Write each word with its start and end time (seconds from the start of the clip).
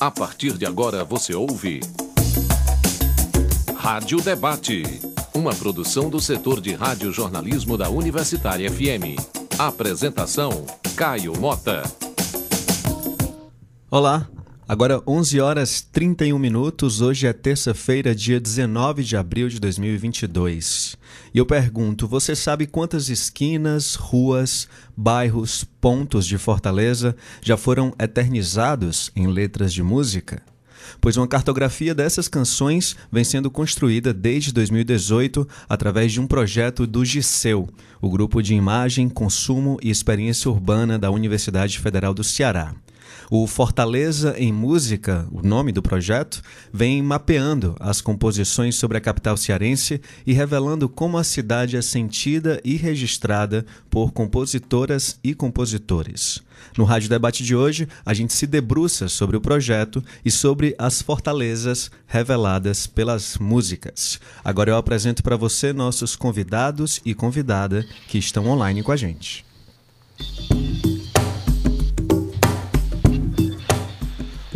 A 0.00 0.12
partir 0.12 0.56
de 0.56 0.64
agora 0.64 1.02
você 1.02 1.34
ouve. 1.34 1.80
Rádio 3.76 4.20
Debate. 4.20 4.84
Uma 5.34 5.52
produção 5.52 6.08
do 6.08 6.20
setor 6.20 6.60
de 6.60 6.72
rádio-jornalismo 6.72 7.76
da 7.76 7.88
Universitária 7.88 8.70
FM. 8.70 9.18
Apresentação: 9.58 10.64
Caio 10.94 11.36
Mota. 11.40 11.82
Olá, 13.90 14.28
agora 14.68 15.02
11 15.04 15.40
horas 15.40 15.80
31 15.80 16.38
minutos. 16.38 17.00
Hoje 17.00 17.26
é 17.26 17.32
terça-feira, 17.32 18.14
dia 18.14 18.38
19 18.38 19.02
de 19.02 19.16
abril 19.16 19.48
de 19.48 19.58
2022. 19.58 20.97
E 21.34 21.38
eu 21.38 21.46
pergunto: 21.46 22.06
você 22.06 22.34
sabe 22.34 22.66
quantas 22.66 23.08
esquinas, 23.08 23.94
ruas, 23.94 24.68
bairros, 24.96 25.64
pontos 25.80 26.26
de 26.26 26.38
Fortaleza 26.38 27.16
já 27.42 27.56
foram 27.56 27.94
eternizados 27.98 29.10
em 29.14 29.26
letras 29.26 29.72
de 29.72 29.82
música? 29.82 30.42
Pois 31.00 31.16
uma 31.16 31.28
cartografia 31.28 31.94
dessas 31.94 32.28
canções 32.28 32.96
vem 33.10 33.24
sendo 33.24 33.50
construída 33.50 34.12
desde 34.12 34.52
2018 34.52 35.46
através 35.68 36.12
de 36.12 36.20
um 36.20 36.26
projeto 36.26 36.86
do 36.86 37.04
GICEU, 37.04 37.68
o 38.00 38.10
Grupo 38.10 38.42
de 38.42 38.54
Imagem, 38.54 39.08
Consumo 39.08 39.78
e 39.82 39.90
Experiência 39.90 40.50
Urbana 40.50 40.98
da 40.98 41.10
Universidade 41.10 41.78
Federal 41.78 42.14
do 42.14 42.24
Ceará. 42.24 42.74
O 43.30 43.46
Fortaleza 43.46 44.34
em 44.38 44.50
Música, 44.50 45.28
o 45.30 45.46
nome 45.46 45.70
do 45.70 45.82
projeto, 45.82 46.40
vem 46.72 47.02
mapeando 47.02 47.76
as 47.78 48.00
composições 48.00 48.76
sobre 48.76 48.96
a 48.96 49.00
capital 49.02 49.36
cearense 49.36 50.00
e 50.26 50.32
revelando 50.32 50.88
como 50.88 51.18
a 51.18 51.24
cidade 51.24 51.76
é 51.76 51.82
sentida 51.82 52.58
e 52.64 52.76
registrada 52.76 53.66
por 53.90 54.12
compositoras 54.12 55.20
e 55.22 55.34
compositores. 55.34 56.40
No 56.76 56.84
Rádio 56.84 57.10
Debate 57.10 57.44
de 57.44 57.54
hoje, 57.54 57.86
a 58.04 58.14
gente 58.14 58.32
se 58.32 58.46
debruça 58.46 59.08
sobre 59.08 59.36
o 59.36 59.42
projeto 59.42 60.02
e 60.24 60.30
sobre 60.30 60.74
as 60.78 61.02
fortalezas 61.02 61.90
reveladas 62.06 62.86
pelas 62.86 63.36
músicas. 63.36 64.18
Agora 64.42 64.70
eu 64.70 64.76
apresento 64.78 65.22
para 65.22 65.36
você 65.36 65.74
nossos 65.74 66.16
convidados 66.16 66.98
e 67.04 67.12
convidada 67.12 67.86
que 68.08 68.16
estão 68.16 68.46
online 68.46 68.82
com 68.82 68.90
a 68.90 68.96
gente. 68.96 69.44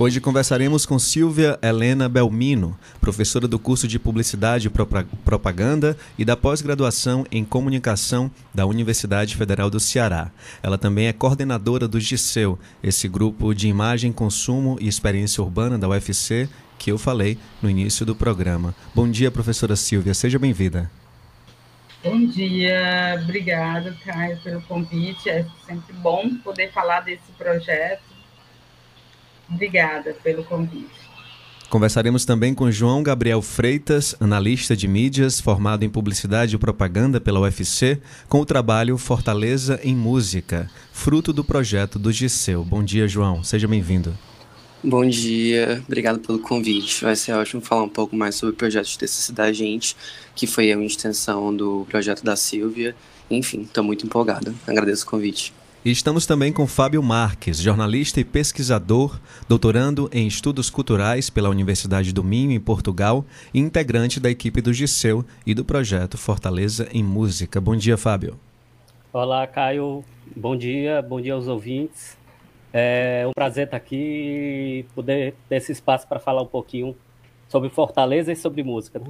Hoje 0.02 0.20
conversaremos 0.20 0.84
com 0.84 0.98
Silvia 0.98 1.56
Helena 1.62 2.08
Belmino, 2.08 2.76
professora 3.00 3.46
do 3.46 3.56
curso 3.56 3.86
de 3.86 4.00
Publicidade 4.00 4.66
e 4.66 5.16
Propaganda 5.24 5.96
e 6.18 6.24
da 6.24 6.36
pós-graduação 6.36 7.24
em 7.30 7.44
Comunicação 7.44 8.28
da 8.52 8.66
Universidade 8.66 9.36
Federal 9.36 9.70
do 9.70 9.78
Ceará. 9.78 10.32
Ela 10.60 10.76
também 10.76 11.06
é 11.06 11.12
coordenadora 11.12 11.86
do 11.86 12.00
GICEU, 12.00 12.58
esse 12.82 13.06
grupo 13.06 13.54
de 13.54 13.68
imagem, 13.68 14.10
consumo 14.10 14.76
e 14.80 14.88
experiência 14.88 15.40
urbana 15.40 15.78
da 15.78 15.88
UFC 15.88 16.48
que 16.80 16.90
eu 16.90 16.98
falei 16.98 17.38
no 17.62 17.70
início 17.70 18.04
do 18.04 18.16
programa. 18.16 18.74
Bom 18.92 19.08
dia, 19.08 19.30
professora 19.30 19.76
Silvia, 19.76 20.14
seja 20.14 20.36
bem-vinda. 20.36 20.90
Bom 22.02 22.26
dia, 22.26 23.20
obrigada, 23.22 23.96
Caio, 24.04 24.36
pelo 24.42 24.62
convite. 24.62 25.30
É 25.30 25.46
sempre 25.64 25.94
bom 25.94 26.28
poder 26.42 26.72
falar 26.72 27.02
desse 27.02 27.30
projeto 27.38 28.11
Obrigada 29.52 30.14
pelo 30.22 30.44
convite. 30.44 31.02
Conversaremos 31.72 32.26
também 32.26 32.52
com 32.52 32.70
João 32.70 33.02
Gabriel 33.02 33.40
Freitas, 33.40 34.14
analista 34.20 34.76
de 34.76 34.86
mídias, 34.86 35.40
formado 35.40 35.84
em 35.84 35.88
publicidade 35.88 36.54
e 36.54 36.58
propaganda 36.58 37.18
pela 37.18 37.40
UFC, 37.40 37.98
com 38.28 38.40
o 38.40 38.44
trabalho 38.44 38.98
Fortaleza 38.98 39.80
em 39.82 39.96
Música, 39.96 40.70
fruto 40.92 41.32
do 41.32 41.42
projeto 41.42 41.98
do 41.98 42.12
Giseu. 42.12 42.62
Bom 42.62 42.84
dia, 42.84 43.08
João. 43.08 43.42
Seja 43.42 43.66
bem-vindo. 43.66 44.12
Bom 44.84 45.08
dia, 45.08 45.82
obrigado 45.86 46.18
pelo 46.18 46.40
convite. 46.40 47.04
Vai 47.04 47.16
ser 47.16 47.32
ótimo 47.32 47.62
falar 47.62 47.84
um 47.84 47.88
pouco 47.88 48.14
mais 48.14 48.34
sobre 48.34 48.54
o 48.54 48.58
projeto 48.58 48.88
de 48.88 48.98
TCC 48.98 49.32
da 49.32 49.50
gente, 49.50 49.96
que 50.34 50.46
foi 50.46 50.74
uma 50.74 50.84
extensão 50.84 51.56
do 51.56 51.86
projeto 51.88 52.22
da 52.22 52.36
Silvia. 52.36 52.94
Enfim, 53.30 53.62
estou 53.62 53.82
muito 53.82 54.04
empolgado. 54.04 54.54
Agradeço 54.66 55.06
o 55.06 55.08
convite. 55.08 55.54
E 55.84 55.90
estamos 55.90 56.26
também 56.26 56.52
com 56.52 56.64
Fábio 56.64 57.02
Marques, 57.02 57.58
jornalista 57.58 58.20
e 58.20 58.24
pesquisador, 58.24 59.18
doutorando 59.48 60.08
em 60.12 60.28
estudos 60.28 60.70
culturais 60.70 61.28
pela 61.28 61.48
Universidade 61.48 62.12
do 62.12 62.22
Minho, 62.22 62.52
em 62.52 62.60
Portugal, 62.60 63.24
e 63.52 63.58
integrante 63.58 64.20
da 64.20 64.30
equipe 64.30 64.62
do 64.62 64.72
Giseu 64.72 65.24
e 65.44 65.52
do 65.52 65.64
projeto 65.64 66.16
Fortaleza 66.16 66.88
em 66.92 67.02
Música. 67.02 67.60
Bom 67.60 67.74
dia, 67.74 67.96
Fábio. 67.96 68.38
Olá, 69.12 69.44
Caio. 69.44 70.04
Bom 70.36 70.56
dia, 70.56 71.02
bom 71.02 71.20
dia 71.20 71.34
aos 71.34 71.48
ouvintes. 71.48 72.16
É 72.72 73.24
um 73.26 73.32
prazer 73.32 73.64
estar 73.64 73.76
aqui 73.76 73.96
e 73.96 74.86
poder 74.94 75.34
ter 75.48 75.56
esse 75.56 75.72
espaço 75.72 76.06
para 76.06 76.20
falar 76.20 76.42
um 76.42 76.46
pouquinho 76.46 76.94
sobre 77.48 77.68
Fortaleza 77.70 78.30
e 78.30 78.36
sobre 78.36 78.62
música. 78.62 79.00
Né? 79.00 79.06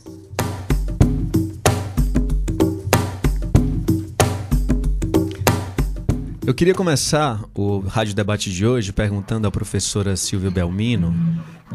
Eu 6.45 6.53
queria 6.53 6.75
começar 6.75 7.43
o 7.55 7.79
Rádio 7.79 8.13
Debate 8.13 8.51
de 8.51 8.67
hoje 8.67 8.93
perguntando 8.93 9.47
à 9.47 9.51
professora 9.51 10.15
Silvia 10.15 10.51
Belmino 10.51 11.11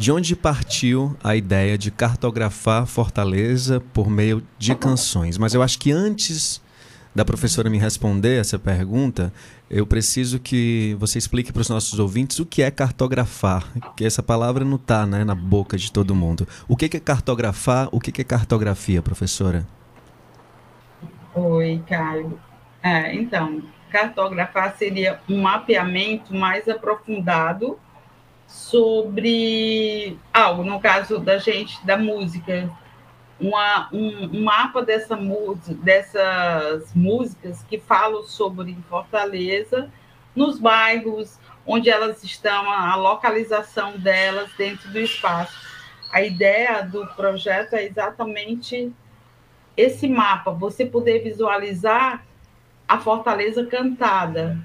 de 0.01 0.11
onde 0.11 0.35
partiu 0.35 1.15
a 1.23 1.37
ideia 1.37 1.77
de 1.77 1.91
cartografar 1.91 2.87
Fortaleza 2.87 3.83
por 3.93 4.09
meio 4.09 4.43
de 4.59 4.75
canções. 4.75 5.37
Mas 5.37 5.53
eu 5.53 5.63
acho 5.63 5.79
que 5.79 5.93
antes 5.93 6.59
da 7.15 7.23
professora 7.23 7.69
me 7.69 7.77
responder 7.77 8.41
essa 8.41 8.59
pergunta, 8.59 9.31
eu 9.69 9.87
preciso 9.87 10.41
que 10.41 10.97
você 10.99 11.19
explique 11.19 11.53
para 11.53 11.61
os 11.61 11.69
nossos 11.69 11.99
ouvintes 11.99 12.39
o 12.39 12.47
que 12.47 12.63
é 12.63 12.71
cartografar, 12.71 13.71
que 13.95 14.03
essa 14.03 14.23
palavra 14.23 14.65
não 14.65 14.77
está 14.77 15.05
né, 15.05 15.23
na 15.23 15.35
boca 15.35 15.77
de 15.77 15.93
todo 15.93 16.15
mundo. 16.15 16.49
O 16.67 16.79
que 16.79 16.97
é 16.97 17.01
cartografar? 17.01 17.87
O 17.93 18.01
que 18.01 18.23
é 18.23 18.25
cartografia, 18.25 19.03
professora? 19.03 19.67
Oi, 21.35 21.83
Caio. 21.87 22.41
É, 22.83 23.15
então, 23.15 23.63
cartografar 23.91 24.75
seria 24.79 25.21
um 25.29 25.43
mapeamento 25.43 26.35
mais 26.35 26.67
aprofundado 26.71 27.79
sobre 28.51 30.19
algo, 30.35 30.65
no 30.65 30.81
caso 30.81 31.21
da 31.21 31.39
gente, 31.39 31.85
da 31.87 31.97
música, 31.97 32.69
uma, 33.41 33.89
um, 33.93 34.25
um, 34.25 34.43
mapa 34.43 34.83
dessa 34.83 35.17
dessas 35.83 36.93
músicas 36.93 37.63
que 37.63 37.79
falam 37.79 38.25
sobre 38.25 38.77
Fortaleza, 38.89 39.89
nos 40.35 40.59
bairros 40.59 41.39
onde 41.65 41.89
elas 41.89 42.25
estão, 42.25 42.69
a 42.69 42.97
localização 42.97 43.97
delas 43.97 44.51
dentro 44.59 44.91
do 44.91 44.99
espaço. 44.99 45.57
A 46.13 46.21
ideia 46.21 46.83
do 46.83 47.07
projeto 47.15 47.75
é 47.75 47.85
exatamente 47.85 48.93
esse 49.77 50.09
mapa, 50.09 50.51
você 50.51 50.85
poder 50.85 51.23
visualizar 51.23 52.27
a 52.89 52.99
Fortaleza 52.99 53.65
Cantada. 53.65 54.59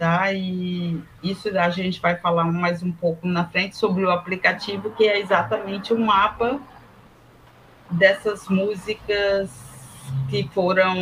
Tá? 0.00 0.32
E 0.32 0.98
isso 1.22 1.50
a 1.58 1.68
gente 1.68 2.00
vai 2.00 2.16
falar 2.16 2.46
mais 2.46 2.82
um 2.82 2.90
pouco 2.90 3.28
na 3.28 3.44
frente 3.44 3.76
sobre 3.76 4.02
o 4.02 4.10
aplicativo, 4.10 4.92
que 4.92 5.06
é 5.06 5.20
exatamente 5.20 5.92
um 5.92 6.06
mapa 6.06 6.58
dessas 7.90 8.48
músicas 8.48 9.50
que 10.30 10.48
foram 10.54 10.96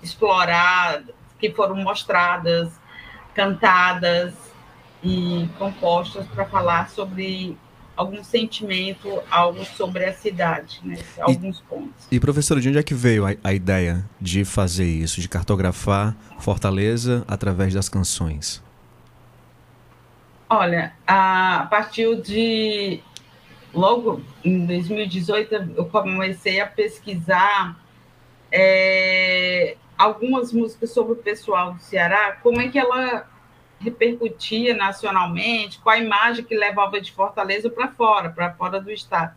exploradas, 0.00 1.12
que 1.40 1.50
foram 1.50 1.74
mostradas, 1.74 2.78
cantadas 3.34 4.34
e 5.02 5.48
compostas 5.58 6.28
para 6.28 6.44
falar 6.44 6.88
sobre 6.88 7.58
algum 7.96 8.22
sentimento, 8.22 9.22
algo 9.30 9.64
sobre 9.64 10.04
a 10.04 10.12
cidade, 10.12 10.80
né? 10.84 10.98
alguns 11.20 11.58
e, 11.58 11.62
pontos. 11.62 12.06
E 12.10 12.20
professor, 12.20 12.60
de 12.60 12.68
onde 12.68 12.78
é 12.78 12.82
que 12.82 12.94
veio 12.94 13.26
a, 13.26 13.34
a, 13.42 13.54
ideia 13.54 14.04
de 14.20 14.44
fazer 14.44 14.84
isso, 14.84 15.20
de 15.20 15.28
cartografar 15.28 16.14
Fortaleza 16.38 17.24
através 17.26 17.72
das 17.72 17.88
canções? 17.88 18.62
Olha, 20.48 20.92
a, 21.06 21.66
partir 21.70 22.20
de 22.20 23.00
logo 23.72 24.20
em 24.44 24.66
2018, 24.66 25.72
eu 25.76 25.86
comecei 25.86 26.60
a 26.60 26.66
pesquisar 26.66 27.80
é, 28.52 29.76
algumas 29.96 30.52
músicas 30.52 30.90
sobre 30.90 31.14
o 31.14 31.16
pessoal 31.16 31.74
do 31.74 31.80
Ceará, 31.80 32.36
como 32.42 32.60
é 32.60 32.68
que 32.68 32.78
ela 32.78 33.26
repercutia 33.78 34.74
nacionalmente, 34.74 35.78
qual 35.78 35.94
a 35.94 35.98
imagem 35.98 36.44
que 36.44 36.56
levava 36.56 37.00
de 37.00 37.12
Fortaleza 37.12 37.68
para 37.68 37.88
fora, 37.88 38.30
para 38.30 38.52
fora 38.54 38.80
do 38.80 38.90
estado. 38.90 39.36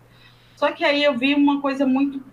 Só 0.55 0.71
que 0.71 0.83
aí 0.83 1.03
eu 1.03 1.17
vi 1.17 1.33
uma 1.35 1.61
coisa 1.61 1.85
muito 1.85 2.23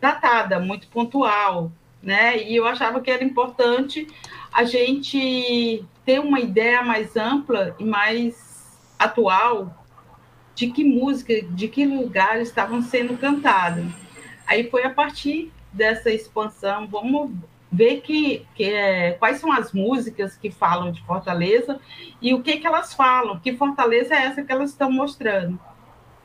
datada, 0.00 0.58
muito 0.58 0.88
pontual, 0.88 1.70
né? 2.02 2.42
E 2.42 2.56
eu 2.56 2.66
achava 2.66 3.00
que 3.00 3.10
era 3.10 3.22
importante 3.22 4.06
a 4.52 4.64
gente 4.64 5.84
ter 6.04 6.18
uma 6.18 6.40
ideia 6.40 6.82
mais 6.82 7.16
ampla 7.16 7.74
e 7.78 7.84
mais 7.84 8.76
atual 8.98 9.84
de 10.54 10.70
que 10.70 10.84
música, 10.84 11.42
de 11.42 11.68
que 11.68 11.86
lugares 11.86 12.48
estavam 12.48 12.82
sendo 12.82 13.16
cantadas. 13.16 13.86
Aí 14.46 14.68
foi 14.70 14.84
a 14.84 14.90
partir 14.90 15.52
dessa 15.72 16.10
expansão, 16.10 16.86
vamos 16.86 17.30
ver 17.72 18.02
que, 18.02 18.46
que 18.54 18.64
é, 18.64 19.12
quais 19.12 19.38
são 19.38 19.50
as 19.50 19.72
músicas 19.72 20.36
que 20.36 20.50
falam 20.50 20.92
de 20.92 21.02
Fortaleza 21.02 21.80
e 22.20 22.34
o 22.34 22.42
que, 22.42 22.58
que 22.58 22.66
elas 22.66 22.92
falam, 22.92 23.38
que 23.38 23.56
Fortaleza 23.56 24.14
é 24.14 24.26
essa 24.26 24.42
que 24.42 24.52
elas 24.52 24.70
estão 24.70 24.92
mostrando. 24.92 25.58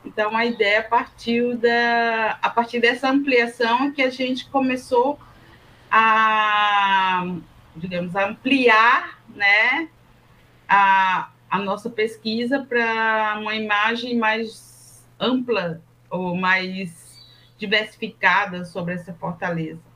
Então 0.04 0.36
a 0.36 0.44
ideia 0.44 0.82
partiu 0.82 1.56
da 1.56 2.38
a 2.42 2.50
partir 2.50 2.80
dessa 2.80 3.08
ampliação 3.08 3.90
que 3.92 4.02
a 4.02 4.10
gente 4.10 4.48
começou 4.50 5.18
a 5.90 7.24
digamos 7.74 8.14
a 8.14 8.26
ampliar, 8.26 9.20
né, 9.28 9.88
a, 10.68 11.30
a 11.48 11.58
nossa 11.58 11.88
pesquisa 11.88 12.66
para 12.68 13.38
uma 13.40 13.54
imagem 13.54 14.18
mais 14.18 15.02
ampla 15.18 15.80
ou 16.10 16.36
mais 16.36 17.26
diversificada 17.56 18.64
sobre 18.64 18.94
essa 18.94 19.14
fortaleza. 19.14 19.87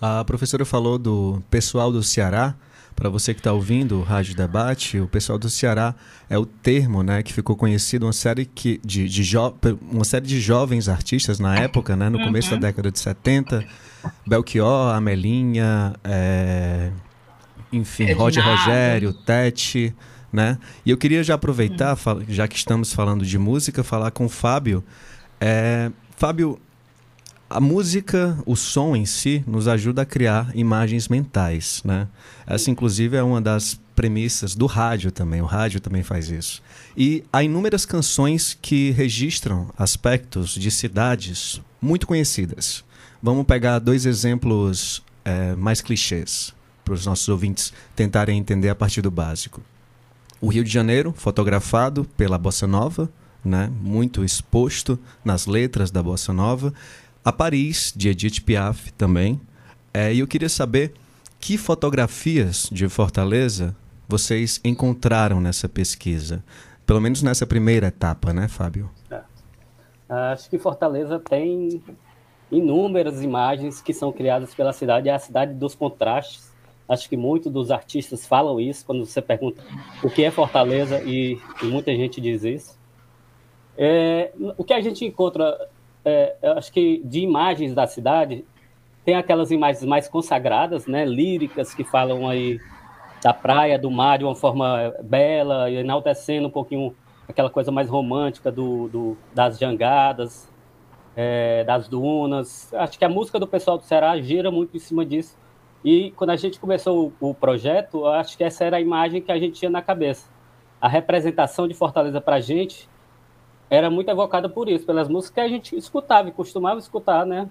A 0.00 0.24
professora 0.24 0.64
falou 0.64 0.98
do 0.98 1.42
pessoal 1.50 1.90
do 1.90 2.02
Ceará. 2.02 2.54
Para 2.94 3.10
você 3.10 3.34
que 3.34 3.40
está 3.40 3.52
ouvindo 3.52 3.98
o 3.98 4.02
Rádio 4.02 4.34
Debate, 4.34 4.98
o 4.98 5.06
pessoal 5.06 5.38
do 5.38 5.50
Ceará 5.50 5.94
é 6.30 6.38
o 6.38 6.46
termo 6.46 7.02
né, 7.02 7.22
que 7.22 7.30
ficou 7.30 7.54
conhecido 7.54 8.06
uma 8.06 8.12
série, 8.12 8.46
que, 8.46 8.80
de, 8.82 9.06
de 9.06 9.22
jo, 9.22 9.54
uma 9.92 10.04
série 10.04 10.26
de 10.26 10.40
jovens 10.40 10.88
artistas 10.88 11.38
na 11.38 11.56
época, 11.58 11.94
né, 11.94 12.08
no 12.08 12.18
começo 12.18 12.54
uhum. 12.54 12.60
da 12.60 12.68
década 12.68 12.90
de 12.90 12.98
70. 12.98 13.66
Belchior, 14.26 14.94
Amelinha, 14.94 15.94
é, 16.02 16.90
enfim, 17.70 18.10
Roger 18.12 18.42
Rogério, 18.42 19.12
Tete. 19.12 19.94
Né? 20.32 20.58
E 20.84 20.90
eu 20.90 20.96
queria 20.96 21.22
já 21.22 21.34
aproveitar, 21.34 21.98
já 22.28 22.48
que 22.48 22.56
estamos 22.56 22.94
falando 22.94 23.26
de 23.26 23.38
música, 23.38 23.84
falar 23.84 24.10
com 24.10 24.24
o 24.24 24.28
Fábio. 24.28 24.82
É, 25.38 25.90
Fábio, 26.16 26.58
a 27.48 27.60
música, 27.60 28.36
o 28.44 28.56
som 28.56 28.96
em 28.96 29.06
si, 29.06 29.42
nos 29.46 29.68
ajuda 29.68 30.02
a 30.02 30.06
criar 30.06 30.50
imagens 30.54 31.08
mentais, 31.08 31.80
né? 31.84 32.08
Essa, 32.46 32.70
inclusive, 32.70 33.16
é 33.16 33.22
uma 33.22 33.40
das 33.40 33.80
premissas 33.94 34.54
do 34.54 34.66
rádio 34.66 35.10
também. 35.10 35.40
O 35.40 35.46
rádio 35.46 35.80
também 35.80 36.02
faz 36.02 36.28
isso. 36.28 36.62
E 36.96 37.24
há 37.32 37.42
inúmeras 37.42 37.86
canções 37.86 38.56
que 38.60 38.90
registram 38.90 39.70
aspectos 39.78 40.50
de 40.50 40.70
cidades 40.70 41.60
muito 41.80 42.06
conhecidas. 42.06 42.84
Vamos 43.22 43.46
pegar 43.46 43.78
dois 43.78 44.06
exemplos 44.06 45.02
é, 45.24 45.54
mais 45.54 45.80
clichês 45.80 46.54
para 46.84 46.94
os 46.94 47.06
nossos 47.06 47.28
ouvintes 47.28 47.72
tentarem 47.94 48.38
entender 48.38 48.68
a 48.68 48.74
partir 48.74 49.02
do 49.02 49.10
básico. 49.10 49.62
O 50.40 50.48
Rio 50.48 50.62
de 50.62 50.70
Janeiro, 50.70 51.14
fotografado 51.16 52.04
pela 52.16 52.38
Bossa 52.38 52.66
Nova, 52.66 53.10
né? 53.44 53.70
muito 53.80 54.24
exposto 54.24 54.98
nas 55.24 55.46
letras 55.46 55.90
da 55.90 56.02
Bossa 56.02 56.32
Nova 56.32 56.74
a 57.26 57.32
Paris, 57.32 57.92
de 57.96 58.08
Edith 58.08 58.40
Piaf 58.42 58.92
também. 58.92 59.40
É, 59.92 60.14
e 60.14 60.20
eu 60.20 60.28
queria 60.28 60.48
saber 60.48 60.94
que 61.40 61.58
fotografias 61.58 62.68
de 62.70 62.88
Fortaleza 62.88 63.74
vocês 64.06 64.60
encontraram 64.64 65.40
nessa 65.40 65.68
pesquisa? 65.68 66.44
Pelo 66.86 67.00
menos 67.00 67.24
nessa 67.24 67.44
primeira 67.44 67.88
etapa, 67.88 68.32
né, 68.32 68.46
Fábio? 68.46 68.88
É. 69.10 69.22
Acho 70.08 70.48
que 70.48 70.56
Fortaleza 70.56 71.18
tem 71.18 71.82
inúmeras 72.48 73.20
imagens 73.20 73.80
que 73.80 73.92
são 73.92 74.12
criadas 74.12 74.54
pela 74.54 74.72
cidade. 74.72 75.08
É 75.08 75.12
a 75.12 75.18
cidade 75.18 75.52
dos 75.52 75.74
contrastes. 75.74 76.54
Acho 76.88 77.08
que 77.08 77.16
muitos 77.16 77.50
dos 77.50 77.72
artistas 77.72 78.24
falam 78.24 78.60
isso 78.60 78.86
quando 78.86 79.04
você 79.04 79.20
pergunta 79.20 79.64
o 80.00 80.08
que 80.08 80.22
é 80.22 80.30
Fortaleza 80.30 81.02
e, 81.02 81.40
e 81.60 81.66
muita 81.66 81.90
gente 81.90 82.20
diz 82.20 82.44
isso. 82.44 82.78
É, 83.76 84.30
o 84.56 84.62
que 84.62 84.72
a 84.72 84.80
gente 84.80 85.04
encontra 85.04 85.58
é, 86.06 86.36
acho 86.56 86.72
que 86.72 87.02
de 87.04 87.18
imagens 87.20 87.74
da 87.74 87.86
cidade, 87.86 88.44
tem 89.04 89.16
aquelas 89.16 89.50
imagens 89.50 89.84
mais 89.84 90.08
consagradas, 90.08 90.86
né, 90.86 91.04
líricas, 91.04 91.74
que 91.74 91.82
falam 91.82 92.28
aí 92.28 92.60
da 93.22 93.34
praia, 93.34 93.76
do 93.78 93.90
mar 93.90 94.18
de 94.18 94.24
uma 94.24 94.36
forma 94.36 94.94
bela, 95.02 95.68
e 95.68 95.76
enaltecendo 95.76 96.46
um 96.46 96.50
pouquinho 96.50 96.94
aquela 97.28 97.50
coisa 97.50 97.72
mais 97.72 97.88
romântica 97.88 98.52
do, 98.52 98.88
do 98.88 99.16
das 99.34 99.58
jangadas, 99.58 100.48
é, 101.16 101.64
das 101.64 101.88
dunas. 101.88 102.72
Acho 102.74 102.96
que 102.96 103.04
a 103.04 103.08
música 103.08 103.38
do 103.40 103.46
pessoal 103.46 103.76
do 103.76 103.84
Ceará 103.84 104.16
gira 104.20 104.50
muito 104.50 104.76
em 104.76 104.80
cima 104.80 105.04
disso. 105.04 105.36
E 105.84 106.12
quando 106.12 106.30
a 106.30 106.36
gente 106.36 106.60
começou 106.60 107.12
o 107.20 107.34
projeto, 107.34 108.06
acho 108.06 108.36
que 108.36 108.44
essa 108.44 108.64
era 108.64 108.76
a 108.76 108.80
imagem 108.80 109.20
que 109.20 109.32
a 109.32 109.38
gente 109.38 109.58
tinha 109.58 109.70
na 109.70 109.82
cabeça. 109.82 110.28
A 110.80 110.88
representação 110.88 111.66
de 111.66 111.74
Fortaleza 111.74 112.20
para 112.20 112.36
a 112.36 112.40
gente 112.40 112.88
era 113.68 113.90
muito 113.90 114.10
evocada 114.10 114.48
por 114.48 114.68
isso, 114.68 114.86
pelas 114.86 115.08
músicas 115.08 115.34
que 115.34 115.40
a 115.40 115.48
gente 115.48 115.76
escutava 115.76 116.28
e 116.28 116.32
costumava 116.32 116.78
escutar, 116.78 117.26
né? 117.26 117.48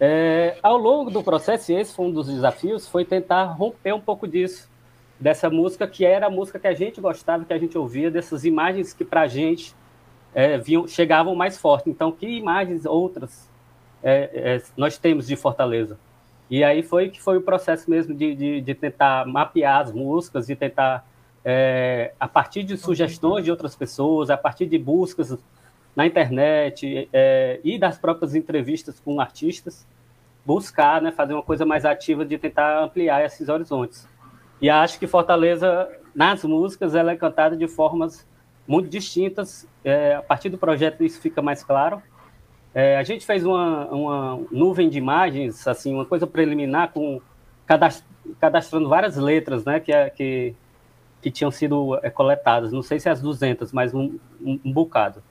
É, 0.00 0.56
ao 0.62 0.76
longo 0.76 1.10
do 1.10 1.22
processo, 1.22 1.72
e 1.72 1.76
esse 1.76 1.94
foi 1.94 2.06
um 2.06 2.10
dos 2.10 2.26
desafios, 2.26 2.88
foi 2.88 3.04
tentar 3.04 3.44
romper 3.44 3.92
um 3.92 4.00
pouco 4.00 4.26
disso, 4.26 4.68
dessa 5.18 5.48
música 5.48 5.86
que 5.86 6.04
era 6.04 6.26
a 6.26 6.30
música 6.30 6.58
que 6.58 6.66
a 6.66 6.74
gente 6.74 7.00
gostava, 7.00 7.44
que 7.44 7.52
a 7.52 7.58
gente 7.58 7.78
ouvia, 7.78 8.10
dessas 8.10 8.44
imagens 8.44 8.92
que 8.92 9.04
para 9.04 9.22
a 9.22 9.26
gente 9.26 9.74
é, 10.34 10.58
vinham, 10.58 10.86
chegavam 10.86 11.34
mais 11.34 11.56
forte. 11.56 11.88
Então, 11.88 12.10
que 12.10 12.26
imagens 12.26 12.84
outras 12.84 13.48
é, 14.02 14.30
é, 14.34 14.62
nós 14.76 14.98
temos 14.98 15.26
de 15.26 15.36
Fortaleza? 15.36 15.98
E 16.50 16.62
aí 16.62 16.82
foi 16.82 17.08
que 17.08 17.22
foi 17.22 17.38
o 17.38 17.42
processo 17.42 17.90
mesmo 17.90 18.14
de, 18.14 18.34
de, 18.34 18.60
de 18.60 18.74
tentar 18.74 19.26
mapear 19.26 19.80
as 19.80 19.92
músicas, 19.92 20.46
de 20.46 20.54
tentar 20.54 21.06
é, 21.44 22.12
a 22.18 22.26
partir 22.26 22.62
de 22.62 22.76
sugestões 22.76 23.44
de 23.44 23.50
outras 23.50 23.76
pessoas, 23.76 24.30
a 24.30 24.36
partir 24.36 24.66
de 24.66 24.78
buscas 24.78 25.36
na 25.94 26.06
internet 26.06 27.08
é, 27.12 27.60
e 27.62 27.78
das 27.78 27.98
próprias 27.98 28.34
entrevistas 28.34 28.98
com 28.98 29.20
artistas, 29.20 29.86
buscar, 30.44 31.00
né, 31.00 31.12
fazer 31.12 31.34
uma 31.34 31.42
coisa 31.42 31.64
mais 31.64 31.84
ativa 31.84 32.24
de 32.24 32.38
tentar 32.38 32.82
ampliar 32.82 33.24
esses 33.24 33.48
horizontes. 33.48 34.08
E 34.60 34.70
acho 34.70 34.98
que 34.98 35.06
Fortaleza, 35.06 35.88
nas 36.14 36.42
músicas, 36.44 36.94
ela 36.94 37.12
é 37.12 37.16
cantada 37.16 37.56
de 37.56 37.68
formas 37.68 38.26
muito 38.66 38.88
distintas. 38.88 39.68
É, 39.84 40.14
a 40.14 40.22
partir 40.22 40.48
do 40.48 40.58
projeto 40.58 41.04
isso 41.04 41.20
fica 41.20 41.42
mais 41.42 41.62
claro. 41.62 42.02
É, 42.74 42.96
a 42.96 43.02
gente 43.02 43.24
fez 43.24 43.44
uma, 43.44 43.86
uma, 43.86 44.40
nuvem 44.50 44.88
de 44.88 44.98
imagens, 44.98 45.66
assim, 45.68 45.94
uma 45.94 46.04
coisa 46.04 46.26
preliminar 46.26 46.92
com 46.92 47.20
cadastrando 48.40 48.88
várias 48.88 49.16
letras, 49.16 49.64
né, 49.64 49.80
que, 49.80 49.92
é, 49.92 50.10
que 50.10 50.54
que 51.24 51.30
tinham 51.30 51.50
sido 51.50 51.98
é, 52.02 52.10
coletadas, 52.10 52.70
não 52.70 52.82
sei 52.82 53.00
se 53.00 53.08
as 53.08 53.18
200, 53.18 53.72
mas 53.72 53.94
um, 53.94 54.18
um, 54.42 54.60
um 54.62 54.70
bocado. 54.70 55.22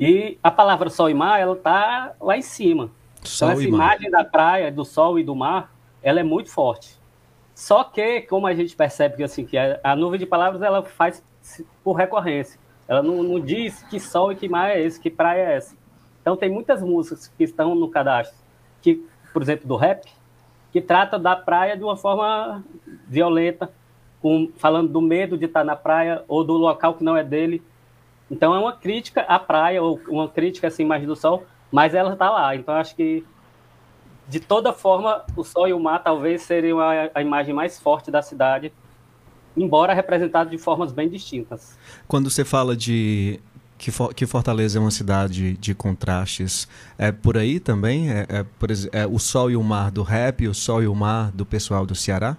E 0.00 0.36
a 0.42 0.50
palavra 0.50 0.90
sol 0.90 1.08
e 1.08 1.14
mar, 1.14 1.38
ela 1.38 1.54
tá 1.54 2.12
lá 2.20 2.36
em 2.36 2.42
cima. 2.42 2.90
Sol 3.22 3.50
então, 3.50 3.60
essa 3.60 3.68
imagem 3.68 4.10
da 4.10 4.24
praia, 4.24 4.72
do 4.72 4.84
sol 4.84 5.16
e 5.16 5.22
do 5.22 5.32
mar, 5.32 5.72
ela 6.02 6.18
é 6.18 6.24
muito 6.24 6.50
forte. 6.50 6.98
Só 7.54 7.84
que, 7.84 8.22
como 8.22 8.48
a 8.48 8.52
gente 8.52 8.74
percebe 8.74 9.14
que, 9.14 9.22
assim, 9.22 9.44
que 9.44 9.56
a, 9.56 9.78
a 9.84 9.94
nuvem 9.94 10.18
de 10.18 10.26
palavras, 10.26 10.60
ela 10.60 10.82
faz 10.82 11.22
por 11.84 11.92
recorrência. 11.92 12.58
Ela 12.88 13.00
não, 13.00 13.22
não 13.22 13.38
diz 13.38 13.84
que 13.84 14.00
sol 14.00 14.32
e 14.32 14.34
que 14.34 14.48
mar 14.48 14.70
é 14.70 14.82
esse, 14.82 14.98
que 14.98 15.08
praia 15.08 15.50
é 15.50 15.56
essa. 15.56 15.76
Então, 16.20 16.36
tem 16.36 16.50
muitas 16.50 16.82
músicas 16.82 17.28
que 17.28 17.44
estão 17.44 17.76
no 17.76 17.88
cadastro, 17.88 18.36
que, 18.82 19.06
por 19.32 19.40
exemplo, 19.40 19.68
do 19.68 19.76
rap, 19.76 20.04
que 20.72 20.80
trata 20.80 21.16
da 21.16 21.36
praia 21.36 21.76
de 21.76 21.84
uma 21.84 21.96
forma 21.96 22.64
violenta, 23.06 23.70
com, 24.20 24.50
falando 24.56 24.90
do 24.90 25.00
medo 25.00 25.36
de 25.36 25.46
estar 25.46 25.64
na 25.64 25.76
praia 25.76 26.22
ou 26.28 26.44
do 26.44 26.54
local 26.54 26.94
que 26.94 27.04
não 27.04 27.16
é 27.16 27.24
dele. 27.24 27.62
Então 28.30 28.54
é 28.54 28.58
uma 28.58 28.72
crítica 28.72 29.22
à 29.22 29.38
praia, 29.38 29.82
ou 29.82 30.00
uma 30.08 30.28
crítica 30.28 30.68
assim, 30.68 30.84
mais 30.84 31.04
do 31.04 31.16
sol, 31.16 31.44
mas 31.70 31.94
ela 31.94 32.12
está 32.12 32.30
lá. 32.30 32.54
Então 32.54 32.74
acho 32.74 32.94
que, 32.94 33.24
de 34.28 34.38
toda 34.38 34.72
forma, 34.72 35.24
o 35.36 35.42
sol 35.42 35.66
e 35.66 35.72
o 35.72 35.80
mar 35.80 36.02
talvez 36.02 36.42
seriam 36.42 36.78
a, 36.78 37.10
a 37.14 37.22
imagem 37.22 37.52
mais 37.52 37.80
forte 37.80 38.10
da 38.10 38.22
cidade, 38.22 38.72
embora 39.56 39.92
representado 39.92 40.50
de 40.50 40.58
formas 40.58 40.92
bem 40.92 41.08
distintas. 41.08 41.76
Quando 42.06 42.30
você 42.30 42.44
fala 42.44 42.76
de 42.76 43.40
que, 43.80 43.90
que 44.14 44.26
Fortaleza 44.26 44.78
é 44.78 44.80
uma 44.80 44.90
cidade 44.90 45.56
de 45.56 45.74
contrastes. 45.74 46.68
É 46.98 47.10
por 47.10 47.38
aí 47.38 47.58
também? 47.58 48.10
É, 48.10 48.26
é, 48.28 48.42
por, 48.58 48.68
é, 48.70 49.06
o 49.06 49.18
sol 49.18 49.50
e 49.50 49.56
o 49.56 49.62
mar 49.62 49.90
do 49.90 50.02
rap, 50.02 50.46
o 50.46 50.54
sol 50.54 50.82
e 50.82 50.86
o 50.86 50.94
mar 50.94 51.32
do 51.32 51.46
pessoal 51.46 51.86
do 51.86 51.94
Ceará? 51.94 52.36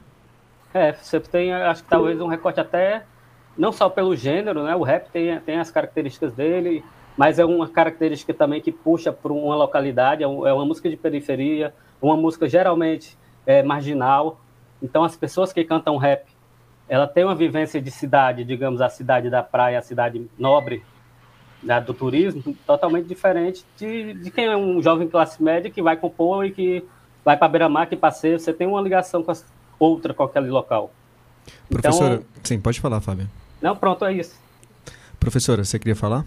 É, 0.74 0.94
você 0.94 1.20
tem, 1.20 1.54
acho 1.54 1.84
que 1.84 1.90
talvez 1.90 2.20
um 2.22 2.28
recorte 2.28 2.60
até 2.60 3.04
não 3.58 3.72
só 3.72 3.90
pelo 3.90 4.16
gênero, 4.16 4.64
né? 4.64 4.76
O 4.76 4.84
rap 4.84 5.10
tem, 5.12 5.40
tem 5.42 5.60
as 5.60 5.70
características 5.70 6.34
dele, 6.34 6.84
mas 7.18 7.40
é 7.40 7.46
uma 7.46 7.68
característica 7.68 8.34
também 8.34 8.62
que 8.62 8.72
puxa 8.72 9.12
para 9.12 9.34
uma 9.34 9.56
localidade, 9.56 10.24
é, 10.24 10.26
é 10.26 10.54
uma 10.54 10.66
música 10.66 10.90
de 10.90 10.96
periferia, 10.96 11.74
uma 12.02 12.16
música 12.16 12.48
geralmente 12.48 13.18
é, 13.46 13.62
marginal. 13.62 14.40
Então, 14.82 15.04
as 15.04 15.16
pessoas 15.16 15.52
que 15.52 15.64
cantam 15.64 15.98
rap, 15.98 16.26
ela 16.88 17.08
tem 17.08 17.24
uma 17.24 17.36
vivência 17.36 17.82
de 17.82 17.92
cidade, 17.92 18.44
digamos, 18.44 18.82
a 18.82 18.90
cidade 18.90 19.30
da 19.30 19.44
praia, 19.44 19.80
a 19.80 19.82
cidade 19.82 20.30
nobre 20.38 20.84
né, 21.62 21.80
do 21.80 21.94
turismo, 21.94 22.56
totalmente 22.66 23.08
diferente 23.08 23.64
de, 23.78 24.14
de 24.14 24.32
quem 24.32 24.46
é 24.46 24.58
um 24.58 24.82
jovem 24.82 25.08
classe 25.08 25.42
média 25.44 25.70
que 25.70 25.82
vai 25.82 25.96
compor 25.96 26.46
e 26.46 26.52
que 26.52 26.84
vai 27.24 27.38
para 27.38 27.48
beira-mar, 27.48 27.88
que 27.88 27.96
passeia, 27.96 28.40
você 28.40 28.52
tem 28.52 28.66
uma 28.66 28.82
ligação 28.82 29.22
com 29.22 29.32
a 29.32 29.36
outra, 29.84 30.14
com 30.14 30.24
aquele 30.24 30.50
local. 30.50 30.94
Professora, 31.68 32.16
então, 32.16 32.26
sim, 32.44 32.60
pode 32.60 32.80
falar, 32.80 33.02
Fábio. 33.02 33.28
Não, 33.62 33.76
pronto, 33.76 34.06
é 34.06 34.14
isso. 34.14 34.40
Professora, 35.20 35.64
você 35.64 35.80
queria 35.80 35.96
falar? 35.96 36.26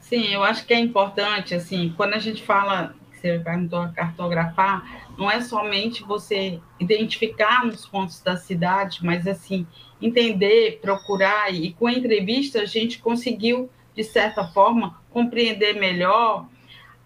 Sim, 0.00 0.32
eu 0.32 0.42
acho 0.42 0.64
que 0.64 0.72
é 0.72 0.78
importante, 0.78 1.54
assim, 1.54 1.92
quando 1.96 2.14
a 2.14 2.18
gente 2.18 2.42
fala, 2.42 2.94
você 3.12 3.38
perguntou 3.38 3.80
a 3.80 3.88
cartografar, 3.88 5.06
não 5.18 5.30
é 5.30 5.40
somente 5.40 6.02
você 6.02 6.60
identificar 6.80 7.66
os 7.66 7.86
pontos 7.86 8.20
da 8.20 8.36
cidade, 8.36 9.00
mas, 9.02 9.26
assim, 9.26 9.66
entender, 10.00 10.78
procurar, 10.80 11.52
e 11.52 11.72
com 11.72 11.86
a 11.86 11.92
entrevista 11.92 12.62
a 12.62 12.66
gente 12.66 12.98
conseguiu, 12.98 13.68
de 13.94 14.04
certa 14.04 14.44
forma, 14.48 14.98
compreender 15.10 15.74
melhor 15.74 16.46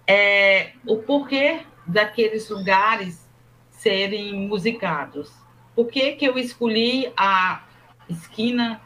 é, 0.06 0.72
o 0.86 0.98
porquê 0.98 1.60
daqueles 1.86 2.48
lugares 2.48 3.28
serem 3.82 4.32
musicados. 4.46 5.32
Por 5.74 5.88
que, 5.88 6.12
que 6.12 6.24
eu 6.24 6.38
escolhi 6.38 7.12
a 7.16 7.64
esquina 8.08 8.80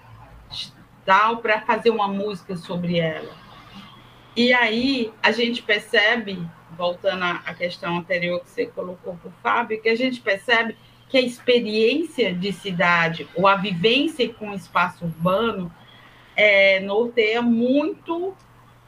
tal 1.05 1.39
para 1.39 1.61
fazer 1.61 1.91
uma 1.91 2.09
música 2.09 2.57
sobre 2.57 2.99
ela? 2.99 3.37
E 4.35 4.55
aí 4.55 5.13
a 5.23 5.33
gente 5.33 5.63
percebe, 5.63 6.43
voltando 6.77 7.25
à 7.25 7.55
questão 7.55 7.99
anterior 7.99 8.41
que 8.41 8.49
você 8.49 8.67
colocou 8.67 9.17
para 9.17 9.29
o 9.29 9.35
Fábio, 9.43 9.81
que 9.81 9.89
a 9.89 9.95
gente 9.95 10.21
percebe 10.21 10.77
que 11.11 11.19
a 11.19 11.23
experiência 11.23 12.35
de 12.35 12.53
cidade 12.53 13.29
ou 13.35 13.47
a 13.47 13.55
vivência 13.55 14.33
com 14.33 14.51
o 14.51 14.55
espaço 14.55 15.05
urbano 15.05 15.73
é, 16.35 16.81
norteia 16.81 17.43
muito 17.43 18.35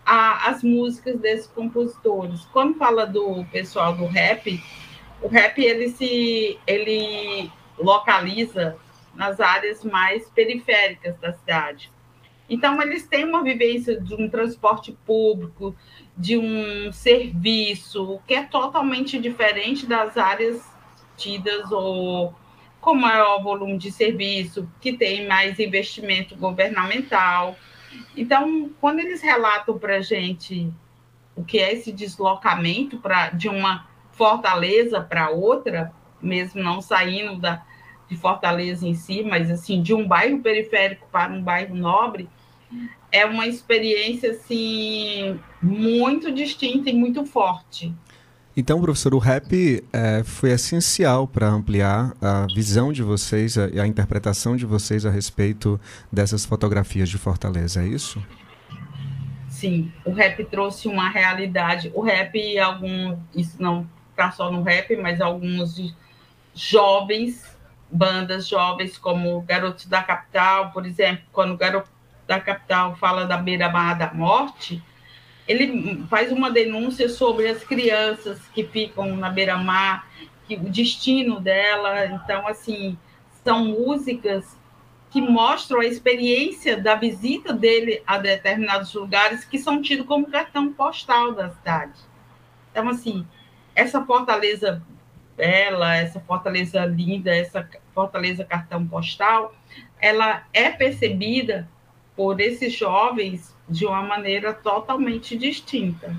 a, 0.05 0.49
as 0.49 0.63
músicas 0.63 1.19
desses 1.21 1.47
compositores. 1.47 2.47
Quando 2.53 2.79
fala 2.79 3.07
do 3.07 3.45
pessoal 3.53 3.95
do 3.95 4.07
rap, 4.07 4.59
o 5.23 5.29
rap 5.29 5.61
ele 5.61 5.91
se 5.91 6.59
ele 6.67 7.51
localiza 7.79 8.77
nas 9.15 9.41
áreas 9.41 9.85
mais 9.85 10.29
periféricas 10.31 11.17
da 11.19 11.33
cidade. 11.33 11.91
Então, 12.49 12.81
eles 12.81 13.07
têm 13.07 13.25
uma 13.25 13.43
vivência 13.43 14.01
de 14.01 14.15
um 14.15 14.29
transporte 14.29 14.97
público, 15.05 15.77
de 16.17 16.39
um 16.39 16.91
serviço, 16.93 18.21
que 18.27 18.35
é 18.35 18.43
totalmente 18.45 19.19
diferente 19.19 19.87
das 19.87 20.17
áreas 20.17 20.65
tidas 21.17 21.71
ou 21.71 22.35
com 22.81 22.95
maior 22.95 23.43
volume 23.43 23.77
de 23.77 23.91
serviço, 23.91 24.71
que 24.81 24.93
tem 24.93 25.27
mais 25.27 25.59
investimento 25.59 26.37
governamental. 26.37 27.57
Então, 28.17 28.71
quando 28.81 29.01
eles 29.01 29.21
relatam 29.21 29.79
para 29.79 29.97
a 29.97 30.01
gente 30.01 30.73
o 31.35 31.45
que 31.45 31.59
é 31.59 31.73
esse 31.73 31.93
deslocamento 31.93 32.99
pra, 32.99 33.31
de 33.31 33.49
uma 33.49 33.88
fortaleza 34.19 35.01
para 35.01 35.31
outra, 35.31 35.93
mesmo 36.21 36.61
não 36.61 36.83
saindo 36.83 37.41
da, 37.41 37.63
de 38.11 38.17
Fortaleza 38.17 38.87
em 38.87 38.95
si, 38.95 39.23
mas 39.23 39.49
assim 39.49 39.81
de 39.81 39.95
um 39.95 40.07
bairro 40.07 40.41
periférico 40.41 41.07
para 41.11 41.33
um 41.33 41.41
bairro 41.41 41.75
nobre, 41.77 42.29
é 43.11 43.25
uma 43.25 43.47
experiência 43.47 44.33
assim 44.33 45.39
muito 45.63 46.33
distinta 46.33 46.91
e 46.91 46.93
muito 46.93 47.25
forte. 47.25 47.95
Então, 48.57 48.81
professor, 48.81 49.15
o 49.15 49.19
rap 49.19 49.85
é, 49.93 50.25
foi 50.25 50.51
essencial 50.51 51.29
para 51.29 51.49
ampliar 51.49 52.13
a 52.21 52.45
visão 52.53 52.93
de 52.93 53.05
vocês 53.05 53.55
e 53.55 53.79
a, 53.79 53.85
a, 53.85 53.87
interpretação 53.87 54.57
de 54.57 54.67
vocês 54.67 55.07
a 55.07 55.11
respeito 55.11 55.81
dessas 56.13 56.45
fotografias 56.45 57.09
de 57.09 57.17
Fortaleza, 57.19 57.85
é 57.85 57.87
isso? 57.87 58.21
Sim, 59.49 59.93
o 60.05 60.11
rap 60.11 60.45
trouxe 60.45 60.89
uma 60.89 61.09
realidade. 61.09 61.93
O 61.95 62.01
rap, 62.01 62.59
algum, 62.59 63.17
isso 63.33 63.63
não 63.63 63.87
está 64.19 64.33
só 64.33 64.51
no 64.51 64.63
rap, 64.63 64.97
mas 64.97 65.21
alguns 65.21 65.95
jovens, 66.53 67.57
bandas 67.91 68.49
jovens 68.49 68.99
como 68.99 69.41
Garotos 69.43 69.87
da 69.87 70.03
Capital, 70.03 70.73
por 70.73 70.85
exemplo, 70.85 71.25
quando 71.33 71.55
o 71.55 71.57
Garoto 71.57 71.89
da 72.27 72.39
capital 72.39 72.95
fala 72.97 73.25
da 73.25 73.39
beira-mar 73.39 73.97
da 73.97 74.13
morte, 74.13 74.83
ele 75.47 76.05
faz 76.11 76.31
uma 76.31 76.51
denúncia 76.51 77.09
sobre 77.09 77.49
as 77.49 77.65
crianças 77.65 78.39
que 78.53 78.65
ficam 78.65 79.17
na 79.17 79.31
beira-mar, 79.31 80.07
o 80.51 80.69
destino 80.69 81.41
dela. 81.41 82.05
Então, 82.07 82.47
assim, 82.47 82.99
são 83.43 83.65
músicas 83.65 84.59
que 85.11 85.23
mostram 85.23 85.81
a 85.81 85.87
experiência 85.87 86.77
da 86.77 86.95
visita 86.97 87.55
dele 87.55 88.03
a 88.07 88.19
determinados 88.19 88.93
lugares 88.93 89.43
que 89.43 89.59
são 89.59 89.81
tidos 89.81 90.07
como 90.07 90.31
cartão 90.31 90.71
postal 90.71 91.33
da 91.33 91.49
cidade. 91.49 91.99
Então, 92.71 92.91
assim, 92.91 93.27
essa 93.79 94.05
fortaleza 94.05 94.83
bela, 95.37 95.95
essa 95.95 96.19
fortaleza 96.19 96.85
linda, 96.85 97.31
essa 97.35 97.67
fortaleza 97.95 98.45
cartão 98.45 98.85
postal, 98.85 99.55
ela 100.01 100.43
é 100.53 100.69
percebida 100.69 101.69
por 102.17 102.41
esses 102.41 102.73
jovens 102.77 103.55
de 103.69 103.87
uma 103.87 104.03
maneira 104.03 104.53
totalmente 104.53 105.39
distinta. 105.39 106.13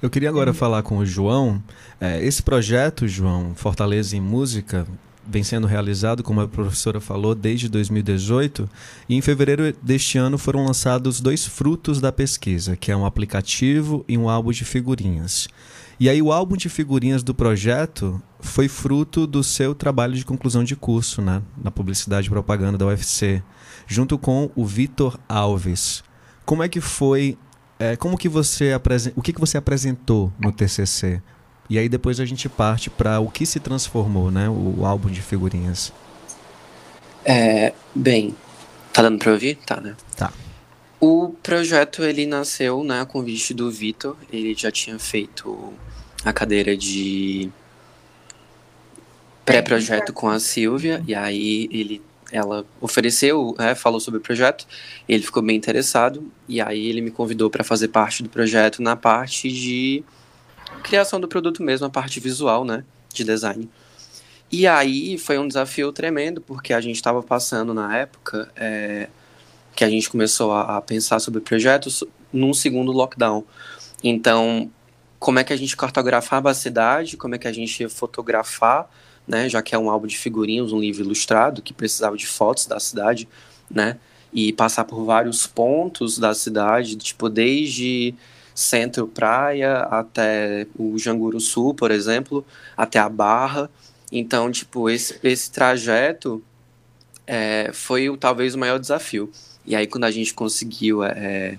Eu 0.00 0.08
queria 0.08 0.30
agora 0.30 0.54
falar 0.54 0.82
com 0.82 0.96
o 0.96 1.04
João. 1.04 1.62
É, 2.00 2.24
esse 2.24 2.42
projeto, 2.42 3.06
João, 3.06 3.54
Fortaleza 3.54 4.16
em 4.16 4.20
Música, 4.20 4.86
vem 5.26 5.42
sendo 5.42 5.66
realizado, 5.66 6.22
como 6.22 6.40
a 6.40 6.48
professora 6.48 6.98
falou, 6.98 7.34
desde 7.34 7.68
2018. 7.68 8.66
E 9.06 9.16
em 9.16 9.20
fevereiro 9.20 9.70
deste 9.82 10.16
ano 10.16 10.38
foram 10.38 10.64
lançados 10.64 11.20
dois 11.20 11.44
frutos 11.44 12.00
da 12.00 12.10
pesquisa, 12.10 12.74
que 12.74 12.90
é 12.90 12.96
um 12.96 13.04
aplicativo 13.04 14.02
e 14.08 14.16
um 14.16 14.30
álbum 14.30 14.50
de 14.50 14.64
figurinhas. 14.64 15.46
E 16.00 16.08
aí 16.08 16.22
o 16.22 16.32
álbum 16.32 16.56
de 16.56 16.70
figurinhas 16.70 17.22
do 17.22 17.34
projeto 17.34 18.22
foi 18.40 18.68
fruto 18.68 19.26
do 19.26 19.44
seu 19.44 19.74
trabalho 19.74 20.14
de 20.14 20.24
conclusão 20.24 20.64
de 20.64 20.74
curso 20.74 21.20
né, 21.20 21.42
na 21.62 21.70
publicidade 21.70 22.26
e 22.26 22.30
propaganda 22.30 22.78
da 22.78 22.86
UFC 22.86 23.42
junto 23.86 24.16
com 24.16 24.50
o 24.56 24.64
Vitor 24.64 25.20
Alves. 25.28 26.02
Como 26.46 26.62
é 26.62 26.70
que 26.70 26.80
foi? 26.80 27.36
É, 27.78 27.96
como 27.96 28.16
que 28.16 28.30
você 28.30 28.70
o 29.14 29.20
que, 29.20 29.34
que 29.34 29.40
você 29.40 29.58
apresentou 29.58 30.32
no 30.38 30.50
TCC? 30.50 31.20
E 31.68 31.78
aí 31.78 31.86
depois 31.86 32.18
a 32.18 32.24
gente 32.24 32.48
parte 32.48 32.88
para 32.88 33.20
o 33.20 33.30
que 33.30 33.44
se 33.44 33.60
transformou, 33.60 34.30
né? 34.30 34.48
O, 34.48 34.80
o 34.80 34.86
álbum 34.86 35.10
de 35.10 35.20
figurinhas. 35.20 35.92
É, 37.26 37.74
bem, 37.94 38.34
tá 38.90 39.02
dando 39.02 39.18
para 39.18 39.32
ouvir? 39.32 39.56
Tá, 39.66 39.78
né? 39.82 39.94
Tá. 40.16 40.32
O 41.00 41.30
projeto 41.42 42.04
ele 42.04 42.26
nasceu, 42.26 42.84
né, 42.84 43.00
a 43.00 43.06
convite 43.06 43.54
do 43.54 43.70
Vitor. 43.70 44.16
Ele 44.30 44.54
já 44.54 44.70
tinha 44.70 44.98
feito 44.98 45.72
a 46.22 46.30
cadeira 46.30 46.76
de 46.76 47.50
pré-projeto 49.44 50.12
com 50.12 50.28
a 50.28 50.38
Silvia 50.38 51.02
e 51.06 51.14
aí 51.14 51.68
ele 51.72 52.02
ela 52.32 52.64
ofereceu, 52.80 53.56
né, 53.58 53.74
falou 53.74 53.98
sobre 53.98 54.18
o 54.18 54.22
projeto, 54.22 54.64
ele 55.08 55.20
ficou 55.20 55.42
bem 55.42 55.56
interessado 55.56 56.30
e 56.46 56.60
aí 56.60 56.86
ele 56.86 57.00
me 57.00 57.10
convidou 57.10 57.50
para 57.50 57.64
fazer 57.64 57.88
parte 57.88 58.22
do 58.22 58.28
projeto 58.28 58.80
na 58.80 58.94
parte 58.94 59.50
de 59.50 60.04
criação 60.84 61.18
do 61.20 61.26
produto 61.26 61.60
mesmo, 61.60 61.86
a 61.86 61.90
parte 61.90 62.20
visual, 62.20 62.64
né, 62.64 62.84
de 63.12 63.24
design. 63.24 63.68
E 64.52 64.64
aí 64.66 65.18
foi 65.18 65.38
um 65.38 65.48
desafio 65.48 65.90
tremendo 65.92 66.40
porque 66.40 66.72
a 66.72 66.80
gente 66.80 66.94
estava 66.94 67.20
passando 67.20 67.74
na 67.74 67.96
época 67.96 68.48
é, 68.54 69.08
que 69.74 69.84
a 69.84 69.90
gente 69.90 70.10
começou 70.10 70.52
a, 70.52 70.76
a 70.76 70.80
pensar 70.80 71.18
sobre 71.20 71.40
projetos 71.40 72.04
num 72.32 72.52
segundo 72.52 72.92
lockdown. 72.92 73.44
Então, 74.02 74.70
como 75.18 75.38
é 75.38 75.44
que 75.44 75.52
a 75.52 75.56
gente 75.56 75.76
cartografava 75.76 76.50
a 76.50 76.54
cidade, 76.54 77.16
como 77.16 77.34
é 77.34 77.38
que 77.38 77.48
a 77.48 77.52
gente 77.52 77.80
ia 77.80 77.88
fotografar 77.88 78.88
né, 79.30 79.48
já 79.48 79.62
que 79.62 79.76
é 79.76 79.78
um 79.78 79.88
álbum 79.88 80.08
de 80.08 80.18
figurinhas, 80.18 80.72
um 80.72 80.80
livro 80.80 81.04
ilustrado 81.04 81.62
que 81.62 81.72
precisava 81.72 82.16
de 82.16 82.26
fotos 82.26 82.66
da 82.66 82.80
cidade, 82.80 83.28
né, 83.70 83.96
e 84.32 84.52
passar 84.52 84.84
por 84.84 85.04
vários 85.04 85.46
pontos 85.46 86.18
da 86.18 86.34
cidade, 86.34 86.96
tipo 86.96 87.28
desde 87.28 88.12
centro 88.54 89.06
praia 89.06 89.78
até 89.82 90.66
o 90.76 90.98
Janguru 90.98 91.40
Sul, 91.40 91.74
por 91.74 91.92
exemplo, 91.92 92.44
até 92.76 92.98
a 92.98 93.08
Barra. 93.08 93.70
Então, 94.10 94.50
tipo, 94.50 94.90
esse, 94.90 95.18
esse 95.22 95.50
trajeto 95.50 96.42
é, 97.24 97.70
foi 97.72 98.14
talvez 98.18 98.56
o 98.56 98.58
maior 98.58 98.78
desafio. 98.78 99.30
E 99.70 99.76
aí, 99.76 99.86
quando 99.86 100.02
a 100.02 100.10
gente 100.10 100.34
conseguiu 100.34 101.04
é, 101.04 101.56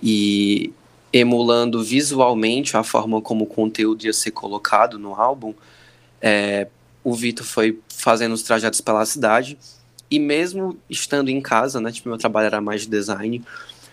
ir 0.00 0.72
emulando 1.12 1.82
visualmente 1.82 2.76
a 2.76 2.84
forma 2.84 3.20
como 3.20 3.42
o 3.42 3.46
conteúdo 3.46 4.04
ia 4.04 4.12
ser 4.12 4.30
colocado 4.30 5.00
no 5.00 5.14
álbum, 5.14 5.52
é, 6.22 6.68
o 7.02 7.12
Vitor 7.12 7.44
foi 7.44 7.80
fazendo 7.88 8.32
os 8.32 8.42
trajetos 8.42 8.80
pela 8.80 9.04
cidade. 9.04 9.58
E 10.08 10.20
mesmo 10.20 10.78
estando 10.88 11.28
em 11.28 11.40
casa, 11.40 11.80
né, 11.80 11.90
tipo, 11.90 12.08
meu 12.08 12.18
trabalho 12.18 12.46
era 12.46 12.60
mais 12.60 12.82
de 12.82 12.88
design, 12.88 13.42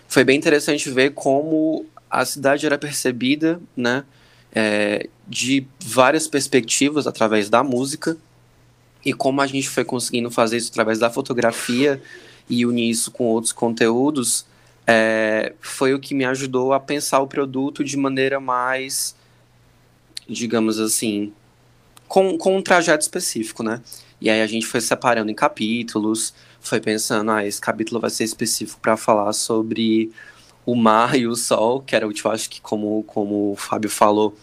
foi 0.06 0.22
bem 0.22 0.38
interessante 0.38 0.88
ver 0.88 1.10
como 1.14 1.84
a 2.08 2.24
cidade 2.24 2.64
era 2.64 2.78
percebida, 2.78 3.60
né, 3.76 4.04
é, 4.52 5.08
de 5.26 5.66
várias 5.84 6.28
perspectivas 6.28 7.08
através 7.08 7.50
da 7.50 7.64
música 7.64 8.16
e 9.04 9.12
como 9.12 9.40
a 9.40 9.46
gente 9.48 9.68
foi 9.68 9.84
conseguindo 9.84 10.30
fazer 10.30 10.58
isso 10.58 10.70
através 10.70 11.00
da 11.00 11.10
fotografia 11.10 12.00
e 12.48 12.64
unir 12.64 12.90
isso 12.90 13.10
com 13.10 13.24
outros 13.24 13.52
conteúdos, 13.52 14.46
é, 14.86 15.52
foi 15.60 15.92
o 15.94 16.00
que 16.00 16.14
me 16.14 16.24
ajudou 16.24 16.72
a 16.72 16.80
pensar 16.80 17.20
o 17.20 17.26
produto 17.26 17.84
de 17.84 17.96
maneira 17.96 18.40
mais, 18.40 19.14
digamos 20.28 20.80
assim, 20.80 21.32
com, 22.06 22.38
com 22.38 22.56
um 22.56 22.62
trajeto 22.62 23.02
específico, 23.02 23.62
né? 23.62 23.82
E 24.20 24.30
aí 24.30 24.40
a 24.40 24.46
gente 24.46 24.66
foi 24.66 24.80
separando 24.80 25.30
em 25.30 25.34
capítulos, 25.34 26.34
foi 26.60 26.80
pensando, 26.80 27.30
ah, 27.30 27.46
esse 27.46 27.60
capítulo 27.60 28.00
vai 28.00 28.10
ser 28.10 28.24
específico 28.24 28.80
para 28.80 28.96
falar 28.96 29.32
sobre 29.32 30.10
o 30.64 30.74
mar 30.74 31.18
e 31.18 31.26
o 31.26 31.36
sol, 31.36 31.80
que 31.80 31.94
era 31.94 32.06
o 32.06 32.12
eu 32.12 32.30
acho 32.30 32.50
que, 32.50 32.60
como, 32.60 33.02
como 33.04 33.52
o 33.52 33.56
Fábio 33.56 33.88
falou, 33.88 34.36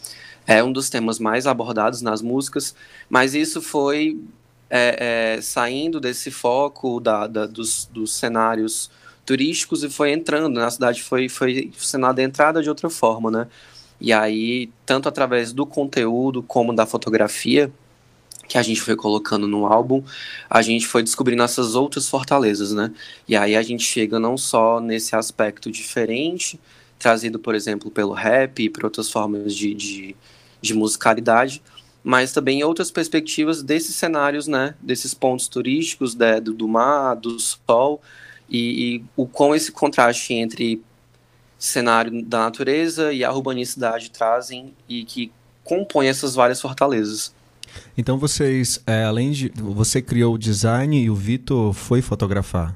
é 0.48 0.64
um 0.64 0.72
dos 0.72 0.90
temas 0.90 1.20
mais 1.20 1.46
abordados 1.48 2.02
nas 2.02 2.22
músicas, 2.22 2.76
mas 3.10 3.34
isso 3.34 3.62
foi 3.62 4.20
é, 4.70 5.36
é, 5.38 5.42
saindo 5.42 6.00
desse 6.00 6.32
foco 6.32 7.00
da, 7.00 7.28
da 7.28 7.46
dos, 7.46 7.90
dos, 7.92 8.14
cenários 8.16 8.90
turísticos 9.26 9.84
e 9.84 9.90
foi 9.90 10.12
entrando 10.12 10.60
na 10.60 10.70
cidade, 10.70 11.02
foi, 11.02 11.30
foi 11.30 11.72
sendo 11.78 12.06
adentrada 12.06 12.62
de 12.62 12.70
outra 12.70 12.90
forma, 12.90 13.32
né? 13.32 13.48
E 14.00 14.12
aí, 14.12 14.70
tanto 14.86 15.08
através 15.08 15.54
do 15.54 15.66
conteúdo 15.66 16.44
como 16.44 16.74
da 16.74 16.86
fotografia 16.86 17.72
que 18.48 18.58
a 18.58 18.62
gente 18.62 18.82
foi 18.82 18.96
colocando 18.96 19.48
no 19.48 19.66
álbum, 19.66 20.04
a 20.50 20.62
gente 20.62 20.86
foi 20.86 21.02
descobrindo 21.02 21.42
essas 21.42 21.74
outras 21.74 22.08
fortalezas, 22.08 22.74
né? 22.74 22.92
E 23.28 23.36
aí 23.36 23.56
a 23.56 23.62
gente 23.62 23.84
chega 23.84 24.20
não 24.20 24.38
só 24.38 24.80
nesse 24.80 25.16
aspecto 25.16 25.72
diferente, 25.72 26.60
trazido, 27.00 27.40
por 27.40 27.56
exemplo, 27.56 27.90
pelo 27.90 28.14
rap 28.14 28.64
e 28.64 28.70
por 28.70 28.86
outras 28.86 29.10
formas 29.10 29.56
de, 29.56 29.74
de, 29.74 30.16
de 30.62 30.74
musicalidade, 30.74 31.62
mas 32.06 32.32
também 32.32 32.64
outras 32.64 32.92
perspectivas 32.92 33.64
desses 33.64 33.96
cenários, 33.96 34.48
né, 34.48 34.76
desses 34.80 35.16
pontos 35.16 35.48
turísticos 35.48 36.14
né, 36.14 36.40
do, 36.40 36.54
do 36.54 36.68
mar, 36.68 37.16
do 37.16 37.40
sol, 37.40 38.00
e, 38.48 38.98
e 38.98 39.04
o 39.18 39.26
com 39.26 39.56
esse 39.56 39.72
contraste 39.72 40.36
entre 40.36 40.84
cenário 41.58 42.24
da 42.24 42.42
natureza 42.42 43.12
e 43.12 43.24
a 43.24 43.34
urbanicidade 43.34 44.12
trazem 44.12 44.72
e 44.88 45.04
que 45.04 45.32
compõem 45.64 46.08
essas 46.08 46.36
várias 46.36 46.62
fortalezas. 46.62 47.34
Então 47.98 48.20
vocês, 48.20 48.80
é, 48.86 49.04
além 49.04 49.32
de 49.32 49.52
você 49.56 50.00
criou 50.00 50.36
o 50.36 50.38
design 50.38 51.02
e 51.02 51.10
o 51.10 51.16
Vitor 51.16 51.74
foi 51.74 52.04
fotografar. 52.04 52.76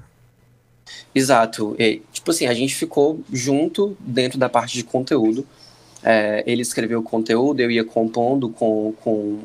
Exato. 1.14 1.76
E, 1.78 2.02
tipo 2.12 2.32
assim, 2.32 2.48
a 2.48 2.54
gente 2.56 2.74
ficou 2.74 3.22
junto 3.32 3.96
dentro 4.00 4.40
da 4.40 4.50
parte 4.50 4.74
de 4.74 4.84
conteúdo. 4.84 5.46
É, 6.04 6.44
ele 6.48 6.62
escreveu 6.62 7.00
o 7.00 7.04
conteúdo, 7.04 7.60
eu 7.60 7.70
ia 7.70 7.84
compondo 7.84 8.50
com, 8.50 8.94
com 9.02 9.40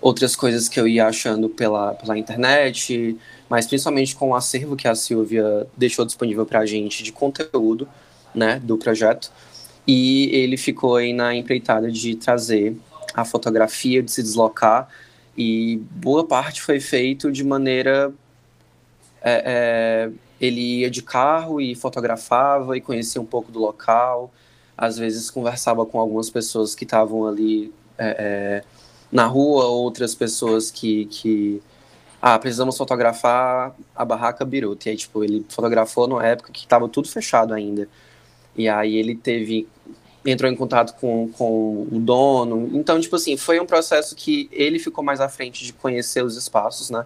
outras 0.00 0.34
coisas 0.34 0.68
que 0.68 0.80
eu 0.80 0.88
ia 0.88 1.06
achando 1.06 1.48
pela, 1.48 1.94
pela 1.94 2.16
internet, 2.16 3.16
mas 3.48 3.66
principalmente 3.66 4.14
com 4.14 4.30
o 4.30 4.34
acervo 4.34 4.76
que 4.76 4.88
a 4.88 4.94
Silvia 4.94 5.66
deixou 5.76 6.04
disponível 6.04 6.46
para 6.46 6.60
a 6.60 6.66
gente 6.66 7.02
de 7.02 7.12
conteúdo 7.12 7.88
né, 8.34 8.60
do 8.62 8.78
projeto. 8.78 9.30
E 9.86 10.34
ele 10.34 10.56
ficou 10.56 10.96
aí 10.96 11.12
na 11.12 11.34
empreitada 11.34 11.90
de 11.90 12.16
trazer 12.16 12.76
a 13.14 13.24
fotografia, 13.24 14.02
de 14.02 14.10
se 14.10 14.22
deslocar, 14.22 14.88
e 15.36 15.76
boa 15.90 16.26
parte 16.26 16.62
foi 16.62 16.80
feito 16.80 17.30
de 17.30 17.44
maneira. 17.44 18.12
É, 19.22 20.08
é, 20.08 20.10
ele 20.40 20.80
ia 20.80 20.90
de 20.90 21.02
carro 21.02 21.60
e 21.60 21.74
fotografava 21.74 22.76
e 22.76 22.80
conhecia 22.80 23.20
um 23.20 23.24
pouco 23.26 23.50
do 23.50 23.58
local 23.58 24.32
às 24.76 24.98
vezes 24.98 25.30
conversava 25.30 25.86
com 25.86 25.98
algumas 25.98 26.28
pessoas 26.28 26.74
que 26.74 26.84
estavam 26.84 27.26
ali 27.26 27.72
é, 27.96 28.16
é, 28.18 28.64
na 29.10 29.26
rua, 29.26 29.66
outras 29.66 30.14
pessoas 30.14 30.70
que, 30.70 31.06
que 31.06 31.62
ah, 32.20 32.38
precisamos 32.38 32.76
fotografar 32.76 33.74
a 33.94 34.04
barraca 34.04 34.44
Biruta. 34.44 34.88
E 34.88 34.90
aí, 34.90 34.96
tipo, 34.96 35.22
ele 35.24 35.44
fotografou 35.48 36.06
numa 36.06 36.26
época 36.26 36.52
que 36.52 36.60
estava 36.60 36.88
tudo 36.88 37.08
fechado 37.08 37.54
ainda. 37.54 37.88
E 38.56 38.68
aí 38.68 38.96
ele 38.96 39.14
teve, 39.14 39.68
entrou 40.24 40.50
em 40.50 40.56
contato 40.56 40.94
com, 40.98 41.30
com 41.32 41.86
o 41.90 41.98
dono. 42.00 42.70
Então, 42.72 43.00
tipo 43.00 43.16
assim, 43.16 43.36
foi 43.36 43.60
um 43.60 43.66
processo 43.66 44.14
que 44.14 44.48
ele 44.52 44.78
ficou 44.78 45.04
mais 45.04 45.20
à 45.20 45.28
frente 45.28 45.64
de 45.64 45.72
conhecer 45.72 46.24
os 46.24 46.36
espaços, 46.36 46.90
né? 46.90 47.04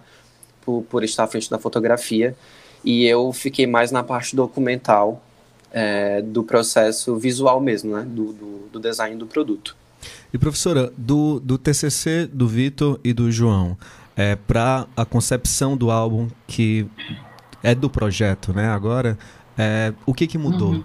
Por, 0.61 0.83
por 0.83 1.03
estar 1.03 1.23
à 1.23 1.27
frente 1.27 1.49
da 1.49 1.59
fotografia. 1.59 2.35
E 2.83 3.05
eu 3.05 3.31
fiquei 3.31 3.67
mais 3.67 3.91
na 3.91 4.03
parte 4.03 4.35
documental, 4.35 5.21
é, 5.71 6.21
do 6.21 6.43
processo 6.43 7.15
visual 7.17 7.61
mesmo, 7.61 7.95
né? 7.95 8.03
Do, 8.03 8.33
do, 8.33 8.69
do, 8.73 8.79
design 8.79 9.15
do 9.15 9.25
produto. 9.25 9.75
E 10.33 10.37
professora, 10.37 10.91
do, 10.97 11.39
do 11.39 11.57
TCC 11.57 12.27
do 12.27 12.47
Vitor 12.47 12.99
e 13.03 13.13
do 13.13 13.31
João, 13.31 13.77
é, 14.15 14.35
para 14.35 14.87
a 14.95 15.05
concepção 15.05 15.77
do 15.77 15.89
álbum 15.89 16.29
que 16.47 16.87
é 17.63 17.73
do 17.73 17.89
projeto, 17.89 18.53
né? 18.53 18.69
Agora, 18.69 19.17
é, 19.57 19.93
o 20.05 20.13
que 20.13 20.27
que 20.27 20.37
mudou? 20.37 20.71
Uhum. 20.71 20.83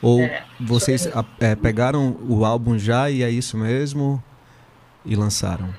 Ou 0.00 0.22
é, 0.22 0.44
vocês 0.60 1.08
é, 1.40 1.54
pegaram 1.56 2.16
o 2.28 2.44
álbum 2.44 2.78
já 2.78 3.10
e 3.10 3.22
é 3.22 3.30
isso 3.30 3.56
mesmo 3.56 4.22
e 5.04 5.16
lançaram? 5.16 5.74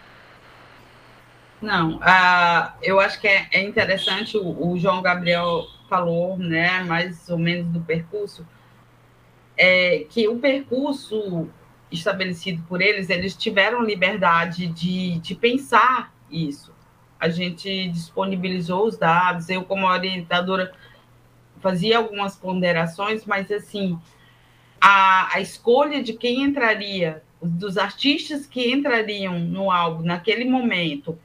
Não, 1.61 1.97
uh, 1.97 2.71
eu 2.81 2.99
acho 2.99 3.19
que 3.19 3.27
é, 3.27 3.47
é 3.51 3.61
interessante 3.61 4.37
o, 4.37 4.71
o 4.71 4.79
João 4.79 5.01
Gabriel 5.01 5.65
falou, 5.89 6.37
né, 6.37 6.83
mais 6.83 7.27
ou 7.29 7.37
menos 7.37 7.67
do 7.71 7.81
percurso, 7.81 8.45
é 9.57 10.05
que 10.09 10.27
o 10.27 10.37
percurso 10.37 11.49
estabelecido 11.91 12.63
por 12.67 12.81
eles, 12.81 13.09
eles 13.09 13.35
tiveram 13.35 13.83
liberdade 13.83 14.67
de, 14.67 15.19
de 15.19 15.35
pensar 15.35 16.13
isso. 16.29 16.73
A 17.19 17.27
gente 17.27 17.89
disponibilizou 17.89 18.85
os 18.85 18.97
dados, 18.97 19.49
eu, 19.49 19.63
como 19.63 19.87
orientadora, 19.87 20.71
fazia 21.59 21.97
algumas 21.97 22.37
ponderações, 22.37 23.25
mas, 23.25 23.51
assim, 23.51 23.99
a, 24.79 25.35
a 25.35 25.41
escolha 25.41 26.01
de 26.01 26.13
quem 26.13 26.43
entraria, 26.43 27.23
dos 27.41 27.77
artistas 27.77 28.45
que 28.45 28.71
entrariam 28.71 29.39
no 29.39 29.71
álbum 29.71 30.03
naquele 30.03 30.45
momento, 30.45 31.17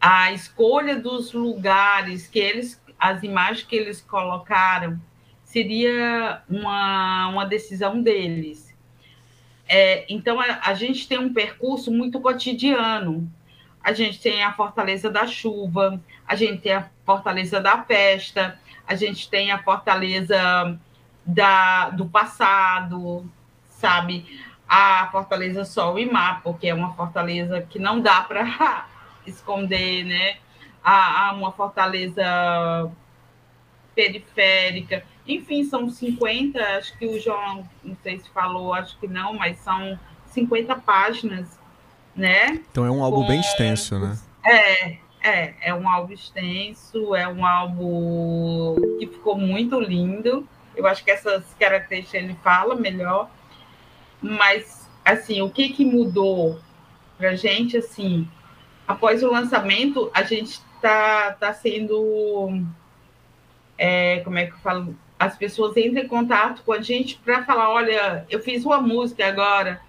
a 0.00 0.32
escolha 0.32 0.98
dos 0.98 1.32
lugares 1.32 2.26
que 2.26 2.38
eles 2.38 2.81
as 3.02 3.24
imagens 3.24 3.66
que 3.66 3.74
eles 3.74 4.00
colocaram 4.00 4.96
seria 5.42 6.40
uma, 6.48 7.26
uma 7.26 7.44
decisão 7.44 8.00
deles. 8.00 8.72
É, 9.68 10.06
então, 10.08 10.40
a, 10.40 10.60
a, 10.62 10.74
gente 10.74 11.08
tem 11.08 11.18
um 11.18 11.34
percurso 11.34 11.90
muito 11.90 12.20
cotidiano. 12.20 13.28
A 13.82 13.92
gente 13.92 14.20
tem 14.20 14.44
a 14.44 14.52
Fortaleza 14.52 15.10
da 15.10 15.26
Chuva, 15.26 16.00
a 16.24 16.36
gente 16.36 16.62
tem 16.62 16.74
a 16.74 16.88
Fortaleza 17.04 17.60
da 17.60 17.82
Festa, 17.82 18.56
a 18.86 18.94
gente 18.94 19.28
tem 19.28 19.50
a 19.50 19.60
Fortaleza 19.60 20.78
da, 21.26 21.90
do 21.90 22.06
passado, 22.06 23.28
sabe? 23.68 24.24
A 24.68 25.08
Fortaleza 25.10 25.64
Sol 25.64 25.98
e 25.98 26.06
Mar, 26.06 26.40
porque 26.44 26.68
é 26.68 26.74
uma 26.74 26.94
fortaleza 26.94 27.62
que 27.62 27.80
não 27.80 28.00
dá 28.00 28.20
para 28.20 28.86
esconder, 29.26 30.04
né? 30.04 30.36
A, 30.82 31.28
a 31.28 31.32
uma 31.32 31.52
fortaleza 31.52 32.90
periférica. 33.94 35.04
Enfim, 35.26 35.64
são 35.64 35.88
50, 35.88 36.60
acho 36.78 36.98
que 36.98 37.06
o 37.06 37.20
João, 37.20 37.68
não 37.84 37.96
sei 38.02 38.18
se 38.18 38.28
falou, 38.30 38.74
acho 38.74 38.98
que 38.98 39.06
não, 39.06 39.34
mas 39.34 39.58
são 39.58 39.98
50 40.26 40.74
páginas, 40.76 41.58
né? 42.14 42.60
Então 42.70 42.84
é 42.84 42.90
um 42.90 43.02
álbum 43.02 43.22
Com... 43.22 43.28
bem 43.28 43.40
extenso, 43.40 43.98
né? 43.98 44.18
É, 44.44 44.96
é, 45.22 45.54
é 45.60 45.74
um 45.74 45.88
álbum 45.88 46.12
extenso, 46.12 47.14
é 47.14 47.28
um 47.28 47.46
álbum 47.46 48.74
que 48.98 49.06
ficou 49.06 49.38
muito 49.38 49.78
lindo. 49.78 50.46
Eu 50.74 50.86
acho 50.86 51.04
que 51.04 51.10
essas 51.10 51.54
características 51.58 52.22
ele 52.22 52.36
fala 52.42 52.74
melhor. 52.74 53.30
Mas, 54.20 54.88
assim, 55.04 55.42
o 55.42 55.50
que 55.50 55.68
que 55.68 55.84
mudou 55.84 56.58
pra 57.18 57.36
gente, 57.36 57.76
assim, 57.76 58.28
após 58.86 59.22
o 59.22 59.30
lançamento, 59.30 60.10
a 60.12 60.22
gente 60.22 60.60
está 60.82 61.32
tá 61.32 61.54
sendo. 61.54 62.64
É, 63.78 64.20
como 64.20 64.38
é 64.38 64.46
que 64.46 64.52
eu 64.52 64.58
falo? 64.58 64.96
As 65.18 65.36
pessoas 65.36 65.76
entram 65.76 66.02
em 66.02 66.08
contato 66.08 66.62
com 66.64 66.72
a 66.72 66.82
gente 66.82 67.16
para 67.18 67.44
falar: 67.44 67.70
olha, 67.70 68.26
eu 68.28 68.40
fiz 68.40 68.64
uma 68.64 68.80
música 68.80 69.26
agora 69.26 69.80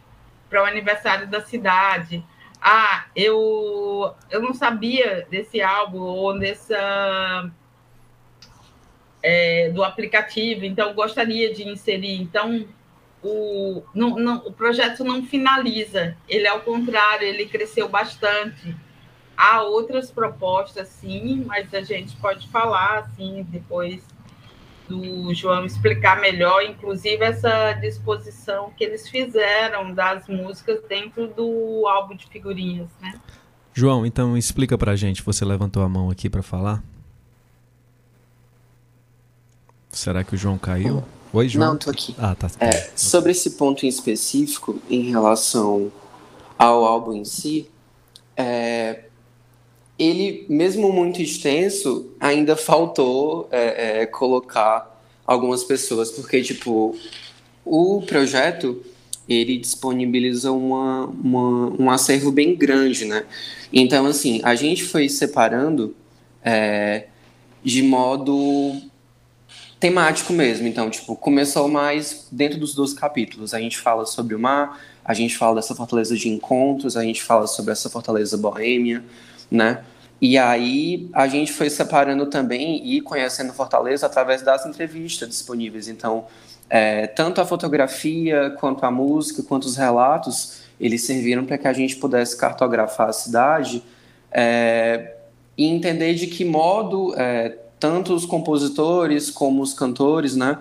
para 0.50 0.62
o 0.62 0.66
aniversário 0.66 1.28
da 1.28 1.42
cidade. 1.42 2.24
Ah, 2.62 3.06
eu, 3.16 4.14
eu 4.30 4.42
não 4.42 4.54
sabia 4.54 5.28
desse 5.30 5.62
álbum 5.62 6.00
ou 6.00 6.38
dessa. 6.38 7.52
É, 9.26 9.70
do 9.70 9.82
aplicativo, 9.86 10.66
então 10.66 10.94
gostaria 10.94 11.54
de 11.54 11.68
inserir. 11.68 12.22
Então, 12.22 12.68
o, 13.24 13.82
não, 13.96 14.18
não, 14.18 14.36
o 14.46 14.52
projeto 14.52 15.02
não 15.06 15.24
finaliza, 15.24 16.18
ele, 16.28 16.46
ao 16.46 16.60
contrário, 16.60 17.26
ele 17.26 17.46
cresceu 17.46 17.88
bastante 17.88 18.76
há 19.36 19.64
outras 19.64 20.12
propostas, 20.12 20.88
sim, 20.88 21.44
mas 21.46 21.74
a 21.74 21.82
gente 21.82 22.16
pode 22.18 22.48
falar, 22.50 23.00
assim, 23.00 23.46
depois 23.50 24.02
do 24.88 25.34
João 25.34 25.66
explicar 25.66 26.20
melhor, 26.20 26.62
inclusive 26.64 27.24
essa 27.24 27.74
disposição 27.74 28.72
que 28.78 28.84
eles 28.84 29.08
fizeram 29.08 29.94
das 29.94 30.28
músicas 30.28 30.82
dentro 30.88 31.28
do 31.28 31.88
álbum 31.88 32.16
de 32.16 32.28
figurinhas, 32.28 32.90
né? 33.02 33.20
João, 33.74 34.06
então 34.06 34.38
explica 34.38 34.78
pra 34.78 34.96
gente, 34.96 35.24
você 35.24 35.44
levantou 35.44 35.82
a 35.84 35.90
mão 35.90 36.10
aqui 36.10 36.30
para 36.30 36.44
falar? 36.44 36.84
Será 39.90 40.24
que 40.24 40.36
o 40.36 40.38
João 40.38 40.58
caiu? 40.58 41.04
Oi, 41.32 41.48
João? 41.48 41.70
Não, 41.70 41.78
tô 41.78 41.90
aqui. 41.90 42.16
Ah, 42.20 42.36
tá. 42.36 42.48
É, 42.60 42.92
sobre 42.96 43.32
esse 43.32 43.52
ponto 43.52 43.86
em 43.86 43.90
específico, 43.90 44.80
em 44.90 45.10
relação 45.10 45.92
ao 46.58 46.86
álbum 46.86 47.14
em 47.14 47.26
si, 47.26 47.70
é, 48.38 49.06
ele, 50.04 50.46
mesmo 50.50 50.92
muito 50.92 51.22
extenso, 51.22 52.12
ainda 52.20 52.56
faltou 52.56 53.48
é, 53.52 54.02
é, 54.02 54.06
colocar 54.06 55.02
algumas 55.26 55.64
pessoas, 55.64 56.12
porque, 56.12 56.42
tipo, 56.42 56.96
o 57.66 58.02
projeto, 58.02 58.84
ele 59.28 59.58
disponibiliza 59.58 60.52
uma, 60.52 61.06
uma, 61.06 61.82
um 61.82 61.90
acervo 61.90 62.32
bem 62.32 62.56
grande, 62.56 63.06
né? 63.06 63.26
Então, 63.72 64.06
assim, 64.06 64.42
a 64.44 64.56
gente 64.56 64.84
foi 64.84 65.08
separando 65.08 65.96
é, 66.44 67.08
de 67.64 67.82
modo 67.82 68.82
temático 69.80 70.32
mesmo. 70.34 70.68
Então, 70.68 70.90
tipo, 70.90 71.16
começou 71.16 71.68
mais 71.68 72.28
dentro 72.32 72.60
dos 72.60 72.74
12 72.74 72.96
capítulos. 72.96 73.54
A 73.54 73.60
gente 73.60 73.78
fala 73.78 74.06
sobre 74.06 74.36
o 74.36 74.40
mar, 74.40 74.80
a 75.04 75.14
gente 75.14 75.38
fala 75.38 75.56
dessa 75.56 75.76
fortaleza 75.76 76.16
de 76.16 76.30
encontros, 76.30 76.96
a 76.96 77.04
gente 77.04 77.22
fala 77.22 77.48
sobre 77.48 77.72
essa 77.72 77.90
fortaleza 77.90 78.38
boêmia, 78.38 79.04
né? 79.50 79.84
E 80.26 80.38
aí 80.38 81.10
a 81.12 81.28
gente 81.28 81.52
foi 81.52 81.70
separando 81.70 82.28
também 82.28 82.82
e 82.88 83.02
conhecendo 83.02 83.52
Fortaleza 83.52 84.06
através 84.06 84.42
das 84.42 84.66
entrevistas 84.66 85.28
disponíveis. 85.28 85.90
Então, 85.90 86.28
é, 86.70 87.08
tanto 87.08 87.42
a 87.42 87.46
fotografia, 87.46 88.56
quanto 88.58 88.86
a 88.86 88.90
música, 88.90 89.44
quanto 89.44 89.66
os 89.66 89.76
relatos, 89.76 90.62
eles 90.80 91.02
serviram 91.02 91.44
para 91.44 91.58
que 91.58 91.68
a 91.68 91.74
gente 91.74 91.98
pudesse 91.98 92.38
cartografar 92.38 93.10
a 93.10 93.12
cidade 93.12 93.84
é, 94.32 95.14
e 95.58 95.66
entender 95.66 96.14
de 96.14 96.28
que 96.28 96.46
modo 96.46 97.14
é, 97.18 97.58
tanto 97.78 98.14
os 98.14 98.26
compositores 98.26 99.30
como 99.30 99.62
os 99.62 99.74
cantores, 99.74 100.38
né, 100.38 100.58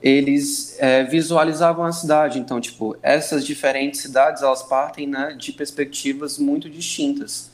eles 0.00 0.76
é, 0.78 1.02
visualizavam 1.02 1.84
a 1.84 1.90
cidade. 1.90 2.38
Então, 2.38 2.60
tipo, 2.60 2.96
essas 3.02 3.44
diferentes 3.44 4.02
cidades, 4.02 4.40
elas 4.40 4.62
partem 4.62 5.08
né, 5.08 5.34
de 5.36 5.50
perspectivas 5.50 6.38
muito 6.38 6.70
distintas. 6.70 7.50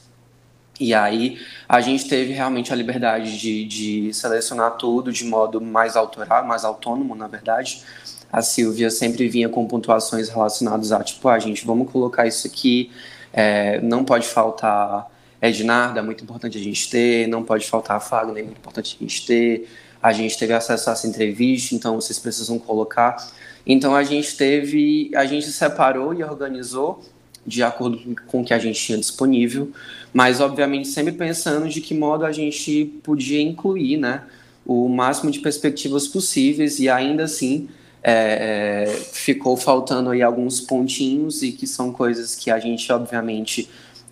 E 0.79 0.93
aí 0.93 1.39
a 1.69 1.81
gente 1.81 2.09
teve 2.09 2.33
realmente 2.33 2.73
a 2.73 2.77
liberdade 2.77 3.39
de, 3.39 3.65
de 3.65 4.15
selecionar 4.15 4.73
tudo 4.73 5.13
de 5.13 5.25
modo 5.25 5.61
mais 5.61 5.97
autoral, 5.97 6.45
mais 6.45 6.65
autônomo, 6.65 7.15
na 7.15 7.27
verdade. 7.27 7.83
A 8.33 8.43
Silvia 8.43 8.91
sempre 8.91 9.29
vinha 9.29 9.49
com 9.49 9.67
pontuações 9.67 10.29
relacionadas 10.29 10.93
a, 10.93 11.03
tipo, 11.03 11.29
a 11.29 11.35
ah, 11.35 11.39
gente, 11.39 11.65
vamos 11.65 11.91
colocar 11.91 12.27
isso 12.27 12.47
aqui, 12.47 12.91
é, 13.33 13.81
não 13.81 14.05
pode 14.05 14.27
faltar 14.27 15.11
Ednarda, 15.41 16.01
é 16.01 16.03
muito 16.03 16.25
importante 16.25 16.59
a 16.59 16.61
gente 16.61 16.91
ter, 16.91 17.27
não 17.29 17.43
pode 17.43 17.67
faltar 17.67 18.01
Fagner, 18.01 18.39
é 18.39 18.43
muito 18.43 18.59
importante 18.59 18.97
a 18.99 19.03
gente 19.03 19.27
ter. 19.27 19.69
A 20.03 20.13
gente 20.13 20.39
teve 20.39 20.53
acesso 20.53 20.91
a 20.91 20.93
essa 20.93 21.07
entrevista, 21.07 21.75
então 21.75 21.97
vocês 21.97 22.19
precisam 22.19 22.59
colocar. 22.59 23.17
Então 23.67 23.95
a 23.95 24.05
gente 24.05 24.37
teve, 24.37 25.11
a 25.15 25.25
gente 25.25 25.47
separou 25.51 26.15
e 26.15 26.23
organizou 26.23 27.03
de 27.47 27.63
acordo 27.63 28.17
com 28.27 28.41
o 28.41 28.45
que 28.45 28.53
a 28.53 28.59
gente 28.59 28.81
tinha 28.81 28.99
disponível, 28.99 29.71
mas 30.13 30.41
obviamente 30.41 30.89
sempre 30.89 31.13
pensando 31.13 31.69
de 31.69 31.81
que 31.81 31.95
modo 31.95 32.25
a 32.25 32.33
gente 32.33 32.87
podia 33.03 33.41
incluir, 33.41 33.97
né, 33.97 34.23
o 34.65 34.89
máximo 34.89 35.31
de 35.31 35.39
perspectivas 35.39 36.09
possíveis 36.09 36.81
e 36.81 36.89
ainda 36.89 37.25
assim 37.25 37.69
é, 38.03 38.85
é, 38.85 38.97
ficou 39.13 39.57
faltando 39.57 40.11
aí 40.11 40.23
alguns 40.23 40.61
pontinhos 40.61 41.43
e 41.43 41.53
que 41.53 41.67
são 41.67 41.93
coisas 41.93 42.35
que 42.35 42.51
a 42.51 42.59
gente 42.59 42.93
obviamente 42.93 43.69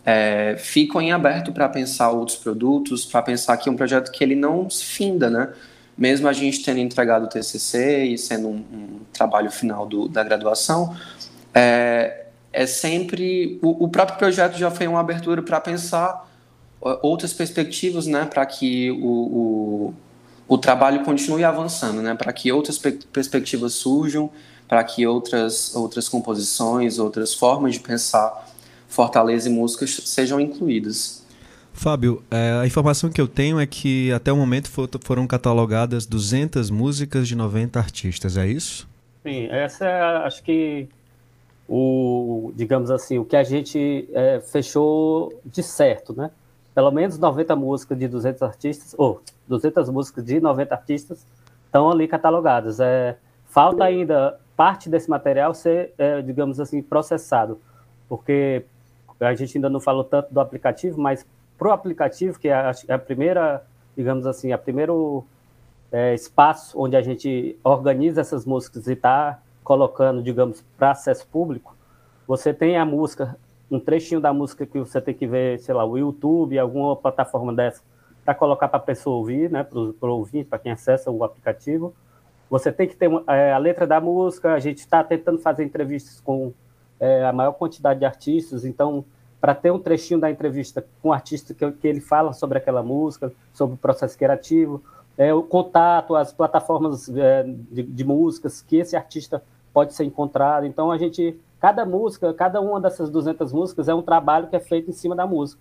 é, 0.07 0.57
em 1.01 1.12
aberto 1.12 1.53
para 1.53 1.68
pensar 1.68 2.11
outros 2.11 2.37
produtos, 2.37 3.07
para 3.07 3.23
pensar 3.23 3.57
que 3.57 3.68
é 3.68 3.73
um 3.73 3.77
projeto 3.77 4.12
que 4.12 4.23
ele 4.23 4.35
não 4.35 4.68
se 4.68 4.85
finda, 4.85 5.31
né? 5.31 5.53
Mesmo 5.97 6.29
a 6.29 6.33
gente 6.33 6.62
tendo 6.62 6.81
entregado 6.81 7.25
o 7.25 7.29
TCC 7.29 8.05
e 8.05 8.18
sendo 8.18 8.49
um, 8.49 8.57
um 8.57 9.01
trabalho 9.12 9.51
final 9.51 9.87
do, 9.87 10.09
da 10.09 10.23
graduação, 10.23 10.94
é, 11.55 12.23
é 12.55 12.67
sempre. 12.67 13.59
O, 13.61 13.85
o 13.85 13.88
próprio 13.88 14.17
projeto 14.17 14.57
já 14.57 14.71
foi 14.71 14.87
uma 14.87 15.01
abertura 15.01 15.43
para 15.43 15.61
pensar 15.61 16.31
outras 17.03 17.33
perspectivas, 17.33 18.07
né, 18.07 18.27
para 18.27 18.45
que 18.45 18.90
o, 18.90 18.97
o, 18.97 19.95
o, 20.47 20.59
trabalho 20.59 21.03
continue 21.03 21.43
avançando, 21.43 22.03
né, 22.03 22.14
para 22.14 22.31
que 22.31 22.53
outras 22.53 22.79
perspectivas 22.79 23.73
surjam, 23.73 24.31
para 24.69 24.85
que 24.85 25.07
outras, 25.07 25.75
outras 25.75 26.11
composições, 26.11 26.99
outras 26.99 27.33
formas 27.35 27.75
de 27.75 27.81
pensar 27.81 28.47
Fortaleza 28.87 29.49
e 29.49 29.53
músicas 29.53 30.03
sejam 30.05 30.38
incluídas. 30.38 31.25
Fábio, 31.73 32.23
é, 32.31 32.61
a 32.62 32.67
informação 32.67 33.11
que 33.11 33.21
eu 33.21 33.27
tenho 33.27 33.59
é 33.59 33.67
que 33.67 34.12
até 34.12 34.31
o 34.31 34.37
momento 34.37 34.71
foram 35.03 35.27
catalogadas 35.27 36.07
200 36.07 36.71
músicas 36.71 37.27
de 37.27 37.35
90 37.35 37.79
artistas, 37.79 38.37
é 38.37 38.47
isso? 38.47 38.87
Sim, 39.25 39.49
essa 39.51 39.87
é, 39.87 40.01
acho 40.27 40.43
que 40.45 40.87
o, 41.68 42.53
digamos 42.55 42.90
assim, 42.90 43.18
o 43.18 43.24
que 43.24 43.37
a 43.37 43.42
gente 43.42 44.09
é, 44.12 44.40
fechou 44.40 45.33
de 45.44 45.62
certo, 45.62 46.14
né? 46.14 46.31
Pelo 46.74 46.90
menos 46.90 47.18
90 47.18 47.55
músicas 47.57 47.98
de 47.98 48.09
200 48.09 48.42
artistas, 48.42 48.94
ou 48.98 49.22
200 49.46 49.88
músicas 49.90 50.24
de 50.24 50.40
90 50.40 50.74
artistas 50.74 51.27
estão 51.66 51.90
ali 51.90 52.07
catalogadas. 52.07 52.81
É, 52.81 53.16
falta 53.46 53.85
ainda 53.85 54.38
parte 54.57 54.88
desse 54.88 55.09
material 55.09 55.55
ser, 55.55 55.92
é, 55.98 56.20
digamos 56.20 56.61
assim, 56.61 56.83
processado, 56.83 57.61
porque 58.09 58.64
a 59.20 59.35
gente 59.35 59.57
ainda 59.57 59.70
não 59.70 59.81
falou 59.81 60.05
tanto 60.05 60.33
do 60.33 60.40
aplicativo, 60.40 61.00
mas 61.00 61.27
para 61.57 61.68
o 61.68 61.72
aplicativo, 61.72 62.38
que 62.38 62.48
é 62.48 62.55
a, 62.55 62.72
é 62.88 62.94
a, 62.94 62.98
primeira, 62.98 63.64
digamos 63.96 64.27
assim, 64.27 64.53
a 64.53 64.59
primeiro 64.59 65.24
é, 65.90 66.14
espaço 66.14 66.79
onde 66.79 66.96
a 66.96 67.03
gente 67.03 67.57
organiza 67.62 68.20
essas 68.20 68.44
músicas 68.44 68.87
e 68.87 68.92
está 68.92 69.40
colocando, 69.64 70.22
digamos, 70.22 70.62
para 70.77 70.90
acesso 70.92 71.27
público, 71.27 71.74
você 72.29 72.53
tem 72.53 72.77
a 72.77 72.85
música, 72.85 73.37
um 73.70 73.81
trechinho 73.81 74.20
da 74.20 74.33
música 74.33 74.66
que 74.66 74.79
você 74.79 75.00
tem 75.00 75.14
que 75.14 75.27
ver, 75.27 75.59
sei 75.59 75.74
lá, 75.74 75.85
o 75.85 75.98
YouTube, 75.98 76.59
alguma 76.59 76.94
plataforma 76.94 77.53
dessa, 77.53 77.83
para 78.24 78.35
colocar 78.35 78.68
para 78.68 78.79
a 78.79 78.83
pessoa 78.83 79.16
ouvir, 79.16 79.50
né, 79.50 79.64
para 79.64 79.79
o 79.79 79.94
ouvinte, 80.03 80.48
para 80.48 80.59
quem 80.59 80.70
acessa 80.70 81.11
o 81.11 81.24
aplicativo. 81.24 81.94
Você 82.48 82.70
tem 82.70 82.87
que 82.87 82.94
ter 82.94 83.11
é, 83.27 83.53
a 83.53 83.59
letra 83.59 83.87
da 83.87 84.00
música, 84.00 84.55
a 84.55 84.61
gente 84.61 84.79
está 84.79 85.03
tentando 85.03 85.38
fazer 85.38 85.64
entrevistas 85.64 86.20
com 86.20 86.53
é, 87.00 87.24
a 87.24 87.33
maior 87.33 87.53
quantidade 87.53 88.00
de 88.00 88.07
artistas, 88.07 88.64
então, 88.64 89.05
para 89.40 89.55
ter 89.55 89.70
um 89.70 89.79
trechinho 89.79 90.20
da 90.20 90.31
entrevista 90.31 90.87
com 91.03 91.09
o 91.09 91.12
artista 91.12 91.53
que, 91.53 91.70
que 91.72 91.88
ele 91.88 92.00
fala 92.00 92.33
sobre 92.33 92.59
aquela 92.59 92.83
música, 92.83 93.33
sobre 93.53 93.74
o 93.74 93.79
processo 93.79 94.16
criativo, 94.16 94.83
é, 95.16 95.33
o 95.33 95.42
contato, 95.42 96.16
as 96.16 96.33
plataformas 96.33 97.09
é, 97.09 97.44
de, 97.44 97.83
de, 97.83 98.05
músicas 98.05 98.61
que 98.61 98.77
esse 98.77 98.96
artista 98.96 99.42
pode 99.74 99.92
ser 99.92 100.04
encontrado. 100.04 100.64
Então, 100.64 100.90
a 100.90 100.96
gente, 100.96 101.37
cada 101.60 101.84
música, 101.84 102.32
cada 102.32 102.60
uma 102.60 102.80
dessas 102.80 103.10
200 103.10 103.52
músicas 103.52 103.88
é 103.88 103.94
um 103.94 104.00
trabalho 104.00 104.46
que 104.46 104.56
é 104.56 104.60
feito 104.60 104.88
em 104.88 104.94
cima 104.94 105.16
da 105.16 105.26
música, 105.26 105.60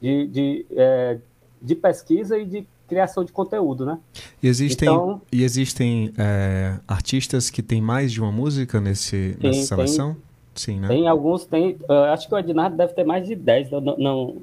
de, 0.00 0.26
de, 0.28 0.66
é, 0.70 1.18
de 1.60 1.74
pesquisa 1.74 2.38
e 2.38 2.44
de 2.44 2.66
criação 2.86 3.24
de 3.24 3.32
conteúdo, 3.32 3.86
né? 3.86 3.98
E 4.42 4.46
existem, 4.46 4.86
então, 4.86 5.22
e 5.32 5.42
existem 5.42 6.12
é, 6.18 6.78
artistas 6.86 7.48
que 7.48 7.62
têm 7.62 7.80
mais 7.80 8.12
de 8.12 8.20
uma 8.20 8.30
música 8.30 8.78
nesse, 8.78 9.36
nessa 9.42 9.62
seleção? 9.62 10.12
Tem, 10.12 10.22
Sim, 10.54 10.80
né? 10.80 10.88
Tem 10.88 11.08
alguns, 11.08 11.44
tem. 11.46 11.76
Uh, 11.88 12.04
acho 12.12 12.28
que 12.28 12.34
o 12.34 12.38
Ednardo 12.38 12.76
deve 12.76 12.92
ter 12.92 13.02
mais 13.02 13.26
de 13.26 13.34
10. 13.34 13.70
Não, 13.72 13.80
não, 13.80 14.36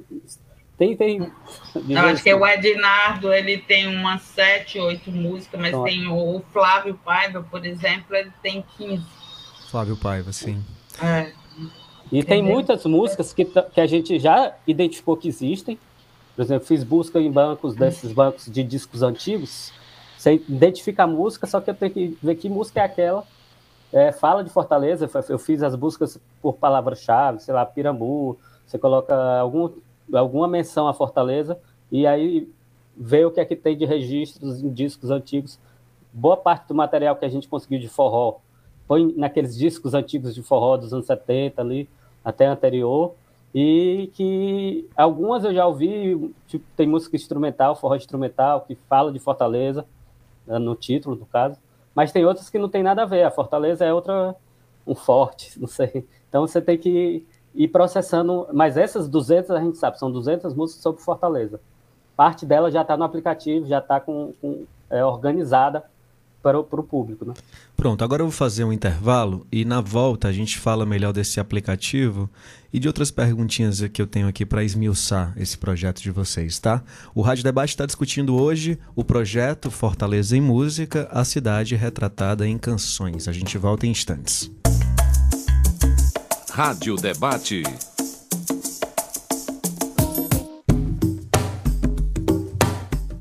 tem, 0.82 0.98
tem. 0.98 1.32
Não, 1.86 2.02
acho 2.08 2.24
que 2.24 2.34
o 2.34 2.48
Ednardo 2.48 3.32
ele 3.32 3.60
tem 3.60 3.86
umas 3.86 4.24
7, 4.24 4.80
8 4.80 5.12
músicas, 5.12 5.62
mas 5.62 5.80
tem 5.84 6.08
o 6.08 6.42
Flávio 6.52 7.00
Paiva, 7.06 7.46
por 7.52 7.64
exemplo, 7.64 8.16
ele 8.16 8.32
tem 8.42 8.66
15. 8.78 9.06
Flávio 9.70 9.96
Paiva, 9.96 10.34
sim. 10.34 10.60
É. 11.00 11.32
E 12.12 12.18
Entendeu? 12.18 12.26
tem 12.26 12.42
muitas 12.42 12.84
músicas 12.86 13.32
que, 13.32 13.46
que 13.46 13.80
a 13.80 13.86
gente 13.86 14.18
já 14.18 14.56
identificou 14.66 15.16
que 15.16 15.28
existem. 15.28 15.78
Por 16.36 16.42
exemplo, 16.42 16.66
fiz 16.66 16.84
busca 16.84 17.20
em 17.20 17.32
bancos 17.32 17.76
desses 17.76 18.12
bancos 18.12 18.48
de 18.48 18.64
discos 18.64 19.04
antigos. 19.04 19.72
Você 20.18 20.42
identifica 20.50 21.04
a 21.04 21.08
música, 21.08 21.46
só 21.46 21.62
que 21.62 21.70
eu 21.70 21.76
tenho 21.76 21.92
que 21.92 22.18
ver 22.24 22.36
que 22.36 22.50
música 22.50 22.82
é 22.82 22.86
aquela. 22.86 23.24
É, 23.94 24.12
fala 24.12 24.44
de 24.44 24.50
Fortaleza, 24.50 25.08
eu 25.30 25.38
fiz 25.38 25.62
as 25.62 25.76
buscas 25.76 26.18
por 26.42 26.56
palavra-chave, 26.56 27.40
sei 27.40 27.54
lá, 27.54 27.68
Pirambu. 27.68 28.40
Você 28.66 28.80
coloca 28.80 29.14
algum 29.38 29.70
alguma 30.14 30.48
menção 30.48 30.88
à 30.88 30.94
Fortaleza 30.94 31.60
e 31.92 32.06
aí 32.08 32.50
ver 32.96 33.26
o 33.26 33.32
que 33.32 33.40
é 33.40 33.46
que 33.46 33.56
tem 33.56 33.78
de 33.78 33.86
registros 33.86 34.62
em 34.62 34.72
discos 34.72 35.10
antigos. 35.10 35.60
Boa 36.14 36.38
parte 36.38 36.68
do 36.68 36.76
material 36.76 37.16
que 37.16 37.26
a 37.26 37.30
gente 37.30 37.48
conseguiu 37.48 37.80
de 37.80 37.88
forró 37.88 38.40
põe 38.92 39.14
naqueles 39.16 39.56
discos 39.58 39.94
antigos 39.94 40.36
de 40.36 40.44
forró 40.44 40.76
dos 40.76 40.94
anos 40.94 41.06
70 41.06 41.62
ali, 41.62 41.90
até 42.26 42.46
anterior. 42.46 43.14
e 43.56 44.10
que 44.14 44.86
algumas 44.98 45.46
eu 45.46 45.54
já 45.54 45.66
ouvi, 45.66 46.34
tipo, 46.46 46.66
tem 46.76 46.88
música 46.88 47.16
instrumental, 47.16 47.74
forró 47.74 47.96
instrumental, 47.96 48.62
que 48.62 48.76
fala 48.76 49.10
de 49.10 49.20
Fortaleza, 49.20 49.86
né, 50.46 50.60
no 50.60 50.76
título, 50.76 51.16
no 51.16 51.26
caso, 51.26 51.58
mas 51.96 52.12
tem 52.12 52.26
outras 52.26 52.50
que 52.50 52.60
não 52.60 52.68
tem 52.68 52.84
nada 52.84 53.04
a 53.04 53.06
ver, 53.06 53.24
a 53.24 53.32
Fortaleza 53.32 53.86
é 53.86 53.94
outra, 53.94 54.36
um 54.86 54.94
forte, 54.94 55.54
não 55.60 55.68
sei, 55.68 56.06
então 56.28 56.46
você 56.46 56.62
tem 56.62 56.78
que 56.78 57.26
ir 57.54 57.68
processando, 57.68 58.48
mas 58.54 58.78
essas 58.78 59.08
200 59.08 59.52
a 59.52 59.60
gente 59.60 59.78
sabe, 59.78 60.00
são 60.00 60.12
200 60.12 60.54
músicas 60.54 60.82
sobre 60.82 61.02
Fortaleza, 61.02 61.60
parte 62.16 62.46
dela 62.46 62.72
já 62.72 62.82
está 62.82 62.96
no 62.96 63.04
aplicativo, 63.04 63.66
já 63.68 63.80
está 63.80 64.00
com, 64.00 64.34
com 64.42 64.66
é, 64.90 65.04
organizada 65.04 65.84
para 66.42 66.60
o, 66.60 66.64
para 66.64 66.80
o 66.80 66.84
público. 66.84 67.26
Né? 67.26 67.34
Pronto, 67.76 68.04
agora 68.04 68.22
eu 68.22 68.28
vou 68.28 68.32
fazer 68.32 68.64
um 68.64 68.74
intervalo 68.74 69.46
e 69.52 69.64
na 69.64 69.80
volta 69.80 70.28
a 70.28 70.32
gente 70.32 70.58
fala 70.60 70.86
melhor 70.86 71.14
desse 71.14 71.40
aplicativo 71.40 72.30
e 72.74 72.80
de 72.80 72.88
outras 72.88 73.12
perguntinhas 73.12 73.82
que 73.88 74.02
eu 74.02 74.08
tenho 74.08 74.28
aqui 74.28 74.46
para 74.46 74.64
esmiuçar 74.64 75.34
esse 75.38 75.58
projeto 75.58 76.02
de 76.02 76.12
vocês, 76.12 76.60
tá? 76.60 76.84
O 77.14 77.22
Rádio 77.22 77.44
Debate 77.44 77.70
está 77.70 77.86
discutindo 77.86 78.36
hoje 78.36 78.80
o 78.96 79.04
projeto 79.04 79.70
Fortaleza 79.70 80.36
em 80.36 80.42
Música, 80.42 81.08
a 81.12 81.24
cidade 81.24 81.76
retratada 81.76 82.48
em 82.48 82.58
canções. 82.58 83.28
A 83.28 83.32
gente 83.32 83.58
volta 83.58 83.86
em 83.86 83.92
instantes. 83.92 84.52
Rádio 86.54 86.98
Debate. 86.98 87.64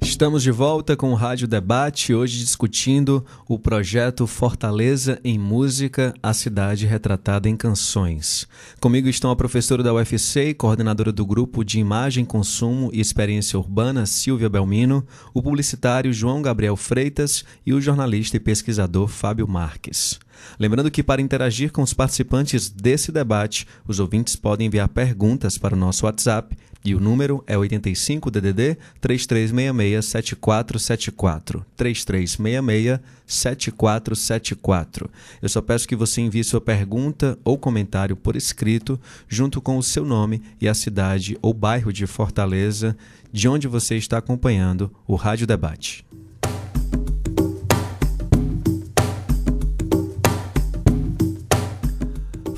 Estamos 0.03 0.43
de 0.43 0.51
volta 0.51 0.97
com 0.97 1.13
o 1.13 1.15
Rádio 1.15 1.47
Debate, 1.47 2.13
hoje 2.13 2.41
discutindo 2.41 3.25
o 3.49 3.57
projeto 3.57 4.27
Fortaleza 4.27 5.21
em 5.23 5.39
Música, 5.39 6.13
a 6.21 6.35
cidade 6.35 6.87
retratada 6.87 7.49
em 7.49 7.57
canções. 7.57 8.49
Comigo 8.81 9.09
estão 9.09 9.31
a 9.31 9.37
professora 9.37 9.81
da 9.81 9.95
UFC 9.95 10.49
e 10.49 10.55
coordenadora 10.55 11.13
do 11.13 11.25
grupo 11.25 11.65
de 11.65 11.79
Imagem, 11.79 12.25
Consumo 12.25 12.91
e 12.93 13.01
Experiência 13.01 13.57
Urbana, 13.57 14.07
Silvia 14.07 14.49
Belmino, 14.49 15.07
o 15.33 15.41
publicitário 15.41 16.13
João 16.13 16.43
Gabriel 16.43 16.77
Freitas 16.77 17.45
e 17.65 17.73
o 17.73 17.81
jornalista 17.81 18.37
e 18.37 18.41
pesquisador 18.41 19.07
Fábio 19.07 19.47
Marques. 19.47 20.19
Lembrando 20.59 20.91
que 20.91 21.03
para 21.03 21.23
interagir 21.23 21.73
com 21.73 21.83
os 21.83 21.95
participantes 21.95 22.69
desse 22.69 23.11
debate, 23.11 23.67
os 23.87 24.01
ouvintes 24.01 24.37
podem 24.37 24.67
enviar 24.67 24.89
perguntas 24.89 25.59
para 25.59 25.75
o 25.75 25.79
nosso 25.79 26.07
WhatsApp 26.07 26.57
e 26.85 26.95
o 26.95 27.01
número 27.01 27.45
é 27.47 27.57
85 27.59 28.31
DDD 28.31 28.77
3366 29.01 30.05
7474. 30.05 31.65
3366 31.77 33.01
7474. 33.27 35.11
Eu 35.43 35.49
só 35.49 35.61
peço 35.61 35.87
que 35.87 35.95
você 35.95 36.21
envie 36.21 36.43
sua 36.43 36.61
pergunta 36.61 37.39
ou 37.45 37.59
comentário 37.59 38.17
por 38.17 38.35
escrito, 38.35 38.99
junto 39.29 39.61
com 39.61 39.77
o 39.77 39.83
seu 39.83 40.05
nome 40.05 40.43
e 40.61 40.69
a 40.69 40.75
cidade 40.75 41.39
ou 41.43 41.53
bairro 41.53 41.93
de 41.93 42.07
Fortaleza, 42.07 42.97
de 43.33 43.49
onde 43.49 43.69
você 43.69 43.97
está 43.97 44.19
acompanhando 44.19 44.91
o 45.07 45.15
Rádio 45.15 45.47
Debate. 45.47 46.10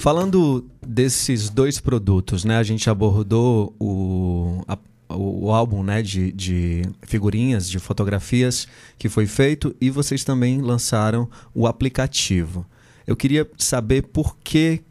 Falando 0.03 0.69
desses 0.85 1.49
dois 1.49 1.79
produtos, 1.79 2.45
né? 2.45 2.57
A 2.57 2.65
gente 2.65 2.91
abordou 2.91 3.73
o, 3.79 4.61
a, 4.67 4.77
o, 5.15 5.53
álbum 5.53 5.85
né, 5.85 6.03
de, 6.03 6.33
de 6.33 6.83
figurinhas, 7.03 7.71
de 7.71 7.79
fotografias 7.79 8.67
que 8.99 9.09
foi 9.09 9.27
feito 9.27 9.73
e 9.81 9.91
vocês 9.91 10.25
também 10.25 10.61
lançaram 10.61 11.31
o 11.55 11.69
aplicativo. 11.69 12.67
Eu 13.07 13.15
queria 13.15 13.49
saber 13.57 14.03
por 14.03 14.37
que 14.39 14.83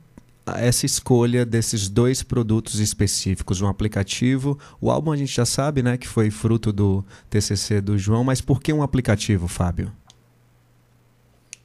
essa 0.46 0.86
escolha 0.86 1.46
desses 1.46 1.90
dois 1.90 2.24
produtos 2.24 2.80
específicos, 2.80 3.60
um 3.60 3.68
aplicativo. 3.68 4.58
O 4.80 4.90
álbum 4.90 5.12
a 5.12 5.18
gente 5.18 5.36
já 5.36 5.46
sabe, 5.46 5.84
né, 5.84 5.98
que 5.98 6.08
foi 6.08 6.32
fruto 6.32 6.72
do 6.72 7.04
TCC 7.30 7.82
do 7.82 7.98
João, 7.98 8.24
mas 8.24 8.40
por 8.40 8.62
que 8.62 8.72
um 8.72 8.82
aplicativo, 8.82 9.50
Fábio? 9.50 9.92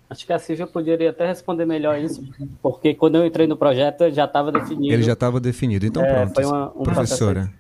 Acho 0.09 0.25
que 0.25 0.33
a 0.33 0.39
Silvia 0.39 0.67
poderia 0.67 1.11
até 1.11 1.27
responder 1.27 1.67
melhor 1.67 1.99
isso, 1.99 2.25
porque 2.63 2.95
quando 2.95 3.17
eu 3.17 3.27
entrei 3.27 3.47
no 3.47 3.57
projeto 3.57 4.09
já 4.13 4.25
estava 4.25 4.53
definido. 4.53 4.95
Ele 4.95 5.03
já 5.03 5.15
estava 5.15 5.41
definido, 5.41 5.85
então 5.85 6.05
é, 6.05 6.15
pronto. 6.15 6.35
Foi 6.35 6.45
uma, 6.45 6.73
um 6.77 6.83
Professora. 6.85 7.53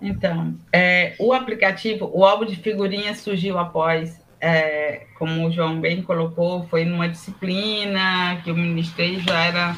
Então, 0.00 0.54
é, 0.72 1.14
o 1.18 1.32
aplicativo, 1.32 2.10
o 2.12 2.24
álbum 2.24 2.46
de 2.46 2.56
figurinhas 2.56 3.18
surgiu 3.18 3.58
após, 3.58 4.18
é, 4.40 5.06
como 5.18 5.46
o 5.46 5.50
João 5.50 5.78
bem 5.80 6.02
colocou, 6.02 6.66
foi 6.68 6.84
numa 6.84 7.08
disciplina 7.08 8.40
que 8.42 8.50
eu 8.50 8.54
ministrei, 8.54 9.20
já 9.20 9.44
era 9.44 9.76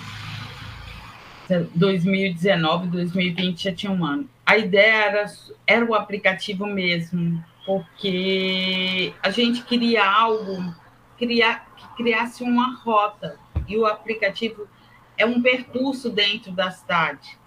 2019, 1.75 2.89
2020, 2.89 3.65
já 3.65 3.73
tinha 3.73 3.93
um 3.93 4.05
ano. 4.05 4.29
A 4.45 4.57
ideia 4.57 5.07
era, 5.07 5.27
era 5.67 5.85
o 5.85 5.95
aplicativo 5.95 6.67
mesmo, 6.67 7.43
porque 7.65 9.13
a 9.23 9.31
gente 9.31 9.63
queria 9.63 10.05
algo 10.05 10.75
criar, 11.19 11.67
que 11.77 12.03
criasse 12.03 12.43
uma 12.43 12.77
rota. 12.77 13.39
E 13.69 13.77
o 13.77 13.87
aplicativo 13.87 14.69
é 15.17 15.27
um 15.27 15.43
percurso 15.43 16.11
dentro 16.11 16.53
da 16.53 16.71
cidade. 16.71 17.39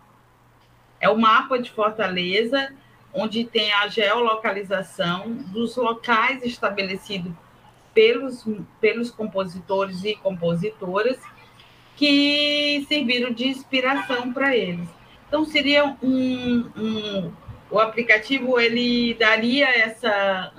É 0.99 1.10
o 1.10 1.17
mapa 1.17 1.60
de 1.60 1.71
Fortaleza, 1.71 2.73
onde 3.13 3.45
tem 3.45 3.71
a 3.73 3.88
geolocalização 3.88 5.32
dos 5.32 5.75
locais 5.77 6.43
estabelecidos 6.43 7.32
pelos, 7.93 8.45
pelos 8.79 9.10
compositores 9.12 10.03
e 10.03 10.15
compositoras 10.15 11.19
que 11.95 12.86
serviram 12.88 13.32
de 13.32 13.47
inspiração 13.47 14.32
para 14.32 14.55
eles. 14.55 14.88
Então, 15.27 15.45
seria 15.45 15.86
um, 16.01 16.71
um, 16.75 17.32
O 17.69 17.79
aplicativo 17.79 18.60
ele 18.60 19.13
daria 19.13 19.67
essa. 19.67 20.51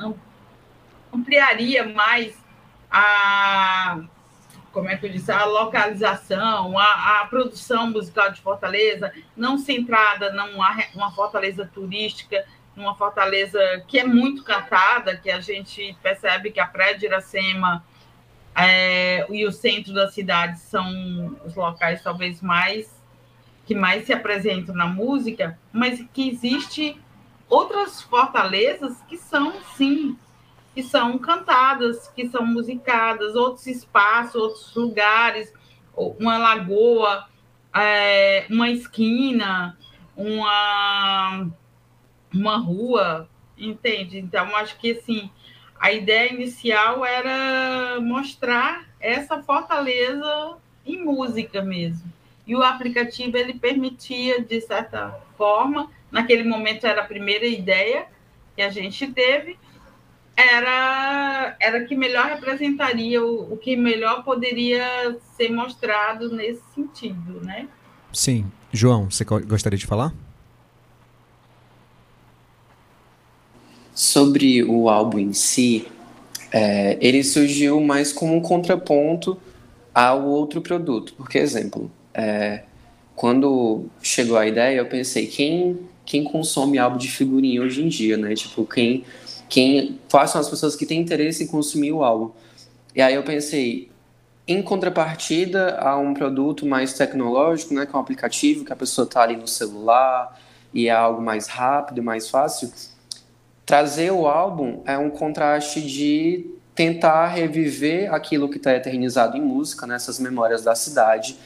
ampliaria 1.12 1.88
mais 1.88 2.38
a 2.90 4.00
como 4.72 4.88
é 4.88 4.96
que 4.96 5.06
eu 5.06 5.10
disse, 5.10 5.32
a 5.32 5.44
localização, 5.44 6.78
a, 6.78 7.20
a, 7.20 7.26
produção 7.26 7.90
musical 7.90 8.30
de 8.30 8.40
Fortaleza, 8.40 9.12
não 9.36 9.58
centrada 9.58 10.32
numa 10.32 10.76
uma 10.94 11.10
Fortaleza 11.10 11.68
turística, 11.74 12.44
numa 12.76 12.94
Fortaleza 12.94 13.58
que 13.88 13.98
é 13.98 14.04
muito 14.04 14.44
cantada, 14.44 15.16
que 15.16 15.28
a 15.28 15.40
gente 15.40 15.96
percebe 16.02 16.52
que 16.52 16.60
a 16.60 16.66
Praia 16.66 16.96
de 16.96 17.06
Iracema 17.06 17.84
é, 18.54 19.26
e 19.28 19.44
o 19.44 19.52
centro 19.52 19.92
da 19.92 20.08
cidade 20.08 20.58
são 20.60 21.36
os 21.44 21.54
locais 21.54 22.02
talvez 22.02 22.40
mais 22.40 23.00
que 23.66 23.74
mais 23.74 24.04
se 24.04 24.12
apresentam 24.12 24.74
na 24.74 24.86
música, 24.86 25.58
mas 25.72 26.04
que 26.12 26.28
existe 26.28 27.00
outras 27.48 28.02
fortalezas 28.02 29.00
que 29.08 29.16
são 29.16 29.52
sim 29.76 30.18
que 30.74 30.82
são 30.82 31.18
cantadas, 31.18 32.08
que 32.08 32.28
são 32.28 32.46
musicadas, 32.46 33.34
outros 33.34 33.66
espaços, 33.66 34.34
outros 34.34 34.74
lugares, 34.74 35.52
uma 35.96 36.38
lagoa, 36.38 37.26
é, 37.74 38.46
uma 38.50 38.70
esquina, 38.70 39.76
uma, 40.16 41.48
uma 42.32 42.56
rua, 42.58 43.28
entende? 43.58 44.18
Então, 44.18 44.54
acho 44.56 44.78
que 44.78 44.92
assim, 44.92 45.30
a 45.78 45.92
ideia 45.92 46.32
inicial 46.32 47.04
era 47.04 48.00
mostrar 48.00 48.86
essa 49.00 49.42
fortaleza 49.42 50.56
em 50.86 51.02
música 51.02 51.62
mesmo. 51.62 52.10
E 52.46 52.54
o 52.54 52.62
aplicativo 52.62 53.36
ele 53.36 53.54
permitia, 53.54 54.42
de 54.42 54.60
certa 54.60 55.20
forma, 55.36 55.90
naquele 56.10 56.44
momento 56.44 56.86
era 56.86 57.02
a 57.02 57.06
primeira 57.06 57.46
ideia 57.46 58.06
que 58.56 58.62
a 58.62 58.68
gente 58.68 59.06
teve, 59.12 59.58
era 60.40 61.56
era 61.60 61.84
que 61.84 61.94
melhor 61.94 62.26
representaria 62.26 63.22
o, 63.22 63.52
o 63.52 63.56
que 63.56 63.76
melhor 63.76 64.24
poderia 64.24 65.16
ser 65.36 65.50
mostrado 65.50 66.34
nesse 66.34 66.62
sentido, 66.74 67.40
né? 67.42 67.68
Sim, 68.12 68.50
João, 68.72 69.10
você 69.10 69.24
gostaria 69.24 69.78
de 69.78 69.86
falar? 69.86 70.12
Sobre 73.94 74.64
o 74.64 74.88
álbum 74.88 75.18
em 75.18 75.32
si, 75.32 75.86
é, 76.50 76.96
ele 77.00 77.22
surgiu 77.22 77.80
mais 77.80 78.12
como 78.12 78.34
um 78.34 78.40
contraponto 78.40 79.38
ao 79.94 80.24
outro 80.24 80.60
produto. 80.60 81.12
Porque, 81.14 81.38
exemplo, 81.38 81.90
é, 82.14 82.62
quando 83.14 83.86
chegou 84.02 84.38
a 84.38 84.46
ideia, 84.46 84.78
eu 84.78 84.86
pensei, 84.86 85.26
quem, 85.26 85.78
quem 86.06 86.24
consome 86.24 86.78
álbum 86.78 86.96
de 86.96 87.10
figurinha 87.10 87.62
hoje 87.62 87.82
em 87.84 87.88
dia, 87.88 88.16
né? 88.16 88.34
Tipo, 88.34 88.64
quem 88.64 89.04
quem 89.50 89.98
são 90.08 90.40
as 90.40 90.48
pessoas 90.48 90.76
que 90.76 90.86
têm 90.86 91.00
interesse 91.00 91.42
em 91.44 91.46
consumir 91.48 91.92
o 91.92 92.04
álbum. 92.04 92.30
E 92.94 93.02
aí 93.02 93.14
eu 93.14 93.24
pensei, 93.24 93.90
em 94.46 94.62
contrapartida 94.62 95.76
a 95.78 95.98
um 95.98 96.14
produto 96.14 96.64
mais 96.64 96.94
tecnológico, 96.94 97.74
né, 97.74 97.84
que 97.84 97.94
é 97.94 97.98
um 97.98 98.00
aplicativo 98.00 98.64
que 98.64 98.72
a 98.72 98.76
pessoa 98.76 99.04
está 99.04 99.22
ali 99.22 99.36
no 99.36 99.48
celular 99.48 100.40
e 100.72 100.86
é 100.86 100.92
algo 100.92 101.20
mais 101.20 101.48
rápido, 101.48 102.02
mais 102.02 102.30
fácil, 102.30 102.72
trazer 103.66 104.12
o 104.12 104.26
álbum 104.26 104.82
é 104.86 104.96
um 104.96 105.10
contraste 105.10 105.82
de 105.82 106.46
tentar 106.74 107.26
reviver 107.26 108.12
aquilo 108.14 108.48
que 108.48 108.56
está 108.56 108.74
eternizado 108.74 109.36
em 109.36 109.42
música, 109.42 109.86
nessas 109.86 110.20
né, 110.20 110.30
memórias 110.30 110.62
da 110.62 110.76
cidade, 110.76 111.36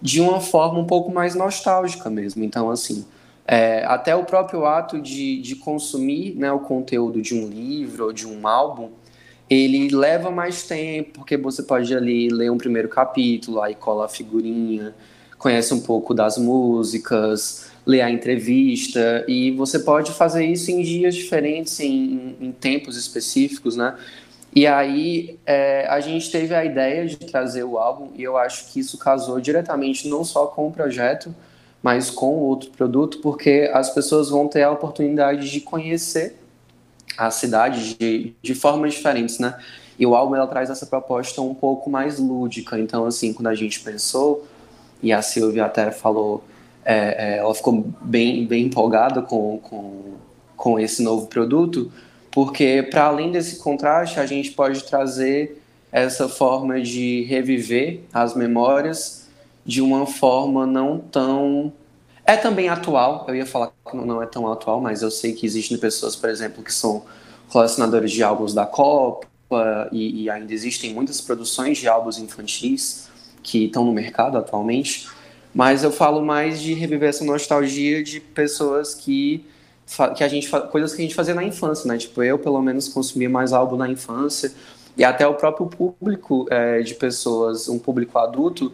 de 0.00 0.20
uma 0.20 0.40
forma 0.40 0.78
um 0.78 0.86
pouco 0.86 1.10
mais 1.10 1.34
nostálgica 1.34 2.08
mesmo. 2.08 2.44
Então, 2.44 2.70
assim, 2.70 3.04
é, 3.50 3.82
até 3.86 4.14
o 4.14 4.24
próprio 4.24 4.66
ato 4.66 5.00
de, 5.00 5.40
de 5.40 5.56
consumir 5.56 6.34
né, 6.36 6.52
o 6.52 6.58
conteúdo 6.58 7.22
de 7.22 7.34
um 7.34 7.48
livro 7.48 8.04
ou 8.04 8.12
de 8.12 8.26
um 8.26 8.46
álbum, 8.46 8.90
ele 9.48 9.88
leva 9.88 10.30
mais 10.30 10.64
tempo, 10.64 11.20
porque 11.20 11.34
você 11.38 11.62
pode 11.62 11.96
ali 11.96 12.28
ler 12.28 12.50
um 12.50 12.58
primeiro 12.58 12.90
capítulo, 12.90 13.62
aí 13.62 13.74
cola 13.74 14.04
a 14.04 14.08
figurinha, 14.08 14.94
conhece 15.38 15.72
um 15.72 15.80
pouco 15.80 16.12
das 16.12 16.36
músicas, 16.36 17.70
ler 17.86 18.02
a 18.02 18.10
entrevista, 18.10 19.24
e 19.26 19.50
você 19.52 19.78
pode 19.78 20.12
fazer 20.12 20.44
isso 20.44 20.70
em 20.70 20.82
dias 20.82 21.14
diferentes, 21.14 21.80
em, 21.80 22.36
em 22.38 22.52
tempos 22.52 22.98
específicos, 22.98 23.76
né? 23.76 23.96
E 24.54 24.66
aí 24.66 25.38
é, 25.46 25.86
a 25.88 26.00
gente 26.00 26.30
teve 26.30 26.54
a 26.54 26.66
ideia 26.66 27.06
de 27.06 27.16
trazer 27.16 27.64
o 27.64 27.78
álbum, 27.78 28.10
e 28.14 28.22
eu 28.22 28.36
acho 28.36 28.70
que 28.70 28.80
isso 28.80 28.98
casou 28.98 29.40
diretamente 29.40 30.06
não 30.06 30.22
só 30.22 30.46
com 30.46 30.68
o 30.68 30.70
projeto, 30.70 31.34
mas 31.82 32.10
com 32.10 32.34
outro 32.36 32.70
produto, 32.70 33.18
porque 33.18 33.70
as 33.72 33.90
pessoas 33.90 34.30
vão 34.30 34.48
ter 34.48 34.62
a 34.62 34.70
oportunidade 34.70 35.50
de 35.50 35.60
conhecer 35.60 36.36
a 37.16 37.30
cidade 37.30 37.94
de, 37.94 38.34
de 38.42 38.54
formas 38.54 38.94
diferentes, 38.94 39.38
né? 39.38 39.58
E 39.98 40.06
o 40.06 40.14
álbum 40.14 40.36
ela 40.36 40.46
traz 40.46 40.70
essa 40.70 40.86
proposta 40.86 41.42
um 41.42 41.54
pouco 41.54 41.90
mais 41.90 42.18
lúdica. 42.18 42.78
Então, 42.78 43.04
assim, 43.04 43.32
quando 43.32 43.48
a 43.48 43.54
gente 43.54 43.80
pensou, 43.80 44.46
e 45.02 45.12
a 45.12 45.22
Silvia 45.22 45.64
até 45.64 45.90
falou, 45.90 46.44
é, 46.84 47.34
é, 47.34 47.38
ela 47.38 47.54
ficou 47.54 47.84
bem, 48.00 48.46
bem 48.46 48.66
empolgada 48.66 49.22
com, 49.22 49.58
com, 49.58 50.14
com 50.56 50.78
esse 50.78 51.02
novo 51.02 51.26
produto, 51.26 51.92
porque 52.30 52.86
para 52.88 53.04
além 53.04 53.32
desse 53.32 53.56
contraste, 53.56 54.20
a 54.20 54.26
gente 54.26 54.52
pode 54.52 54.84
trazer 54.84 55.60
essa 55.90 56.28
forma 56.28 56.80
de 56.80 57.22
reviver 57.22 58.00
as 58.12 58.34
memórias 58.34 59.27
de 59.68 59.82
uma 59.82 60.06
forma 60.06 60.66
não 60.66 60.98
tão. 60.98 61.70
É 62.24 62.38
também 62.38 62.70
atual, 62.70 63.26
eu 63.28 63.36
ia 63.36 63.44
falar 63.44 63.70
que 63.88 63.96
não 63.96 64.22
é 64.22 64.26
tão 64.26 64.50
atual, 64.50 64.80
mas 64.80 65.02
eu 65.02 65.10
sei 65.10 65.34
que 65.34 65.44
existem 65.44 65.76
pessoas, 65.76 66.16
por 66.16 66.30
exemplo, 66.30 66.64
que 66.64 66.72
são 66.72 67.04
colecionadores 67.50 68.10
de 68.10 68.22
álbuns 68.22 68.54
da 68.54 68.64
Copa, 68.64 69.28
e, 69.92 70.24
e 70.24 70.30
ainda 70.30 70.52
existem 70.52 70.92
muitas 70.92 71.20
produções 71.20 71.78
de 71.78 71.86
álbuns 71.86 72.18
infantis 72.18 73.08
que 73.42 73.66
estão 73.66 73.84
no 73.84 73.92
mercado 73.92 74.38
atualmente, 74.38 75.06
mas 75.54 75.84
eu 75.84 75.92
falo 75.92 76.22
mais 76.22 76.60
de 76.60 76.72
reviver 76.72 77.10
essa 77.10 77.24
nostalgia 77.24 78.02
de 78.02 78.20
pessoas 78.20 78.94
que 78.94 79.44
que 80.14 80.22
a 80.22 80.28
gente 80.28 80.50
coisas 80.70 80.92
que 80.92 81.00
a 81.00 81.02
gente 81.02 81.14
fazia 81.14 81.34
na 81.34 81.42
infância, 81.42 81.88
né? 81.88 81.96
Tipo 81.96 82.22
eu 82.22 82.38
pelo 82.38 82.60
menos 82.60 82.88
consumia 82.88 83.28
mais 83.28 83.54
álbum 83.54 83.76
na 83.76 83.88
infância 83.88 84.52
e 84.98 85.02
até 85.02 85.26
o 85.26 85.32
próprio 85.32 85.66
público 85.66 86.46
é, 86.50 86.80
de 86.80 86.94
pessoas, 86.94 87.70
um 87.70 87.78
público 87.78 88.18
adulto 88.18 88.70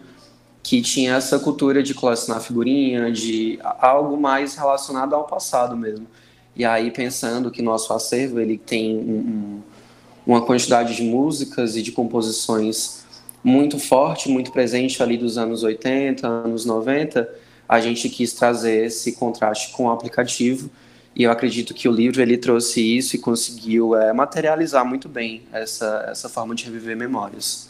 que 0.65 0.81
tinha 0.81 1.17
essa 1.17 1.39
cultura 1.39 1.83
de 1.83 1.93
colecionar 1.93 2.41
figurinha, 2.41 3.13
de 3.13 3.59
algo 3.79 4.17
mais 4.17 4.57
relacionado 4.57 5.15
ao 5.15 5.25
passado 5.25 5.77
mesmo. 5.77 6.07
E 6.57 6.65
aí 6.65 6.91
pensando 6.91 7.51
que 7.51 7.61
nosso 7.61 7.93
acervo 7.93 8.41
ele 8.41 8.57
tem 8.57 8.97
um, 8.97 9.61
uma 10.27 10.41
quantidade 10.41 10.97
de 10.97 11.03
músicas 11.03 11.77
e 11.77 11.83
de 11.83 11.93
composições 11.93 13.05
muito 13.45 13.79
forte, 13.79 14.31
muito 14.31 14.51
presente 14.51 15.03
ali 15.03 15.19
dos 15.19 15.37
anos 15.37 15.63
80, 15.63 16.27
anos 16.27 16.65
90, 16.65 17.29
a 17.69 17.79
gente 17.79 18.09
quis 18.09 18.33
trazer 18.33 18.87
esse 18.87 19.13
contraste 19.13 19.71
com 19.73 19.85
o 19.85 19.91
aplicativo 19.91 20.71
e 21.15 21.25
eu 21.25 21.31
acredito 21.31 21.75
que 21.75 21.87
o 21.87 21.93
livro 21.93 22.23
ele 22.23 22.39
trouxe 22.39 22.81
isso 22.81 23.17
e 23.17 23.19
conseguiu 23.19 23.95
é, 23.95 24.15
materializar 24.15 24.85
muito 24.87 25.11
bem 25.11 25.43
essa, 25.53 26.07
essa 26.09 26.31
forma 26.31 26.55
de 26.55 26.65
reviver 26.65 26.97
memórias. 26.97 27.69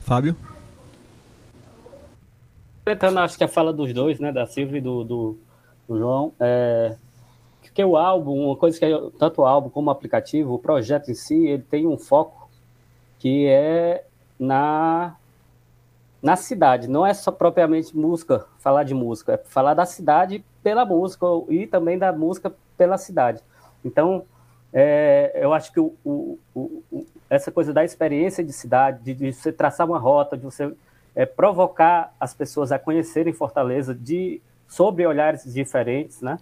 Fábio? 0.00 0.34
Completando, 2.90 3.20
acho 3.20 3.38
que 3.38 3.44
a 3.44 3.48
fala 3.48 3.72
dos 3.72 3.92
dois, 3.92 4.18
né, 4.18 4.32
da 4.32 4.46
Silvia 4.46 4.78
e 4.78 4.80
do, 4.80 5.04
do, 5.04 5.38
do 5.88 5.98
João, 5.98 6.32
é, 6.40 6.96
que 7.72 7.84
o 7.84 7.96
álbum, 7.96 8.46
uma 8.46 8.56
coisa 8.56 8.78
que 8.78 8.86
tanto 9.18 9.42
o 9.42 9.46
álbum 9.46 9.70
como 9.70 9.88
o 9.88 9.92
aplicativo, 9.92 10.54
o 10.54 10.58
projeto 10.58 11.10
em 11.10 11.14
si, 11.14 11.46
ele 11.46 11.62
tem 11.62 11.86
um 11.86 11.96
foco 11.96 12.50
que 13.18 13.46
é 13.46 14.04
na 14.38 15.16
na 16.22 16.36
cidade, 16.36 16.86
não 16.86 17.06
é 17.06 17.14
só 17.14 17.32
propriamente 17.32 17.96
música, 17.96 18.44
falar 18.58 18.84
de 18.84 18.92
música, 18.92 19.32
é 19.32 19.36
falar 19.38 19.72
da 19.72 19.86
cidade 19.86 20.44
pela 20.62 20.84
música 20.84 21.24
e 21.48 21.66
também 21.66 21.96
da 21.96 22.12
música 22.12 22.52
pela 22.76 22.98
cidade. 22.98 23.42
Então, 23.82 24.26
é, 24.70 25.32
eu 25.34 25.54
acho 25.54 25.72
que 25.72 25.80
o, 25.80 25.94
o, 26.04 26.38
o, 26.54 27.06
essa 27.30 27.50
coisa 27.50 27.72
da 27.72 27.82
experiência 27.86 28.44
de 28.44 28.52
cidade, 28.52 29.02
de, 29.02 29.14
de 29.14 29.32
você 29.32 29.50
traçar 29.50 29.86
uma 29.86 29.98
rota, 29.98 30.36
de 30.36 30.44
você 30.44 30.70
é, 31.14 31.26
provocar 31.26 32.14
as 32.18 32.34
pessoas 32.34 32.72
a 32.72 32.78
conhecerem 32.78 33.32
Fortaleza 33.32 33.94
de 33.94 34.40
sobre 34.68 35.06
olhares 35.06 35.52
diferentes, 35.52 36.20
né? 36.20 36.38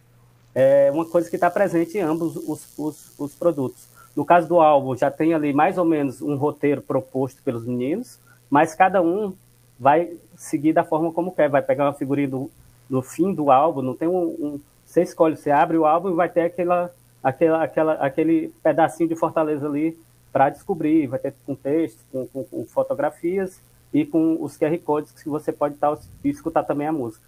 É 0.54 0.90
uma 0.92 1.04
coisa 1.04 1.28
que 1.30 1.36
está 1.36 1.50
presente 1.50 1.96
em 1.96 2.00
ambos 2.00 2.36
os, 2.36 2.78
os, 2.78 3.12
os, 3.18 3.34
produtos. 3.34 3.86
No 4.14 4.24
caso 4.24 4.48
do 4.48 4.60
álbum, 4.60 4.96
já 4.96 5.10
tem 5.10 5.32
ali 5.32 5.52
mais 5.52 5.78
ou 5.78 5.84
menos 5.84 6.20
um 6.20 6.36
roteiro 6.36 6.82
proposto 6.82 7.42
pelos 7.42 7.64
meninos, 7.64 8.18
mas 8.50 8.74
cada 8.74 9.00
um 9.00 9.34
vai 9.78 10.16
seguir 10.36 10.72
da 10.72 10.84
forma 10.84 11.12
como 11.12 11.32
quer. 11.32 11.48
Vai 11.48 11.62
pegar 11.62 11.84
uma 11.84 11.92
figurinha 11.92 12.28
do, 12.28 12.50
do 12.88 13.00
fim 13.00 13.32
do 13.32 13.50
álbum, 13.50 13.82
não 13.82 13.94
tem 13.94 14.08
um, 14.08 14.26
um, 14.26 14.60
Você 14.84 15.02
escolhe, 15.02 15.36
você 15.36 15.50
abre 15.50 15.78
o 15.78 15.86
álbum 15.86 16.10
e 16.10 16.14
vai 16.14 16.28
ter 16.28 16.42
aquela, 16.42 16.90
aquela, 17.22 17.62
aquela, 17.62 17.92
aquele 17.94 18.48
pedacinho 18.62 19.08
de 19.08 19.16
Fortaleza 19.16 19.66
ali 19.66 19.96
para 20.32 20.50
descobrir. 20.50 21.06
Vai 21.06 21.20
ter 21.20 21.34
com 21.46 21.54
texto, 21.54 22.00
com, 22.10 22.26
com, 22.26 22.44
com 22.44 22.64
fotografias 22.66 23.60
e 23.92 24.04
com 24.04 24.42
os 24.42 24.56
QR 24.56 24.76
Codes 24.78 25.12
que 25.12 25.28
você 25.28 25.52
pode 25.52 25.74
estar 25.74 25.96
e 26.24 26.28
escutar 26.28 26.64
também 26.64 26.86
a 26.86 26.92
música. 26.92 27.22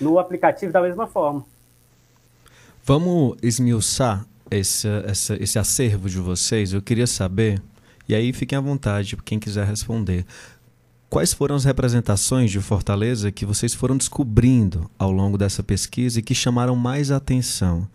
No 0.00 0.18
aplicativo, 0.18 0.72
da 0.72 0.80
mesma 0.80 1.06
forma. 1.06 1.44
Vamos 2.84 3.36
esmiuçar 3.42 4.26
esse, 4.50 4.88
esse, 5.08 5.34
esse 5.34 5.58
acervo 5.58 6.08
de 6.08 6.18
vocês. 6.18 6.72
Eu 6.72 6.82
queria 6.82 7.06
saber, 7.06 7.62
e 8.08 8.14
aí 8.14 8.32
fiquem 8.32 8.58
à 8.58 8.60
vontade, 8.60 9.16
quem 9.24 9.38
quiser 9.38 9.66
responder. 9.66 10.24
Quais 11.08 11.32
foram 11.32 11.54
as 11.54 11.64
representações 11.64 12.50
de 12.50 12.60
Fortaleza 12.60 13.30
que 13.30 13.46
vocês 13.46 13.72
foram 13.72 13.96
descobrindo 13.96 14.90
ao 14.98 15.12
longo 15.12 15.38
dessa 15.38 15.62
pesquisa 15.62 16.18
e 16.18 16.22
que 16.22 16.34
chamaram 16.34 16.74
mais 16.74 17.10
atenção? 17.10 17.88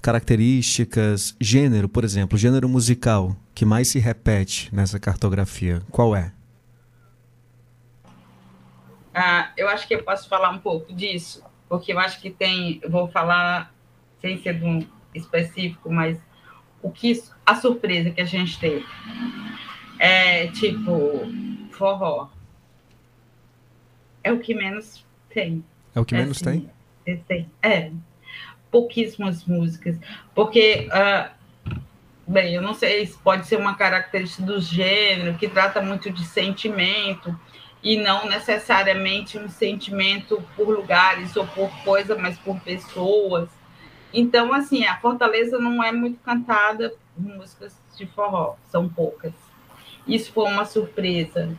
Características, 0.00 1.34
gênero, 1.40 1.88
por 1.88 2.04
exemplo, 2.04 2.38
gênero 2.38 2.68
musical 2.68 3.34
que 3.54 3.64
mais 3.64 3.88
se 3.88 3.98
repete 3.98 4.68
nessa 4.72 5.00
cartografia, 5.00 5.82
qual 5.90 6.14
é? 6.14 6.32
Ah, 9.14 9.52
eu 9.56 9.68
acho 9.68 9.86
que 9.86 9.94
eu 9.94 10.02
posso 10.02 10.28
falar 10.28 10.50
um 10.50 10.58
pouco 10.58 10.92
disso, 10.92 11.44
porque 11.68 11.92
eu 11.92 11.98
acho 12.00 12.20
que 12.20 12.30
tem, 12.30 12.80
vou 12.88 13.06
falar 13.06 13.72
sem 14.20 14.42
ser 14.42 14.60
um 14.62 14.84
específico, 15.14 15.90
mas 15.90 16.18
o 16.82 16.90
que 16.90 17.22
a 17.46 17.54
surpresa 17.54 18.10
que 18.10 18.20
a 18.20 18.24
gente 18.24 18.58
teve 18.58 18.84
é 19.98 20.48
tipo 20.48 21.22
forró 21.70 22.28
é 24.22 24.32
o 24.32 24.40
que 24.40 24.54
menos 24.54 25.04
tem. 25.28 25.64
É 25.94 26.00
o 26.00 26.04
que 26.04 26.14
menos 26.14 26.42
assim, 26.42 26.68
tem? 27.04 27.18
tem? 27.28 27.50
É, 27.62 27.92
pouquíssimas 28.70 29.44
músicas, 29.44 29.96
porque 30.34 30.88
uh, 30.88 31.30
bem, 32.26 32.54
eu 32.54 32.62
não 32.62 32.74
sei 32.74 33.06
se 33.06 33.16
pode 33.18 33.46
ser 33.46 33.56
uma 33.56 33.74
característica 33.74 34.42
do 34.42 34.60
gênero 34.60 35.38
que 35.38 35.48
trata 35.48 35.80
muito 35.80 36.10
de 36.10 36.24
sentimento 36.24 37.38
e 37.84 37.98
não 37.98 38.26
necessariamente 38.26 39.38
um 39.38 39.48
sentimento 39.48 40.42
por 40.56 40.70
lugares 40.70 41.36
ou 41.36 41.46
por 41.46 41.70
coisa, 41.84 42.16
mas 42.16 42.38
por 42.38 42.58
pessoas. 42.60 43.50
Então, 44.12 44.54
assim, 44.54 44.86
a 44.86 44.96
Fortaleza 44.96 45.58
não 45.58 45.84
é 45.84 45.92
muito 45.92 46.18
cantada 46.20 46.94
músicas 47.16 47.76
de 47.96 48.06
forró, 48.06 48.56
são 48.70 48.88
poucas. 48.88 49.34
Isso 50.06 50.32
foi 50.32 50.44
uma 50.46 50.64
surpresa. 50.64 51.56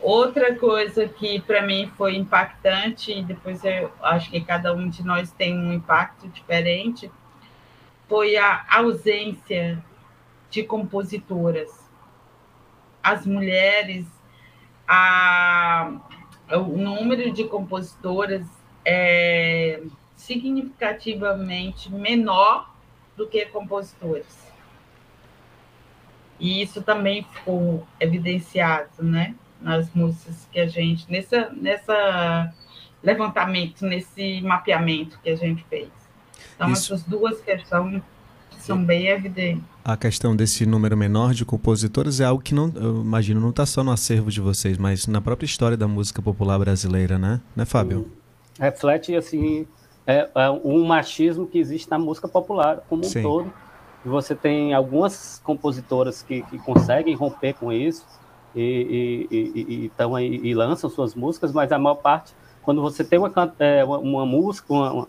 Outra 0.00 0.56
coisa 0.56 1.06
que 1.06 1.40
para 1.40 1.62
mim 1.62 1.92
foi 1.96 2.16
impactante, 2.16 3.12
e 3.12 3.22
depois 3.22 3.62
eu 3.62 3.92
acho 4.02 4.30
que 4.30 4.40
cada 4.40 4.72
um 4.74 4.88
de 4.88 5.04
nós 5.04 5.30
tem 5.32 5.56
um 5.56 5.72
impacto 5.72 6.26
diferente, 6.28 7.10
foi 8.08 8.36
a 8.36 8.64
ausência 8.68 9.82
de 10.50 10.64
compositoras. 10.64 11.70
As 13.02 13.26
mulheres 13.26 14.06
a, 14.94 15.90
o 16.50 16.76
número 16.76 17.32
de 17.32 17.44
compositoras 17.44 18.46
é 18.84 19.82
significativamente 20.14 21.90
menor 21.90 22.70
do 23.16 23.26
que 23.26 23.46
compositores. 23.46 24.52
E 26.38 26.60
isso 26.60 26.82
também 26.82 27.24
ficou 27.24 27.86
evidenciado, 27.98 29.02
né, 29.02 29.34
nas 29.62 29.90
músicas 29.94 30.46
que 30.52 30.60
a 30.60 30.66
gente 30.66 31.10
nessa 31.10 31.48
nessa 31.50 32.52
levantamento, 33.02 33.86
nesse 33.86 34.42
mapeamento 34.42 35.18
que 35.22 35.30
a 35.30 35.36
gente 35.36 35.64
fez. 35.70 35.88
Então 36.54 36.70
isso. 36.70 36.92
essas 36.92 37.06
duas 37.06 37.40
questões 37.40 38.02
são 38.58 38.84
bem 38.84 39.06
evidentes. 39.06 39.71
A 39.84 39.96
questão 39.96 40.36
desse 40.36 40.64
número 40.64 40.96
menor 40.96 41.34
de 41.34 41.44
compositores 41.44 42.20
é 42.20 42.24
algo 42.24 42.40
que 42.40 42.54
não, 42.54 42.72
eu 42.76 43.00
imagino, 43.00 43.40
não 43.40 43.50
está 43.50 43.66
só 43.66 43.82
no 43.82 43.90
acervo 43.90 44.30
de 44.30 44.40
vocês, 44.40 44.78
mas 44.78 45.08
na 45.08 45.20
própria 45.20 45.44
história 45.44 45.76
da 45.76 45.88
música 45.88 46.22
popular 46.22 46.56
brasileira, 46.56 47.18
né? 47.18 47.40
Né, 47.56 47.64
Fábio? 47.64 48.08
Reflete, 48.60 49.16
assim, 49.16 49.66
é, 50.06 50.28
é 50.32 50.50
um 50.50 50.84
machismo 50.84 51.48
que 51.48 51.58
existe 51.58 51.90
na 51.90 51.98
música 51.98 52.28
popular 52.28 52.84
como 52.88 53.04
um 53.04 53.08
Sim. 53.08 53.22
todo. 53.22 53.52
Você 54.04 54.36
tem 54.36 54.72
algumas 54.72 55.40
compositoras 55.42 56.22
que, 56.22 56.42
que 56.42 56.58
conseguem 56.58 57.16
romper 57.16 57.54
com 57.54 57.72
isso 57.72 58.06
e, 58.54 59.26
e, 59.30 59.36
e, 59.36 59.84
e, 59.84 59.88
tão 59.96 60.14
aí, 60.14 60.40
e 60.44 60.54
lançam 60.54 60.88
suas 60.88 61.12
músicas, 61.12 61.52
mas 61.52 61.72
a 61.72 61.78
maior 61.78 61.96
parte, 61.96 62.32
quando 62.62 62.80
você 62.80 63.02
tem 63.02 63.18
uma, 63.18 63.32
é, 63.58 63.82
uma, 63.84 63.98
uma 63.98 64.26
música, 64.26 64.72
uma, 64.72 65.08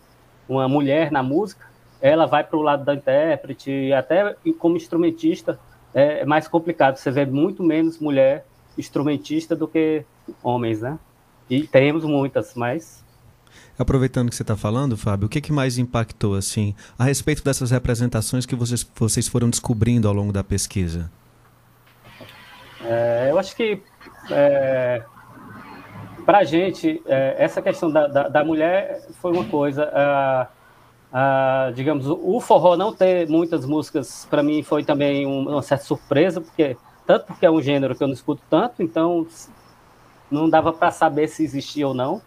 uma 0.50 0.68
mulher 0.68 1.12
na 1.12 1.22
música, 1.22 1.73
ela 2.04 2.26
vai 2.26 2.44
para 2.44 2.58
o 2.58 2.62
lado 2.62 2.84
da 2.84 2.94
intérprete, 2.94 3.94
até 3.94 4.36
como 4.60 4.76
instrumentista 4.76 5.58
é 5.94 6.26
mais 6.26 6.50
complicado. 6.50 6.98
Você 6.98 7.10
vê 7.10 7.26
muito 7.26 7.64
menos 7.64 7.98
mulher 7.98 8.46
instrumentista 8.78 9.56
do 9.56 9.70
que 9.70 10.04
homens, 10.44 10.82
né? 10.82 11.00
E 11.50 11.66
temos 11.66 12.04
muitas, 12.04 12.56
mas 12.56 13.02
Aproveitando 13.80 14.30
que 14.30 14.36
você 14.36 14.44
está 14.44 14.58
falando, 14.58 14.98
Fábio, 14.98 15.28
o 15.28 15.30
que, 15.30 15.40
que 15.40 15.52
mais 15.52 15.78
impactou 15.78 16.36
assim 16.36 16.76
a 16.98 17.06
respeito 17.06 17.44
dessas 17.44 17.72
representações 17.72 18.46
que 18.46 18.56
vocês, 18.56 18.86
vocês 18.96 19.28
foram 19.28 19.50
descobrindo 19.50 20.08
ao 20.08 20.14
longo 20.14 20.34
da 20.34 20.44
pesquisa? 20.44 21.10
É, 22.84 23.30
eu 23.32 23.40
acho 23.40 23.56
que 23.56 23.82
é, 24.30 25.04
para 26.26 26.40
a 26.40 26.44
gente 26.44 27.02
é, 27.06 27.36
essa 27.38 27.62
questão 27.62 27.90
da, 27.90 28.08
da, 28.08 28.28
da, 28.28 28.44
mulher 28.44 29.08
foi 29.22 29.32
uma 29.32 29.46
coisa. 29.46 29.90
Digamos, 31.76 32.08
o 32.08 32.40
forró 32.40 32.76
não 32.76 32.94
ter 32.94 33.28
muitas 33.30 33.66
músicas 33.66 34.26
para 34.30 34.42
mim 34.42 34.64
foi 34.64 34.84
também 34.84 35.26
uma 35.26 35.62
certa 35.62 35.86
surpresa, 35.86 36.42
porque 36.42 36.76
tanto 37.06 37.28
porque 37.28 37.46
é 37.46 37.52
um 37.52 37.62
gênero 37.62 37.96
que 37.96 38.04
eu 38.04 38.08
não 38.08 38.14
escuto 38.14 38.42
tanto, 38.50 38.82
então 38.82 39.28
não 40.32 40.50
dava 40.50 40.74
para 40.74 40.92
saber 40.92 41.28
se 41.28 41.44
existia 41.44 41.88
ou 41.88 41.94
não. 41.94 42.22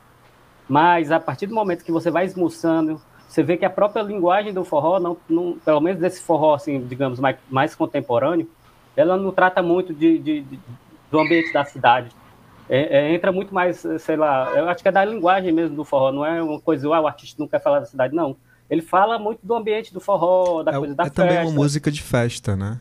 Mas 0.68 1.10
a 1.10 1.18
partir 1.18 1.46
do 1.46 1.54
momento 1.54 1.84
que 1.84 1.92
você 1.92 2.10
vai 2.10 2.24
esmuçando, 2.24 3.00
você 3.28 3.42
vê 3.42 3.56
que 3.56 3.64
a 3.64 3.70
própria 3.70 4.02
linguagem 4.02 4.52
do 4.52 4.64
forró, 4.64 4.98
não, 4.98 5.16
não, 5.28 5.58
pelo 5.64 5.80
menos 5.80 6.00
desse 6.00 6.22
forró, 6.22 6.54
assim, 6.54 6.86
digamos, 6.86 7.18
mais, 7.18 7.36
mais 7.50 7.74
contemporâneo, 7.74 8.48
ela 8.96 9.16
não 9.16 9.32
trata 9.32 9.62
muito 9.62 9.92
de, 9.92 10.18
de, 10.18 10.40
de 10.42 10.58
do 11.10 11.18
ambiente 11.20 11.52
da 11.52 11.64
cidade. 11.64 12.10
É, 12.68 12.98
é, 12.98 13.14
entra 13.14 13.30
muito 13.30 13.54
mais, 13.54 13.84
sei 14.00 14.16
lá, 14.16 14.50
eu 14.56 14.68
acho 14.68 14.82
que 14.82 14.88
é 14.88 14.92
da 14.92 15.04
linguagem 15.04 15.52
mesmo 15.52 15.76
do 15.76 15.84
forró, 15.84 16.10
não 16.10 16.24
é 16.24 16.42
uma 16.42 16.60
coisa, 16.60 16.88
ah, 16.92 17.00
o 17.00 17.06
artista 17.06 17.40
não 17.40 17.46
quer 17.46 17.62
falar 17.62 17.80
da 17.80 17.86
cidade, 17.86 18.14
não. 18.14 18.36
Ele 18.68 18.82
fala 18.82 19.18
muito 19.18 19.40
do 19.42 19.54
ambiente 19.54 19.92
do 19.92 20.00
forró, 20.00 20.62
da 20.62 20.72
é, 20.72 20.78
coisa 20.78 20.94
da 20.94 21.04
é 21.04 21.06
festa. 21.06 21.22
É 21.22 21.26
também 21.26 21.44
uma 21.44 21.52
música 21.52 21.90
de 21.90 22.02
festa, 22.02 22.56
né? 22.56 22.80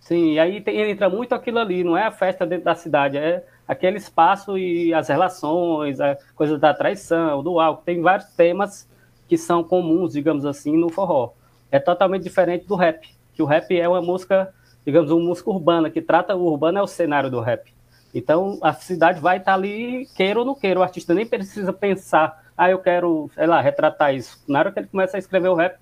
Sim, 0.00 0.32
e 0.32 0.38
aí 0.40 0.60
tem, 0.60 0.90
entra 0.90 1.08
muito 1.08 1.34
aquilo 1.34 1.58
ali, 1.58 1.84
não 1.84 1.96
é 1.96 2.04
a 2.04 2.10
festa 2.10 2.44
dentro 2.44 2.64
da 2.64 2.74
cidade, 2.74 3.16
é 3.16 3.44
aquele 3.68 3.96
espaço 3.96 4.58
e 4.58 4.92
as 4.92 5.08
relações, 5.08 6.00
a 6.00 6.16
coisa 6.34 6.58
da 6.58 6.74
traição, 6.74 7.42
do 7.42 7.60
álcool, 7.60 7.84
tem 7.84 8.02
vários 8.02 8.28
temas 8.30 8.88
que 9.28 9.38
são 9.38 9.62
comuns, 9.62 10.14
digamos 10.14 10.44
assim, 10.44 10.76
no 10.76 10.88
forró. 10.88 11.32
É 11.70 11.78
totalmente 11.78 12.24
diferente 12.24 12.66
do 12.66 12.74
rap, 12.74 13.08
que 13.32 13.40
o 13.40 13.46
rap 13.46 13.78
é 13.78 13.88
uma 13.88 14.02
música, 14.02 14.52
digamos, 14.84 15.12
uma 15.12 15.24
música 15.24 15.50
urbana, 15.50 15.88
que 15.88 16.02
trata 16.02 16.34
o 16.34 16.44
urbano 16.44 16.78
é 16.78 16.82
o 16.82 16.86
cenário 16.88 17.30
do 17.30 17.40
rap. 17.40 17.72
Então, 18.12 18.58
a 18.60 18.72
cidade 18.72 19.20
vai 19.20 19.36
estar 19.36 19.54
ali, 19.54 20.08
queira 20.16 20.40
ou 20.40 20.44
não 20.44 20.56
queira, 20.56 20.80
o 20.80 20.82
artista 20.82 21.14
nem 21.14 21.24
precisa 21.24 21.72
pensar, 21.72 22.49
ah, 22.60 22.70
eu 22.70 22.78
quero, 22.78 23.30
sei 23.34 23.46
lá, 23.46 23.58
retratar 23.58 24.14
isso. 24.14 24.38
Na 24.46 24.58
hora 24.58 24.70
que 24.70 24.78
ele 24.78 24.86
começa 24.86 25.16
a 25.16 25.18
escrever 25.18 25.48
o 25.48 25.54
rap, 25.54 25.78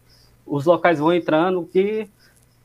os 0.46 0.64
locais 0.64 1.00
vão 1.00 1.12
entrando, 1.12 1.58
o 1.58 1.66
que 1.66 2.08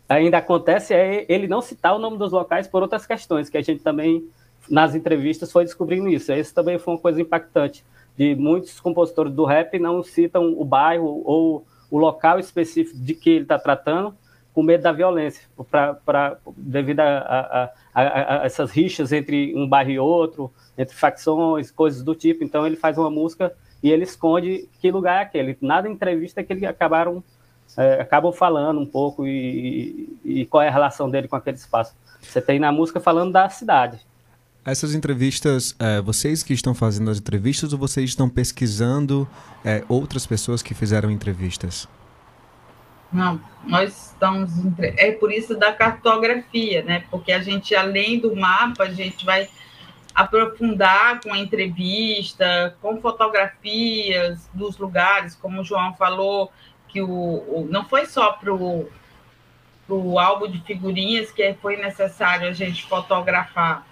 ainda 0.08 0.38
acontece 0.38 0.94
é 0.94 1.26
ele 1.28 1.48
não 1.48 1.62
citar 1.62 1.96
o 1.96 2.00
nome 2.00 2.20
dos 2.20 2.32
locais 2.32 2.68
por 2.68 2.84
outras 2.84 3.08
questões, 3.08 3.50
que 3.50 3.58
a 3.58 3.62
gente 3.64 3.82
também 3.82 4.24
nas 4.70 4.94
entrevistas 4.94 5.52
foi 5.52 5.64
descobrindo 5.64 6.08
isso. 6.10 6.32
Esse 6.32 6.54
também 6.54 6.78
foi 6.78 6.94
uma 6.94 7.00
coisa 7.00 7.20
impactante. 7.20 7.84
De 8.16 8.36
muitos 8.36 8.80
compositores 8.80 9.34
do 9.34 9.46
rap 9.46 9.80
não 9.80 10.04
citam 10.04 10.54
o 10.56 10.64
bairro 10.64 11.24
ou 11.26 11.66
o 11.90 11.98
local 11.98 12.38
específico 12.38 12.96
de 13.00 13.16
que 13.16 13.32
ele 13.32 13.46
está 13.46 13.58
tratando, 13.58 14.16
com 14.54 14.62
medo 14.62 14.84
da 14.84 14.92
violência, 14.92 15.50
pra, 15.72 15.96
pra, 15.96 16.38
devido 16.56 17.00
a, 17.00 17.18
a, 17.18 17.64
a, 17.96 18.42
a, 18.42 18.46
essas 18.46 18.70
rixas 18.70 19.12
entre 19.12 19.56
um 19.56 19.68
bairro 19.68 19.90
e 19.90 19.98
outro, 19.98 20.54
entre 20.78 20.96
facções, 20.96 21.72
coisas 21.72 22.04
do 22.04 22.14
tipo. 22.14 22.44
Então 22.44 22.64
ele 22.68 22.76
faz 22.76 22.96
uma 23.00 23.10
música 23.10 23.52
e 23.84 23.92
ele 23.92 24.04
esconde 24.04 24.68
que 24.80 24.90
lugar 24.90 25.20
é 25.20 25.24
aquele. 25.24 25.58
Nada 25.62 25.90
entrevista 25.90 26.42
é 26.42 26.44
que 26.44 26.54
eles 26.54 26.64
acabaram 26.64 27.24
é, 27.78 28.02
acabam 28.02 28.32
falando 28.32 28.80
um 28.80 28.86
pouco 28.86 29.28
e, 29.28 30.18
e, 30.24 30.46
qual 30.46 30.64
é 30.64 30.70
a 30.70 30.72
relação 30.72 31.10
dele 31.10 31.28
com 31.28 31.36
aquele 31.36 31.58
espaço. 31.58 31.94
Você 32.22 32.42
tem 32.42 32.60
na 32.60 32.72
música 32.72 33.00
falando 33.00 33.32
da 33.34 33.50
cidade, 33.50 34.00
essas 34.66 34.96
entrevistas, 34.96 35.76
é, 35.78 36.00
vocês 36.00 36.42
que 36.42 36.54
estão 36.54 36.74
fazendo 36.74 37.12
as 37.12 37.18
entrevistas 37.18 37.74
ou 37.74 37.80
vocês 37.80 38.10
estão 38.10 38.30
pesquisando 38.30 39.28
é, 39.64 39.84
outras 39.90 40.26
pessoas 40.26 40.62
que 40.62 40.74
fizeram 40.74 41.12
entrevistas? 41.12 41.88
Não, 43.12 43.40
nós 43.68 44.12
estamos. 44.12 44.52
É 44.80 45.12
por 45.12 45.32
isso 45.32 45.56
da 45.56 45.74
cartografia, 45.74 46.82
né? 46.82 47.04
Porque 47.12 47.32
a 47.34 47.42
gente, 47.42 47.76
além 47.76 48.20
do 48.20 48.34
mapa, 48.36 48.86
a 48.86 48.92
gente 48.92 49.26
vai 49.26 49.50
aprofundar 50.14 51.22
com 51.22 51.34
a 51.34 51.40
entrevista, 51.40 52.76
com 52.82 53.02
fotografias 53.02 54.50
dos 54.54 54.78
lugares, 54.78 55.36
como 55.36 55.62
o 55.62 55.64
João 55.64 55.94
falou, 55.96 56.52
que 56.88 57.02
o, 57.02 57.10
o 57.10 57.68
não 57.70 57.86
foi 57.86 58.06
só 58.06 58.34
para 58.34 58.54
o 58.54 60.20
álbum 60.20 60.48
de 60.48 60.62
figurinhas 60.62 61.32
que 61.32 61.54
foi 61.56 61.78
necessário 61.78 62.48
a 62.48 62.54
gente 62.54 62.86
fotografar. 62.86 63.88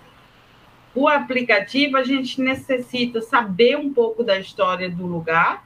O 0.93 1.07
aplicativo, 1.07 1.97
a 1.97 2.03
gente 2.03 2.41
necessita 2.41 3.21
saber 3.21 3.77
um 3.77 3.93
pouco 3.93 4.23
da 4.23 4.37
história 4.37 4.89
do 4.89 5.05
lugar, 5.05 5.65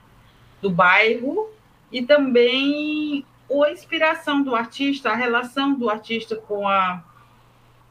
do 0.62 0.70
bairro, 0.70 1.50
e 1.92 2.02
também 2.02 3.26
a 3.52 3.72
inspiração 3.72 4.44
do 4.44 4.56
artista, 4.56 5.12
a 5.12 5.16
relação 5.16 5.74
do 5.74 5.90
artista 5.90 6.36
com 6.36 6.68
a, 6.68 7.04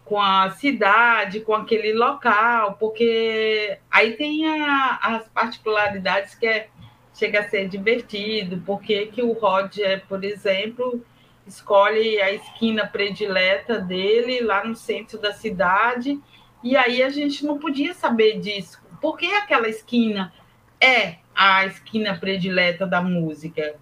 com 0.04 0.20
a 0.20 0.50
cidade, 0.50 1.40
com 1.40 1.54
aquele 1.54 1.92
local, 1.94 2.74
porque 2.74 3.78
aí 3.90 4.12
tem 4.12 4.46
a, 4.46 4.98
as 5.00 5.28
particularidades 5.28 6.34
que 6.34 6.46
é, 6.46 6.68
chega 7.14 7.40
a 7.40 7.48
ser 7.48 7.68
divertido, 7.68 8.62
porque 8.66 9.06
que 9.06 9.22
o 9.22 9.32
Roger, 9.32 10.04
por 10.06 10.22
exemplo, 10.22 11.02
escolhe 11.46 12.20
a 12.20 12.32
esquina 12.32 12.86
predileta 12.86 13.80
dele 13.80 14.40
lá 14.40 14.64
no 14.64 14.74
centro 14.74 15.18
da 15.18 15.32
cidade 15.32 16.20
e 16.62 16.76
aí 16.76 17.02
a 17.02 17.08
gente 17.08 17.44
não 17.44 17.58
podia 17.58 17.94
saber 17.94 18.40
disso. 18.40 18.82
Por 19.00 19.16
que 19.16 19.32
aquela 19.34 19.68
esquina 19.68 20.32
é 20.80 21.16
a 21.34 21.66
esquina 21.66 22.16
predileta 22.18 22.86
da 22.86 23.02
música? 23.02 23.76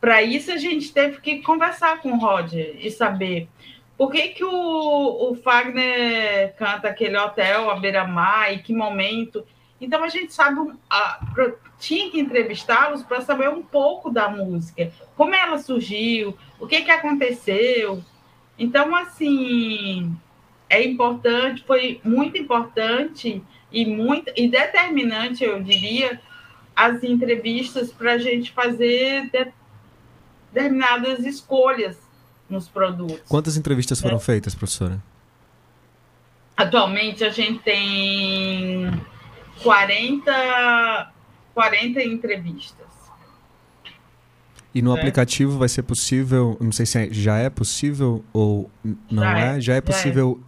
Para 0.00 0.22
isso 0.22 0.50
a 0.50 0.56
gente 0.56 0.92
teve 0.92 1.20
que 1.20 1.42
conversar 1.42 2.00
com 2.00 2.12
o 2.12 2.18
Roger 2.18 2.76
e 2.78 2.90
saber 2.90 3.48
por 4.00 4.10
que, 4.10 4.28
que 4.28 4.42
o, 4.42 5.30
o 5.30 5.34
Fagner 5.34 6.54
canta 6.56 6.88
aquele 6.88 7.18
hotel 7.18 7.68
à 7.68 7.78
beira-mar 7.78 8.50
e 8.50 8.60
que 8.60 8.72
momento. 8.72 9.44
Então 9.78 10.02
a 10.02 10.08
gente 10.08 10.32
sabe, 10.32 10.72
a, 10.88 11.20
tinha 11.78 12.10
que 12.10 12.18
entrevistá-los 12.18 13.02
para 13.02 13.20
saber 13.20 13.50
um 13.50 13.60
pouco 13.60 14.10
da 14.10 14.26
música, 14.30 14.90
como 15.14 15.34
ela 15.34 15.58
surgiu, 15.58 16.34
o 16.58 16.66
que, 16.66 16.80
que 16.80 16.90
aconteceu. 16.90 18.02
Então, 18.58 18.96
assim, 18.96 20.16
é 20.70 20.82
importante, 20.82 21.62
foi 21.64 22.00
muito 22.02 22.38
importante 22.38 23.44
e 23.70 23.84
muito 23.84 24.32
e 24.34 24.48
determinante, 24.48 25.44
eu 25.44 25.62
diria, 25.62 26.18
as 26.74 27.04
entrevistas 27.04 27.92
para 27.92 28.12
a 28.12 28.18
gente 28.18 28.50
fazer 28.50 29.30
determinadas 30.50 31.18
escolhas 31.26 32.09
nos 32.50 32.68
produtos. 32.68 33.20
Quantas 33.28 33.56
entrevistas 33.56 34.00
foram 34.00 34.16
é. 34.16 34.20
feitas, 34.20 34.54
professora? 34.54 35.02
Atualmente 36.56 37.24
a 37.24 37.30
gente 37.30 37.60
tem 37.60 38.90
40, 39.62 41.12
40 41.54 42.02
entrevistas. 42.02 42.86
E 44.74 44.82
no 44.82 44.94
é. 44.94 44.98
aplicativo 44.98 45.58
vai 45.58 45.68
ser 45.68 45.82
possível, 45.82 46.56
não 46.60 46.70
sei 46.70 46.86
se 46.86 46.98
é, 46.98 47.08
já 47.10 47.38
é 47.38 47.50
possível 47.50 48.24
ou 48.32 48.70
não 49.10 49.22
já 49.22 49.38
é, 49.38 49.56
é, 49.56 49.60
já 49.60 49.74
é 49.74 49.80
possível 49.80 50.40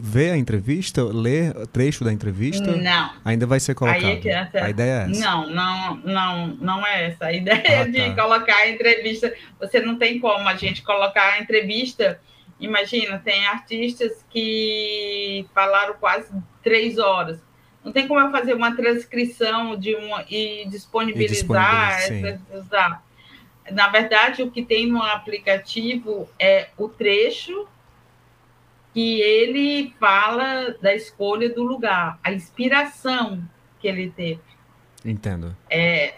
ver 0.00 0.32
a 0.32 0.36
entrevista, 0.36 1.04
ler 1.04 1.54
trecho 1.68 2.04
da 2.04 2.12
entrevista? 2.12 2.76
Não. 2.76 3.12
Ainda 3.24 3.46
vai 3.46 3.60
ser 3.60 3.74
colocado. 3.74 4.04
É 4.04 4.28
essa... 4.28 4.64
A 4.64 4.70
ideia 4.70 4.90
é 4.90 5.10
essa? 5.10 5.20
Não, 5.20 5.48
não, 5.48 5.96
não, 5.96 6.46
não 6.56 6.86
é 6.86 7.06
essa. 7.06 7.26
A 7.26 7.32
ideia 7.32 7.82
ah, 7.82 7.84
de 7.84 8.14
tá. 8.14 8.22
colocar 8.22 8.56
a 8.56 8.68
entrevista, 8.68 9.32
você 9.60 9.80
não 9.80 9.96
tem 9.96 10.18
como 10.18 10.48
a 10.48 10.56
gente 10.56 10.82
colocar 10.82 11.34
a 11.34 11.40
entrevista. 11.40 12.20
Imagina, 12.58 13.18
tem 13.18 13.46
artistas 13.46 14.24
que 14.30 15.46
falaram 15.54 15.94
quase 15.94 16.32
três 16.62 16.98
horas. 16.98 17.38
Não 17.84 17.92
tem 17.92 18.08
como 18.08 18.18
eu 18.18 18.32
fazer 18.32 18.54
uma 18.54 18.74
transcrição 18.74 19.76
de 19.76 19.94
uma 19.94 20.24
e 20.28 20.66
disponibilizar. 20.68 22.10
E 22.10 22.20
disponibilizar 22.22 23.06
na 23.70 23.88
verdade, 23.88 24.42
o 24.42 24.50
que 24.50 24.64
tem 24.64 24.86
no 24.86 25.02
aplicativo 25.02 26.28
é 26.38 26.68
o 26.76 26.88
trecho 26.88 27.66
que 28.96 29.20
ele 29.20 29.94
fala 30.00 30.74
da 30.80 30.94
escolha 30.94 31.52
do 31.52 31.62
lugar, 31.62 32.18
a 32.24 32.32
inspiração 32.32 33.42
que 33.78 33.86
ele 33.86 34.08
teve. 34.08 34.40
Entendo. 35.04 35.54
É, 35.68 36.14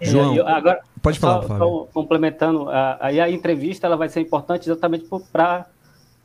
João, 0.00 0.34
eu, 0.34 0.48
agora, 0.48 0.80
pode 1.02 1.18
falar, 1.18 1.46
só, 1.46 1.58
só 1.58 1.84
complementando, 1.92 2.70
aí 2.98 3.20
a, 3.20 3.24
a 3.24 3.30
entrevista 3.30 3.86
ela 3.86 3.94
vai 3.94 4.08
ser 4.08 4.20
importante 4.20 4.70
exatamente 4.70 5.06
para, 5.30 5.66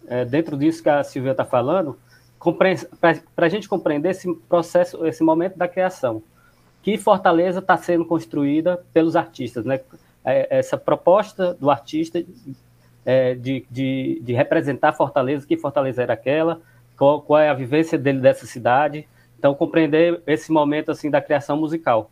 é, 0.08 0.24
dentro 0.24 0.56
disso 0.56 0.82
que 0.82 0.88
a 0.88 1.04
Silvia 1.04 1.32
está 1.32 1.44
falando, 1.44 2.00
para 3.36 3.46
a 3.46 3.50
gente 3.50 3.68
compreender 3.68 4.12
esse 4.12 4.34
processo, 4.48 5.06
esse 5.06 5.22
momento 5.22 5.58
da 5.58 5.68
criação. 5.68 6.24
Que 6.82 6.98
Fortaleza 6.98 7.60
está 7.60 7.76
sendo 7.76 8.06
construída 8.06 8.82
pelos 8.94 9.18
artistas, 9.18 9.66
né? 9.66 9.82
É, 10.24 10.60
essa 10.60 10.78
proposta 10.78 11.54
do 11.56 11.70
artista 11.70 12.24
é, 13.06 13.36
de, 13.36 13.66
de, 13.70 14.22
de, 14.24 14.34
representar 14.34 14.94
Fortaleza, 14.94 15.46
que 15.46 15.58
Fortaleza 15.58 16.02
era 16.02 16.14
aquela, 16.14 16.62
qual, 16.98 17.22
qual, 17.22 17.40
é 17.40 17.50
a 17.50 17.54
vivência 17.54 17.98
dele 17.98 18.20
dessa 18.20 18.46
cidade. 18.46 19.08
Então, 19.38 19.54
compreender 19.54 20.22
esse 20.26 20.52
momento 20.52 20.92
assim 20.92 21.10
da 21.10 21.22
criação 21.22 21.58
musical, 21.58 22.10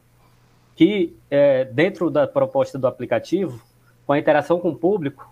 que 0.76 1.16
é, 1.30 1.66
dentro 1.66 2.10
da 2.10 2.28
proposta 2.28 2.78
do 2.78 2.88
aplicativo, 2.88 3.62
com 4.06 4.14
a 4.14 4.20
interação 4.20 4.60
com 4.60 4.70
o 4.70 4.76
público, 4.76 5.30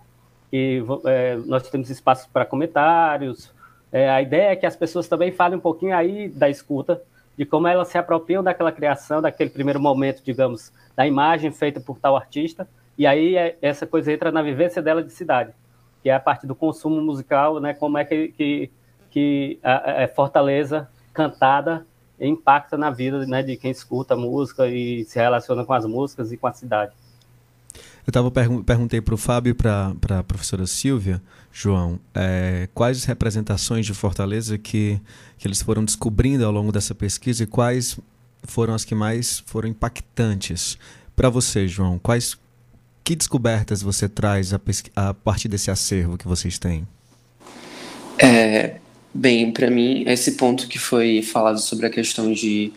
e 0.52 0.82
é, 1.06 1.36
nós 1.46 1.70
temos 1.70 1.90
espaços 1.90 2.28
para 2.28 2.46
comentários. 2.46 3.54
É, 3.92 4.10
a 4.10 4.22
ideia 4.22 4.52
é 4.52 4.56
que 4.56 4.66
as 4.66 4.76
pessoas 4.76 5.08
também 5.08 5.32
falem 5.32 5.58
um 5.58 5.62
pouquinho 5.62 5.96
aí 5.96 6.30
da 6.30 6.50
escuta, 6.50 7.02
de 7.38 7.46
como 7.46 7.68
elas 7.68 7.88
se 7.88 7.98
apropriam 7.98 8.44
daquela 8.44 8.72
criação, 8.72 9.22
daquele 9.22 9.50
primeiro 9.50 9.80
momento, 9.80 10.22
digamos, 10.24 10.74
da 10.96 11.08
imagem 11.08 11.52
feita 11.52 11.80
por 11.80 11.98
tal 11.98 12.16
artista, 12.16 12.68
e 13.00 13.08
aí 13.08 13.38
é, 13.38 13.58
essa 13.62 13.88
coisa 13.88 14.12
entra 14.12 14.30
na 14.30 14.42
vivência 14.42 14.82
dela 14.82 15.02
de 15.02 15.14
cidade, 15.14 15.54
que 16.04 16.10
é 16.10 16.14
a 16.14 16.20
parte 16.20 16.46
do 16.46 16.54
consumo 16.54 17.02
musical, 17.02 17.62
né? 17.62 17.74
Como 17.74 17.98
é 17.98 18.04
que, 18.04 18.28
que, 18.28 18.70
que 19.10 19.60
a, 19.64 20.04
a 20.04 20.08
Fortaleza 20.10 20.90
cantada 21.14 21.88
impacta 22.20 22.78
na 22.78 22.90
vida 22.90 23.26
né, 23.26 23.42
de 23.42 23.56
quem 23.56 23.72
escuta 23.72 24.18
música 24.18 24.68
e 24.68 25.06
se 25.06 25.18
relaciona 25.18 25.64
com 25.64 25.72
as 25.72 25.86
músicas 25.86 26.34
e 26.34 26.38
com 26.38 26.48
a 26.48 26.52
cidade. 26.52 26.92
Eu 28.06 28.12
tava 28.12 28.30
pergun 28.30 28.64
perguntei 28.64 29.00
para 29.00 29.14
o 29.14 29.18
Fábio 29.18 29.52
e 29.52 29.54
para 29.54 29.94
a 30.20 30.24
professora 30.24 30.68
Silvia, 30.68 31.22
João, 31.54 31.98
é, 32.14 32.68
quais 32.74 33.06
representações 33.06 33.86
de 33.86 33.94
Fortaleza 33.94 34.58
que, 34.58 35.00
que 35.38 35.48
eles 35.48 35.62
foram 35.62 35.86
descobrindo 35.86 36.46
ao 36.46 36.52
longo 36.52 36.74
dessa 36.74 36.94
pesquisa 36.94 37.44
e 37.44 37.48
quais 37.48 37.98
foram 38.44 38.74
as 38.74 38.84
que 38.84 38.94
mais 38.94 39.40
foram 39.46 39.70
impactantes. 39.70 40.78
Para 41.16 41.30
você, 41.30 41.66
João, 41.66 41.98
quais 41.98 42.38
que 43.10 43.16
descobertas 43.16 43.82
você 43.82 44.08
traz 44.08 44.54
a, 44.54 44.62
a 44.96 45.14
partir 45.16 45.48
desse 45.48 45.72
acervo 45.72 46.16
que 46.16 46.28
vocês 46.28 46.60
têm? 46.60 46.88
É, 48.20 48.76
bem, 49.12 49.52
para 49.52 49.68
mim, 49.72 50.04
esse 50.06 50.34
ponto 50.34 50.68
que 50.68 50.78
foi 50.78 51.24
falado 51.24 51.58
sobre 51.58 51.88
a 51.88 51.90
questão 51.90 52.32
de 52.32 52.72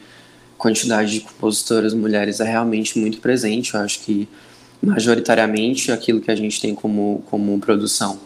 quantidade 0.56 1.12
de 1.12 1.20
compositoras 1.20 1.92
mulheres 1.92 2.40
é 2.40 2.44
realmente 2.44 2.98
muito 2.98 3.20
presente. 3.20 3.74
Eu 3.74 3.80
acho 3.80 4.00
que, 4.00 4.26
majoritariamente, 4.82 5.92
aquilo 5.92 6.18
que 6.18 6.30
a 6.30 6.34
gente 6.34 6.58
tem 6.62 6.74
como, 6.74 7.22
como 7.26 7.60
produção 7.60 8.18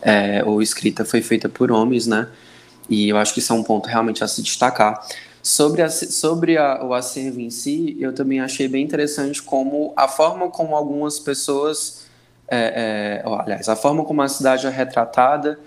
é, 0.00 0.44
ou 0.44 0.62
escrita 0.62 1.04
foi 1.04 1.22
feita 1.22 1.48
por 1.48 1.72
homens, 1.72 2.06
né? 2.06 2.28
E 2.88 3.08
eu 3.08 3.16
acho 3.16 3.34
que 3.34 3.40
isso 3.40 3.52
é 3.52 3.56
um 3.56 3.64
ponto 3.64 3.88
realmente 3.88 4.22
a 4.22 4.28
se 4.28 4.42
destacar. 4.42 5.04
Sobre, 5.42 5.82
a, 5.82 5.88
sobre 5.88 6.56
a, 6.56 6.84
o 6.84 6.92
acervo 6.92 7.40
em 7.40 7.50
si, 7.50 7.96
eu 7.98 8.12
também 8.12 8.40
achei 8.40 8.68
bem 8.68 8.84
interessante 8.84 9.42
como 9.42 9.92
a 9.96 10.08
forma 10.08 10.50
como 10.50 10.74
algumas 10.74 11.18
pessoas, 11.18 12.06
é, 12.48 13.22
é, 13.24 13.28
aliás, 13.28 13.68
a 13.68 13.76
forma 13.76 14.04
como 14.04 14.20
a 14.20 14.28
cidade 14.28 14.66
é 14.66 14.70
retratada 14.70 15.58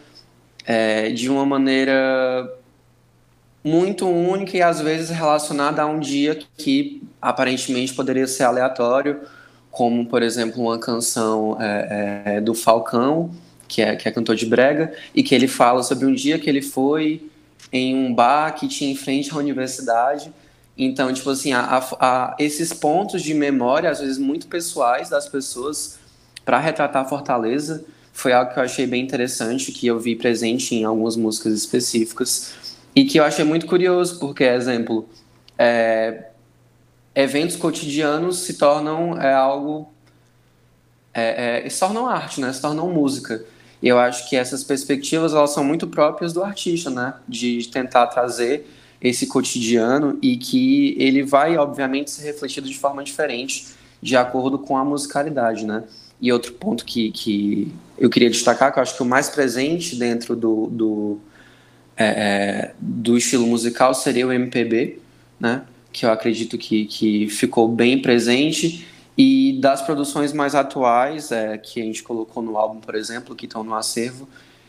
é, 0.65 1.09
de 1.09 1.29
uma 1.29 1.45
maneira 1.45 2.51
muito 3.63 4.07
única 4.07 4.57
e 4.57 4.61
às 4.61 4.81
vezes 4.81 5.09
relacionada 5.09 5.81
a 5.81 5.85
um 5.85 5.99
dia 5.99 6.39
que 6.57 7.03
aparentemente 7.21 7.93
poderia 7.93 8.27
ser 8.27 8.43
aleatório, 8.43 9.21
como 9.69 10.05
por 10.05 10.23
exemplo 10.23 10.61
uma 10.61 10.79
canção 10.79 11.57
é, 11.59 12.21
é, 12.25 12.41
do 12.41 12.53
Falcão, 12.53 13.31
que 13.67 13.81
é, 13.81 13.95
que 13.95 14.07
é 14.07 14.11
cantor 14.11 14.35
de 14.35 14.45
brega, 14.45 14.93
e 15.15 15.23
que 15.23 15.33
ele 15.33 15.47
fala 15.47 15.83
sobre 15.83 16.05
um 16.05 16.13
dia 16.13 16.37
que 16.37 16.49
ele 16.49 16.61
foi 16.61 17.30
em 17.71 17.95
um 17.95 18.13
bar 18.13 18.53
que 18.55 18.67
tinha 18.67 18.91
em 18.91 18.95
frente 18.95 19.31
à 19.31 19.37
universidade. 19.37 20.31
Então, 20.77 21.13
tipo 21.13 21.29
assim, 21.29 21.53
a, 21.53 21.77
a, 21.99 22.35
esses 22.39 22.73
pontos 22.73 23.21
de 23.21 23.33
memória, 23.33 23.89
às 23.89 23.99
vezes 23.99 24.17
muito 24.17 24.47
pessoais 24.47 25.09
das 25.09 25.27
pessoas, 25.27 25.99
para 26.43 26.59
retratar 26.59 27.07
Fortaleza, 27.07 27.85
foi 28.13 28.33
algo 28.33 28.53
que 28.53 28.59
eu 28.59 28.63
achei 28.63 28.85
bem 28.85 29.03
interessante, 29.03 29.71
que 29.71 29.87
eu 29.87 29.99
vi 29.99 30.15
presente 30.15 30.75
em 30.75 30.83
algumas 30.83 31.15
músicas 31.15 31.53
específicas, 31.53 32.53
e 32.95 33.05
que 33.05 33.19
eu 33.19 33.23
achei 33.23 33.45
muito 33.45 33.65
curioso, 33.65 34.19
porque, 34.19 34.43
exemplo, 34.43 35.07
é, 35.57 36.29
eventos 37.15 37.55
cotidianos 37.55 38.39
se 38.39 38.55
tornam 38.55 39.21
é, 39.21 39.33
algo. 39.33 39.91
É, 41.13 41.65
é, 41.65 41.69
se 41.69 41.79
tornam 41.79 42.07
arte, 42.07 42.41
né? 42.41 42.51
Se 42.51 42.61
tornam 42.61 42.89
música. 42.89 43.43
Eu 43.81 43.97
acho 43.97 44.29
que 44.29 44.35
essas 44.35 44.63
perspectivas 44.63 45.33
elas 45.33 45.51
são 45.51 45.63
muito 45.63 45.87
próprias 45.87 46.33
do 46.33 46.43
artista, 46.43 46.89
né? 46.89 47.15
De 47.27 47.67
tentar 47.69 48.07
trazer 48.07 48.67
esse 49.01 49.25
cotidiano 49.25 50.19
e 50.21 50.37
que 50.37 50.95
ele 50.99 51.23
vai, 51.23 51.57
obviamente, 51.57 52.11
ser 52.11 52.23
refletido 52.23 52.67
de 52.67 52.77
forma 52.77 53.03
diferente 53.03 53.67
de 54.01 54.15
acordo 54.15 54.59
com 54.59 54.77
a 54.77 54.85
musicalidade, 54.85 55.65
né? 55.65 55.83
E 56.21 56.31
outro 56.31 56.53
ponto 56.53 56.85
que, 56.85 57.11
que 57.11 57.71
eu 57.97 58.09
queria 58.09 58.29
destacar, 58.29 58.71
que 58.71 58.77
eu 58.77 58.83
acho 58.83 58.95
que 58.95 59.01
o 59.01 59.05
mais 59.05 59.29
presente 59.29 59.95
dentro 59.95 60.35
do, 60.35 60.67
do, 60.67 61.19
é, 61.97 62.05
é 62.05 62.73
do 62.79 63.17
estilo 63.17 63.47
musical 63.47 63.95
seria 63.95 64.27
o 64.27 64.31
MPB, 64.31 64.99
né? 65.39 65.63
Que 65.91 66.05
eu 66.05 66.11
acredito 66.11 66.57
que, 66.57 66.85
que 66.85 67.27
ficou 67.29 67.67
bem 67.67 67.99
presente 67.99 68.87
e 69.17 69.59
das 69.61 69.81
produções 69.81 70.33
mais 70.33 70.55
atuais, 70.55 71.31
é, 71.31 71.57
que 71.57 71.81
a 71.81 71.83
gente 71.83 72.01
colocou 72.03 72.41
no 72.41 72.57
álbum, 72.57 72.79
por 72.79 72.95
exemplo, 72.95 73.35
que 73.35 73.45
estão 73.45 73.63
no 73.63 73.75
acervo, 73.75 74.27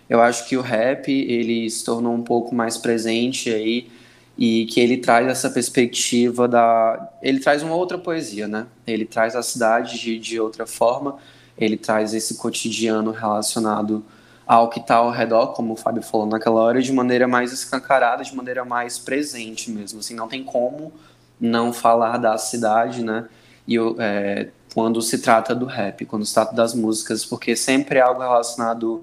eu 0.09 0.20
acho 0.20 0.47
que 0.49 0.57
o 0.57 0.61
rap 0.61 1.11
ele 1.11 1.70
se 1.70 1.84
tornou 1.84 2.12
um 2.12 2.22
pouco 2.22 2.55
mais 2.55 2.76
presente 2.76 3.53
aí 3.53 3.88
e 4.36 4.66
que 4.66 4.80
ele 4.80 4.97
traz 4.99 5.26
essa 5.26 5.49
perspectiva 5.49 6.49
da 6.49 7.11
ele 7.22 7.38
traz 7.38 7.62
uma 7.62 7.74
outra 7.74 7.99
poesia 7.99 8.49
né? 8.49 8.66
Ele 8.86 9.05
traz 9.05 9.36
a 9.36 9.43
cidade 9.43 9.99
de, 9.99 10.18
de 10.18 10.40
outra 10.40 10.66
forma 10.66 11.18
ele 11.57 11.76
traz 11.76 12.12
esse 12.14 12.36
cotidiano 12.36 13.11
relacionado 13.11 14.05
ao 14.47 14.68
que 14.68 14.80
está 14.80 14.97
ao 14.97 15.11
redor 15.11 15.49
como 15.49 15.74
o 15.74 15.76
Fábio 15.76 16.03
falou 16.03 16.26
naquela 16.26 16.61
hora 16.61 16.82
de 16.82 16.93
maneira 16.93 17.28
mais 17.28 17.53
escancarada 17.53 18.24
de 18.24 18.34
maneira 18.34 18.64
mais 18.64 18.99
presente 18.99 19.70
mesmo 19.70 20.01
assim 20.01 20.14
não 20.14 20.28
tem 20.28 20.43
como 20.43 20.93
não 21.40 21.72
falar 21.72 22.16
da 22.18 22.36
cidade 22.36 23.03
né 23.03 23.28
e 23.66 23.76
é, 23.98 24.48
quando 24.74 25.00
se 25.00 25.18
trata 25.18 25.54
do 25.54 25.66
rap, 25.66 26.04
quando 26.06 26.24
se 26.24 26.34
trata 26.34 26.54
das 26.54 26.74
músicas, 26.74 27.24
porque 27.24 27.54
sempre 27.54 27.98
é 27.98 28.02
algo 28.02 28.20
relacionado 28.20 29.02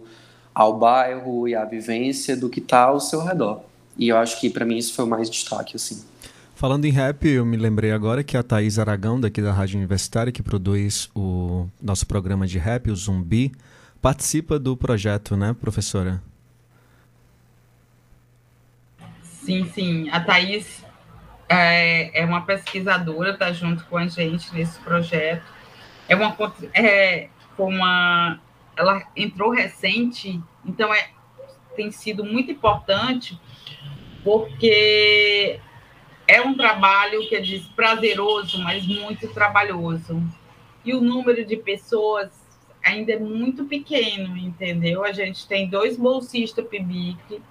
ao 0.54 0.78
bairro 0.78 1.48
e 1.48 1.56
à 1.56 1.64
vivência 1.64 2.36
do 2.36 2.50
que 2.50 2.60
está 2.60 2.84
ao 2.84 3.00
seu 3.00 3.24
redor. 3.24 3.62
E 3.98 4.10
eu 4.10 4.18
acho 4.18 4.40
que 4.40 4.50
para 4.50 4.66
mim 4.66 4.78
isso 4.78 4.94
foi 4.94 5.06
o 5.06 5.08
mais 5.08 5.30
destaque, 5.30 5.76
assim. 5.76 6.04
Falando 6.56 6.84
em 6.86 6.92
rap, 6.92 7.26
eu 7.26 7.46
me 7.46 7.56
lembrei 7.56 7.92
agora 7.92 8.24
que 8.24 8.36
a 8.36 8.44
Thaís 8.44 8.78
Aragão, 8.78 9.20
daqui 9.20 9.42
da 9.42 9.54
Rádio 9.54 9.78
Universitária, 9.78 10.32
que 10.32 10.44
produz 10.44 11.10
o 11.16 11.68
nosso 11.82 12.06
programa 12.06 12.46
de 12.46 12.58
rap, 12.58 12.92
o 12.92 12.96
Zumbi, 12.96 13.54
participa 14.02 14.60
do 14.60 14.76
projeto, 14.76 15.38
né, 15.38 15.56
professora? 15.60 16.22
Sim, 19.24 19.70
sim. 19.74 20.10
A 20.10 20.20
Thaís 20.20 20.84
é, 21.50 22.22
é 22.22 22.26
uma 22.26 22.46
pesquisadora, 22.46 23.32
está 23.32 23.52
junto 23.52 23.84
com 23.86 23.98
a 23.98 24.08
gente 24.08 24.54
nesse 24.54 24.80
projeto. 24.80 25.44
É 26.08 26.16
uma, 26.16 26.36
é, 26.74 27.30
uma 27.58 28.40
ela 28.78 29.04
entrou 29.16 29.52
recente, 29.52 30.40
então 30.66 30.94
é, 30.94 31.10
tem 31.76 31.92
sido 31.92 32.24
muito 32.24 32.52
importante, 32.52 33.40
porque 34.24 35.60
é 36.28 36.42
um 36.42 36.56
trabalho 36.56 37.28
que 37.28 37.42
diz 37.42 37.66
prazeroso, 37.70 38.60
mas 38.60 38.86
muito 38.86 39.28
trabalhoso. 39.34 40.22
E 40.86 40.94
o 40.94 41.02
número 41.02 41.44
de 41.44 41.58
pessoas 41.58 42.30
ainda 42.84 43.14
é 43.14 43.20
muito 43.20 43.66
pequeno, 43.66 44.38
entendeu? 44.38 45.04
A 45.04 45.12
gente 45.12 45.48
tem 45.48 45.68
dois 45.68 45.98
bolsistas 45.98 46.66
PIBIC, 46.68 47.42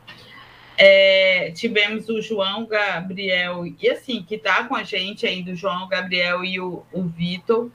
é, 0.81 1.51
tivemos 1.51 2.09
o 2.09 2.23
João 2.23 2.65
Gabriel, 2.65 3.67
e 3.67 3.91
assim, 3.91 4.23
que 4.23 4.37
está 4.37 4.63
com 4.63 4.77
a 4.77 4.85
gente 4.85 5.27
ainda, 5.27 5.51
o 5.51 5.57
João 5.57 5.89
Gabriel 5.89 6.45
e 6.45 6.61
o, 6.61 6.85
o 6.93 7.03
Vitor. 7.03 7.69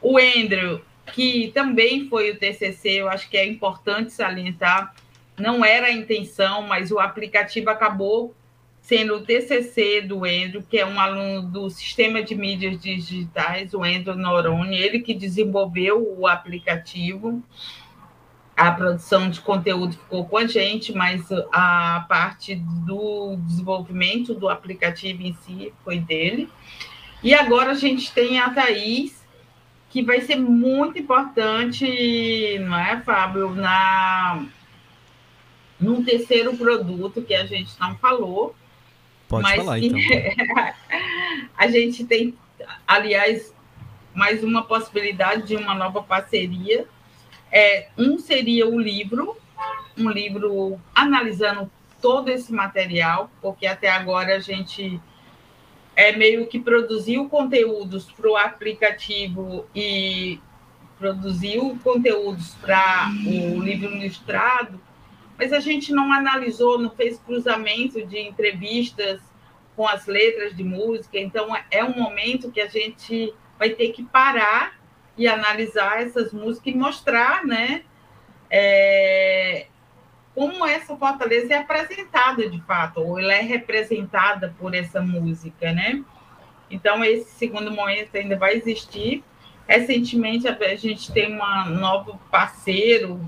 O 0.00 0.16
Andrew, 0.16 0.80
que 1.12 1.52
também 1.54 2.08
foi 2.08 2.30
o 2.30 2.36
TCC, 2.38 2.92
eu 2.92 3.08
acho 3.10 3.28
que 3.28 3.36
é 3.36 3.46
importante 3.46 4.14
salientar, 4.14 4.94
não 5.38 5.62
era 5.62 5.88
a 5.88 5.92
intenção, 5.92 6.62
mas 6.62 6.90
o 6.90 6.98
aplicativo 6.98 7.68
acabou 7.68 8.34
sendo 8.80 9.16
o 9.16 9.20
TCC 9.22 10.00
do 10.00 10.24
Andrew, 10.24 10.62
que 10.62 10.78
é 10.78 10.86
um 10.86 10.98
aluno 10.98 11.42
do 11.42 11.68
Sistema 11.68 12.22
de 12.22 12.34
Mídias 12.34 12.80
Digitais, 12.80 13.74
o 13.74 13.84
Andrew 13.84 14.16
Noroni, 14.16 14.76
ele 14.76 15.00
que 15.00 15.14
desenvolveu 15.14 16.16
o 16.18 16.26
aplicativo. 16.26 17.42
A 18.62 18.72
produção 18.72 19.30
de 19.30 19.40
conteúdo 19.40 19.92
ficou 19.94 20.24
com 20.26 20.36
a 20.38 20.46
gente, 20.46 20.92
mas 20.92 21.26
a 21.52 22.04
parte 22.08 22.54
do 22.54 23.36
desenvolvimento 23.46 24.34
do 24.34 24.48
aplicativo 24.48 25.22
em 25.22 25.34
si 25.34 25.72
foi 25.84 25.98
dele. 25.98 26.48
E 27.22 27.34
agora 27.34 27.72
a 27.72 27.74
gente 27.74 28.12
tem 28.12 28.38
a 28.38 28.50
Thaís, 28.50 29.24
que 29.90 30.02
vai 30.02 30.20
ser 30.20 30.36
muito 30.36 30.98
importante, 30.98 32.58
não 32.60 32.78
é, 32.78 33.00
Fábio, 33.00 33.54
na 33.54 34.44
num 35.78 36.04
terceiro 36.04 36.56
produto 36.56 37.22
que 37.22 37.34
a 37.34 37.44
gente 37.44 37.72
não 37.80 37.96
falou, 37.96 38.54
Pode 39.32 39.44
Mas, 39.44 39.56
falar, 39.56 39.78
então. 39.78 39.98
a 41.56 41.66
gente 41.66 42.04
tem, 42.04 42.34
aliás, 42.86 43.54
mais 44.14 44.44
uma 44.44 44.62
possibilidade 44.62 45.46
de 45.46 45.56
uma 45.56 45.74
nova 45.74 46.02
parceria. 46.02 46.86
É, 47.52 47.88
um 47.98 48.18
seria 48.18 48.66
o 48.66 48.80
livro, 48.80 49.36
um 49.96 50.08
livro 50.08 50.80
analisando 50.94 51.70
todo 52.00 52.30
esse 52.30 52.52
material, 52.52 53.30
porque 53.42 53.66
até 53.66 53.90
agora 53.90 54.36
a 54.36 54.40
gente 54.40 54.98
é 55.94 56.16
meio 56.16 56.46
que 56.46 56.58
produziu 56.58 57.28
conteúdos 57.28 58.10
para 58.10 58.30
o 58.30 58.36
aplicativo 58.36 59.66
e 59.74 60.40
produziu 60.98 61.78
conteúdos 61.84 62.54
para 62.54 63.10
o 63.26 63.60
livro 63.60 63.94
ilustrado, 63.94 64.80
mas 65.36 65.52
a 65.52 65.60
gente 65.60 65.92
não 65.92 66.12
analisou, 66.12 66.78
não 66.78 66.90
fez 66.90 67.18
cruzamento 67.18 68.06
de 68.06 68.18
entrevistas 68.18 69.20
com 69.76 69.86
as 69.86 70.06
letras 70.06 70.56
de 70.56 70.62
música. 70.62 71.18
Então, 71.18 71.48
é 71.70 71.84
um 71.84 71.98
momento 71.98 72.50
que 72.50 72.60
a 72.60 72.68
gente 72.68 73.34
vai 73.58 73.70
ter 73.70 73.88
que 73.88 74.04
parar 74.04 74.81
e 75.16 75.28
analisar 75.28 76.02
essas 76.02 76.32
músicas 76.32 76.74
e 76.74 76.76
mostrar, 76.76 77.44
né? 77.44 77.82
É, 78.50 79.66
como 80.34 80.66
essa 80.66 80.96
fortaleza 80.96 81.52
é 81.54 81.58
apresentada 81.58 82.48
de 82.48 82.60
fato, 82.62 83.00
ou 83.00 83.18
ela 83.18 83.34
é 83.34 83.42
representada 83.42 84.54
por 84.58 84.74
essa 84.74 85.00
música, 85.00 85.72
né? 85.72 86.02
Então, 86.70 87.04
esse 87.04 87.30
segundo 87.32 87.70
momento 87.70 88.16
ainda 88.16 88.36
vai 88.36 88.54
existir. 88.54 89.22
Recentemente, 89.68 90.48
a 90.48 90.74
gente 90.74 91.12
tem 91.12 91.34
um 91.34 91.70
novo 91.78 92.18
parceiro 92.30 93.20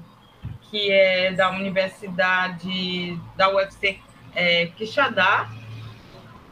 que 0.63 0.91
é 0.91 1.33
da 1.33 1.51
Universidade 1.51 3.19
da 3.37 3.55
UFC 3.55 4.01
é, 4.35 4.67
Quixadá, 4.67 5.49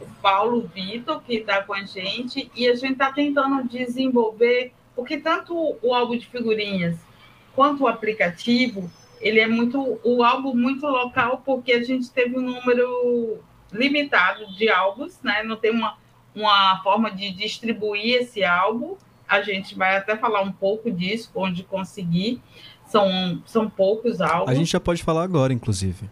o 0.00 0.06
Paulo 0.20 0.70
Vitor, 0.72 1.20
que 1.22 1.36
está 1.36 1.62
com 1.62 1.74
a 1.74 1.82
gente, 1.82 2.50
e 2.54 2.68
a 2.68 2.74
gente 2.74 2.92
está 2.92 3.10
tentando 3.10 3.66
desenvolver, 3.68 4.72
porque 4.94 5.18
tanto 5.18 5.76
o 5.82 5.94
álbum 5.94 6.16
de 6.16 6.26
figurinhas 6.26 6.98
quanto 7.54 7.84
o 7.84 7.88
aplicativo, 7.88 8.90
ele 9.20 9.40
é 9.40 9.46
muito 9.46 10.00
o 10.02 10.22
álbum 10.22 10.54
muito 10.54 10.86
local, 10.86 11.42
porque 11.44 11.72
a 11.72 11.82
gente 11.82 12.10
teve 12.10 12.36
um 12.36 12.42
número 12.42 13.40
limitado 13.72 14.46
de 14.54 14.68
álbuns, 14.68 15.20
né? 15.22 15.42
Não 15.42 15.56
tem 15.56 15.70
uma, 15.70 15.96
uma 16.34 16.82
forma 16.82 17.10
de 17.10 17.30
distribuir 17.30 18.22
esse 18.22 18.44
álbum. 18.44 18.96
A 19.28 19.40
gente 19.40 19.74
vai 19.74 19.96
até 19.96 20.16
falar 20.16 20.42
um 20.42 20.52
pouco 20.52 20.90
disso, 20.90 21.30
onde 21.34 21.62
conseguir. 21.62 22.42
São, 22.86 23.42
são 23.46 23.70
poucos 23.70 24.20
álbuns. 24.20 24.50
A 24.50 24.54
gente 24.54 24.70
já 24.70 24.80
pode 24.80 25.02
falar 25.02 25.22
agora, 25.22 25.52
inclusive. 25.52 26.10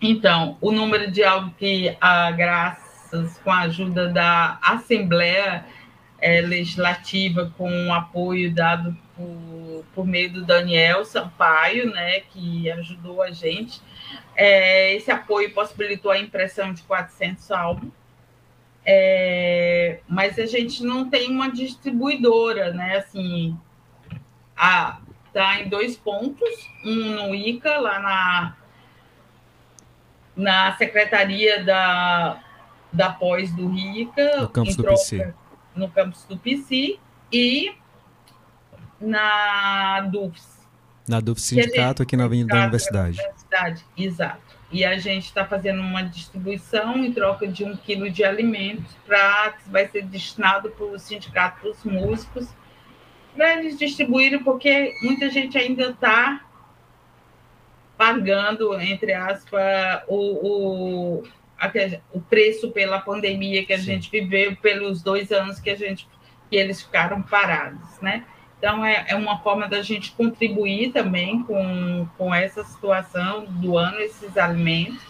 Então, 0.00 0.56
o 0.60 0.70
número 0.70 1.10
de 1.10 1.24
álbuns 1.24 1.54
que, 1.58 1.96
a, 2.00 2.30
graças 2.30 3.38
com 3.38 3.50
a 3.50 3.60
ajuda 3.60 4.08
da 4.08 4.58
Assembleia 4.62 5.64
é, 6.20 6.40
Legislativa, 6.40 7.52
com 7.56 7.88
o 7.88 7.92
apoio 7.92 8.52
dado 8.52 8.96
por, 9.16 9.84
por 9.94 10.06
meio 10.06 10.32
do 10.32 10.44
Daniel 10.44 11.04
Sampaio, 11.04 11.90
né, 11.90 12.20
que 12.20 12.70
ajudou 12.70 13.22
a 13.22 13.30
gente, 13.30 13.80
é, 14.34 14.94
esse 14.94 15.10
apoio 15.10 15.52
possibilitou 15.52 16.10
a 16.10 16.18
impressão 16.18 16.72
de 16.72 16.82
400 16.82 17.50
álbuns. 17.50 17.92
É, 18.88 19.98
mas 20.06 20.38
a 20.38 20.46
gente 20.46 20.84
não 20.84 21.10
tem 21.10 21.28
uma 21.28 21.50
distribuidora, 21.50 22.72
né? 22.72 22.98
Assim, 22.98 23.58
a, 24.56 25.00
está 25.26 25.60
em 25.60 25.68
dois 25.68 25.96
pontos, 25.96 26.48
um 26.84 26.94
no 26.94 27.34
ICA, 27.34 27.78
lá 27.78 27.98
na, 27.98 28.56
na 30.36 30.76
Secretaria 30.76 31.64
da, 31.64 32.40
da 32.92 33.10
Pós 33.10 33.52
do 33.52 33.68
RICA, 33.68 34.48
campus 34.52 34.76
do 34.76 34.84
PC. 34.84 35.34
No 35.76 35.90
campus 35.90 36.24
do 36.24 36.38
PC, 36.38 36.98
e 37.32 37.74
na 39.00 40.00
DUFS. 40.00 40.56
Na 41.08 41.20
DUFS 41.20 41.42
Sindicato, 41.42 42.02
aqui 42.02 42.16
na 42.16 42.24
Avenida 42.24 42.54
da 42.54 42.62
Universidade. 42.62 43.20
Universidade. 43.20 43.84
Exato. 43.96 44.56
E 44.70 44.84
a 44.84 44.98
gente 44.98 45.26
está 45.26 45.44
fazendo 45.44 45.80
uma 45.80 46.02
distribuição 46.02 46.96
em 46.96 47.12
troca 47.12 47.46
de 47.46 47.64
um 47.64 47.76
quilo 47.76 48.10
de 48.10 48.24
alimentos 48.24 48.92
para 49.06 49.52
que 49.52 49.70
vai 49.70 49.86
ser 49.86 50.04
destinado 50.06 50.70
para 50.70 50.86
o 50.86 50.98
sindicato, 50.98 51.60
para 51.60 51.70
os 51.70 51.84
músicos, 51.84 52.48
para 53.34 53.54
eles 53.54 53.78
distribuírem, 53.78 54.42
porque 54.42 54.92
muita 55.02 55.30
gente 55.30 55.56
ainda 55.56 55.90
está 55.90 56.44
pagando, 57.96 58.78
entre 58.80 59.12
aspas, 59.12 60.02
o, 60.08 61.18
o, 61.18 61.22
o 62.12 62.20
preço 62.20 62.70
pela 62.70 63.00
pandemia 63.00 63.64
que 63.64 63.72
a 63.72 63.78
Sim. 63.78 63.84
gente 63.84 64.10
viveu, 64.10 64.56
pelos 64.56 65.02
dois 65.02 65.32
anos 65.32 65.58
que 65.58 65.70
a 65.70 65.76
gente 65.76 66.06
que 66.48 66.56
eles 66.56 66.82
ficaram 66.82 67.22
parados, 67.22 68.00
né? 68.00 68.24
Então, 68.58 68.84
é, 68.84 69.04
é 69.08 69.16
uma 69.16 69.38
forma 69.40 69.68
da 69.68 69.82
gente 69.82 70.12
contribuir 70.12 70.92
também 70.92 71.42
com, 71.42 72.08
com 72.16 72.34
essa 72.34 72.62
situação, 72.64 73.44
doando 73.46 73.98
esses 73.98 74.36
alimentos. 74.36 75.02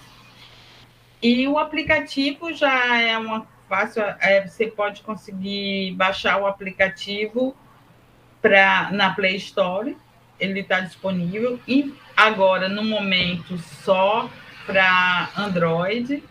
E 1.23 1.47
o 1.47 1.59
aplicativo 1.59 2.53
já 2.53 3.01
é 3.01 3.17
uma 3.19 3.47
fácil, 3.69 4.03
é, 4.21 4.47
você 4.47 4.67
pode 4.67 5.03
conseguir 5.03 5.93
baixar 5.93 6.41
o 6.41 6.47
aplicativo 6.47 7.57
pra, 8.41 8.91
na 8.93 9.13
Play 9.13 9.37
Store, 9.37 9.97
ele 10.39 10.61
está 10.61 10.81
disponível, 10.81 11.59
e 11.67 11.95
agora, 12.17 12.69
no 12.69 12.85
momento, 12.85 13.59
só 13.59 14.31
para 14.67 15.31
Android. 15.37 16.23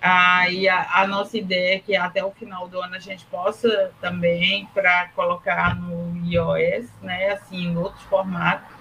Aí 0.00 0.68
a, 0.68 1.00
a, 1.00 1.06
nossa 1.06 1.38
ideia 1.38 1.76
é 1.76 1.78
que 1.78 1.96
até 1.96 2.24
o 2.24 2.30
final 2.30 2.68
do 2.68 2.80
ano 2.80 2.94
a 2.94 2.98
gente 2.98 3.24
possa 3.26 3.92
também 4.00 4.66
para 4.74 5.08
colocar 5.08 5.74
no 5.74 6.14
iOS, 6.26 6.90
né? 7.02 7.30
Assim, 7.30 7.68
em 7.68 7.76
outros 7.76 8.02
formatos. 8.04 8.76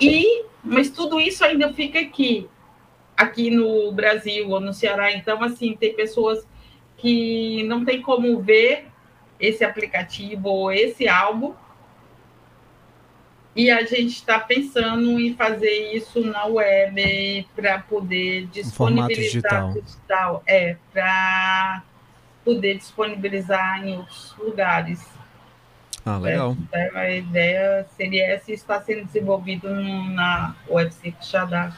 E, 0.00 0.44
mas 0.62 0.90
tudo 0.90 1.20
isso 1.20 1.44
ainda 1.44 1.72
fica 1.72 2.00
aqui, 2.00 2.48
aqui 3.16 3.50
no 3.50 3.92
Brasil 3.92 4.48
ou 4.48 4.60
no 4.60 4.72
Ceará. 4.72 5.12
Então, 5.12 5.42
assim, 5.42 5.76
tem 5.76 5.94
pessoas 5.94 6.46
que 6.96 7.62
não 7.64 7.84
tem 7.84 8.02
como 8.02 8.40
ver 8.40 8.88
esse 9.38 9.64
aplicativo 9.64 10.48
ou 10.48 10.72
esse 10.72 11.08
álbum. 11.08 11.54
E 13.60 13.70
a 13.70 13.84
gente 13.84 14.14
está 14.14 14.40
pensando 14.40 15.20
em 15.20 15.34
fazer 15.34 15.94
isso 15.94 16.24
na 16.24 16.46
web 16.46 17.46
para 17.54 17.78
poder 17.80 18.46
disponibilizar 18.46 19.74
digital. 19.74 20.42
é, 20.46 20.76
para 20.90 21.82
poder 22.42 22.78
disponibilizar 22.78 23.86
em 23.86 23.98
outros 23.98 24.34
lugares. 24.38 25.06
Ah, 26.06 26.16
legal. 26.16 26.56
É, 26.72 26.98
a 26.98 27.14
ideia 27.14 27.86
seria 27.98 28.28
essa 28.28 28.50
e 28.50 28.54
está 28.54 28.80
sendo 28.80 29.04
desenvolvido 29.04 29.68
na 29.68 30.56
UFC 30.66 31.12
Xadá. 31.20 31.76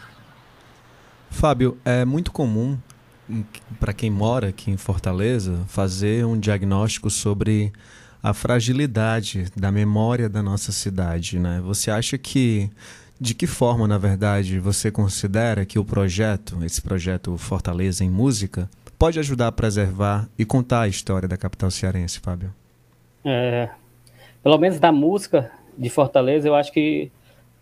Fábio, 1.32 1.76
é 1.84 2.04
muito 2.04 2.30
comum 2.30 2.78
para 3.80 3.92
quem 3.92 4.08
mora 4.08 4.50
aqui 4.50 4.70
em 4.70 4.76
Fortaleza, 4.76 5.64
fazer 5.66 6.24
um 6.24 6.38
diagnóstico 6.38 7.10
sobre 7.10 7.72
a 8.22 8.32
fragilidade 8.32 9.46
da 9.56 9.72
memória 9.72 10.28
da 10.28 10.42
nossa 10.42 10.70
cidade, 10.70 11.38
né? 11.38 11.60
Você 11.64 11.90
acha 11.90 12.16
que 12.16 12.70
de 13.20 13.34
que 13.34 13.46
forma, 13.46 13.86
na 13.86 13.98
verdade, 13.98 14.58
você 14.58 14.90
considera 14.90 15.64
que 15.64 15.78
o 15.78 15.84
projeto, 15.84 16.58
esse 16.64 16.82
projeto 16.82 17.36
Fortaleza 17.36 18.04
em 18.04 18.10
Música, 18.10 18.68
pode 18.98 19.18
ajudar 19.18 19.46
a 19.48 19.52
preservar 19.52 20.28
e 20.36 20.44
contar 20.44 20.82
a 20.82 20.88
história 20.88 21.28
da 21.28 21.36
capital 21.36 21.70
cearense, 21.70 22.18
Fábio? 22.18 22.52
É, 23.24 23.68
pelo 24.42 24.58
menos 24.58 24.80
da 24.80 24.90
música 24.90 25.52
de 25.78 25.88
Fortaleza, 25.88 26.48
eu 26.48 26.54
acho 26.54 26.72
que 26.72 27.12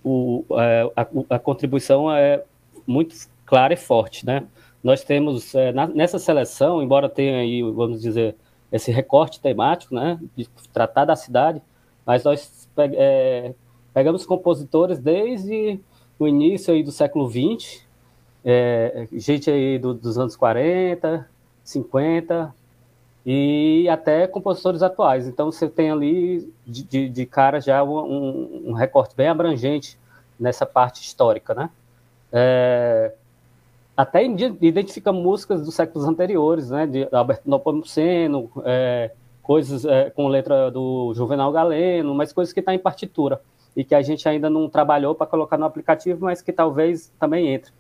o, 0.03 0.45
é, 0.53 0.91
a, 0.97 1.07
a, 1.37 1.39
contribuição 1.39 2.11
é 2.11 2.43
muito 2.87 3.15
clara 3.45 3.75
e 3.75 3.77
forte, 3.77 4.25
né? 4.25 4.45
Nós 4.83 5.05
temos, 5.05 5.55
é, 5.55 5.73
na, 5.73 5.87
nessa 5.87 6.19
seleção, 6.19 6.83
embora 6.83 7.07
tenha 7.07 7.39
aí, 7.39 7.63
vamos 7.63 8.01
dizer, 8.01 8.35
esse 8.73 8.91
recorte 8.91 9.41
temático, 9.41 9.95
né, 9.95 10.19
de 10.37 10.49
tratar 10.73 11.05
da 11.05 11.17
cidade, 11.17 11.61
mas 12.07 12.25
nós 12.25 12.69
é, 12.77 13.55
pegamos 13.93 14.25
compositores 14.25 14.99
desde 14.99 15.81
o 16.19 16.27
início 16.27 16.73
aí 16.73 16.83
do 16.83 16.93
século 16.93 17.29
XX 17.29 17.89
é, 18.45 19.07
gente 19.13 19.51
aí 19.51 19.79
do, 19.79 19.95
dos 19.95 20.19
anos 20.19 20.37
40, 20.37 21.29
50 21.63 22.55
e 23.25 23.87
até 23.89 24.27
compositores 24.27 24.83
atuais. 24.83 25.27
Então 25.27 25.53
você 25.53 25.69
tem 25.69 25.91
ali 25.91 26.53
de, 26.67 26.83
de, 26.83 27.09
de 27.09 27.27
cara 27.27 27.61
já 27.61 27.83
um, 27.85 28.69
um, 28.69 28.73
recorte 28.73 29.15
bem 29.15 29.29
abrangente 29.29 29.99
nessa 30.39 30.65
parte 30.65 31.03
histórica, 31.03 31.55
né? 31.55 31.71
É, 32.33 33.13
até 34.01 34.25
identifica 34.25 35.13
músicas 35.13 35.63
dos 35.63 35.75
séculos 35.75 36.09
anteriores, 36.09 36.71
né? 36.71 36.87
De 36.87 37.09
Alberto 37.13 37.51
Nepomuceno, 37.51 38.51
é, 38.65 39.11
coisas 39.43 39.85
é, 39.85 40.09
com 40.09 40.27
letra 40.27 40.71
do 40.71 41.13
Juvenal 41.15 41.53
Galeno, 41.53 42.15
mas 42.15 42.33
coisas 42.33 42.53
que 42.53 42.61
estão 42.61 42.73
tá 42.73 42.77
em 42.77 42.83
partitura 42.83 43.43
e 43.77 43.85
que 43.85 43.95
a 43.95 44.01
gente 44.01 44.27
ainda 44.27 44.49
não 44.49 44.71
trabalhou 44.71 45.15
para 45.15 45.27
colocar 45.27 45.59
no 45.59 45.67
aplicativo, 45.67 46.25
mas 46.25 46.41
que 46.41 46.51
talvez 46.51 47.13
também 47.21 47.49
entre. 47.49 47.73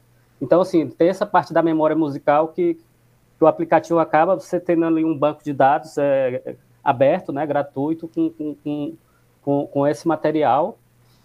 Então, 0.42 0.60
assim, 0.60 0.88
tem 0.88 1.08
essa 1.08 1.24
parte 1.24 1.54
da 1.54 1.62
memória 1.62 1.96
musical 1.96 2.48
que, 2.48 2.74
que 2.74 3.44
o 3.44 3.46
aplicativo 3.46 3.98
acaba 3.98 4.38
você 4.38 4.60
tendo 4.60 4.84
ali 4.84 5.04
um 5.04 5.16
banco 5.16 5.42
de 5.42 5.54
dados 5.54 5.96
é, 5.96 6.54
aberto, 6.84 7.32
né, 7.32 7.46
gratuito, 7.46 8.08
com, 8.08 8.30
com, 8.30 8.96
com, 9.42 9.66
com, 9.66 9.86
esse 9.86 10.06
material 10.06 10.78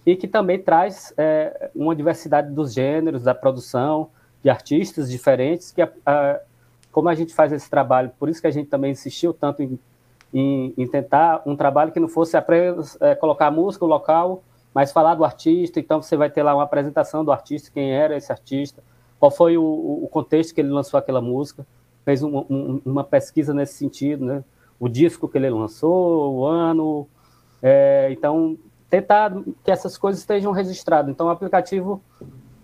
e 0.06 0.16
que 0.16 0.28
também 0.28 0.58
traz 0.58 1.14
é, 1.18 1.70
uma 1.76 1.96
diversidade 1.96 2.52
dos 2.52 2.74
gêneros, 2.74 3.24
da 3.24 3.36
produção, 3.36 4.10
de 4.46 4.50
artistas 4.52 5.10
diferentes, 5.10 5.72
que 5.72 5.82
a, 5.82 5.91
a, 6.06 6.39
como 6.91 7.10
a 7.10 7.16
gente 7.16 7.34
faz 7.34 7.52
esse 7.52 7.68
trabalho, 7.68 8.12
por 8.20 8.30
isso 8.30 8.39
que 8.39 8.46
a 8.46 8.52
gente 8.52 8.70
também 8.70 8.91
insistiu 8.91 9.34
tanto 9.34 9.64
em, 9.64 9.80
em, 10.32 10.72
em 10.78 10.88
tentar 10.88 11.41
um 11.48 11.56
trabalho 11.56 11.91
que 11.91 12.00
não 12.00 12.08
fosse 12.08 12.38
apenas 12.38 12.96
é, 13.02 13.16
colocar 13.16 13.48
a 13.48 13.52
música, 13.52 13.84
o 13.84 13.88
local, 13.88 14.43
mas 14.72 14.91
falar 14.91 15.16
do 15.16 15.26
artista, 15.26 15.80
então 15.80 16.00
você 16.00 16.16
vai 16.16 16.30
ter 16.30 16.43
lá 16.43 16.54
uma 16.54 16.62
apresentação 16.62 17.26
do 17.26 17.32
artista, 17.32 17.72
quem 17.74 17.91
era 17.91 18.16
esse 18.16 18.32
artista, 18.32 18.84
qual 19.20 19.32
foi 19.32 19.58
o, 19.58 19.64
o 19.64 20.08
contexto 20.12 20.54
que 20.54 20.62
ele 20.62 20.70
lançou 20.70 21.00
aquela 21.00 21.22
música, 21.22 21.66
fez 22.04 22.22
um, 22.22 22.38
um, 22.48 22.82
uma 22.86 23.04
pesquisa 23.04 23.52
nesse 23.52 23.74
sentido, 23.74 24.24
né? 24.24 24.43
O 24.80 24.88
disco 24.88 25.28
que 25.28 25.39
ele 25.39 25.50
lançou, 25.50 26.36
o 26.36 26.46
ano, 26.46 27.08
é, 27.64 28.10
então 28.12 28.60
tentar 28.91 29.34
que 29.64 29.72
essas 29.72 29.98
coisas 29.98 30.22
estejam 30.22 30.52
registradas. 30.52 31.10
Então 31.10 31.26
o 31.26 31.30
aplicativo 31.32 32.00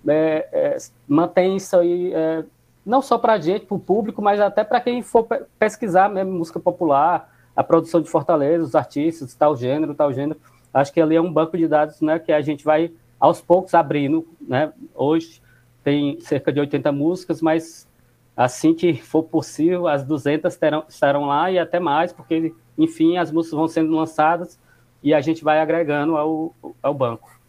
é, 0.08 0.48
é, 0.52 0.78
mantém 1.08 1.56
isso 1.56 1.76
aí 1.78 2.14
é, 2.14 2.44
não 2.86 3.02
só 3.02 3.18
para 3.18 3.34
a 3.34 3.40
gente, 3.40 3.66
para 3.66 3.76
o 3.76 3.80
público, 3.80 4.22
mas 4.22 4.40
até 4.40 4.64
para 4.64 4.82
quem 4.82 5.02
for 5.02 5.28
pesquisar 5.60 6.10
mesmo 6.10 6.32
música 6.32 6.60
popular, 6.60 7.30
a 7.56 7.64
produção 7.64 8.02
de 8.02 8.10
Fortaleza, 8.10 8.64
os 8.64 8.76
artistas, 8.76 9.36
tal 9.36 9.56
gênero, 9.56 9.94
tal 9.94 10.12
gênero. 10.12 10.40
Acho 10.74 10.92
que 10.92 11.02
ali 11.02 11.16
é 11.16 11.22
um 11.22 11.32
banco 11.32 11.58
de 11.58 11.68
dados 11.68 12.02
né, 12.02 12.18
que 12.18 12.32
a 12.32 12.42
gente 12.42 12.64
vai 12.64 12.92
aos 13.20 13.42
poucos 13.42 13.74
abrindo. 13.74 14.28
Né? 14.40 14.72
Hoje 14.96 15.42
tem 15.84 16.20
cerca 16.22 16.52
de 16.52 16.60
80 16.60 16.92
músicas, 16.92 17.42
mas 17.42 17.88
assim 18.36 18.74
que 18.74 18.94
for 18.96 19.24
possível, 19.24 19.88
as 19.88 20.04
200 20.04 20.56
terão, 20.56 20.84
estarão 20.88 21.26
lá 21.26 21.52
e 21.52 21.60
até 21.60 21.80
mais, 21.80 22.14
porque, 22.14 22.54
enfim, 22.78 23.18
as 23.18 23.32
músicas 23.32 23.58
vão 23.58 23.68
sendo 23.68 23.96
lançadas 23.96 24.60
e 25.04 25.14
a 25.14 25.22
gente 25.22 25.44
vai 25.44 25.60
agregando 25.60 26.16
ao, 26.18 26.56
ao 26.82 26.94
banco. 26.94 27.41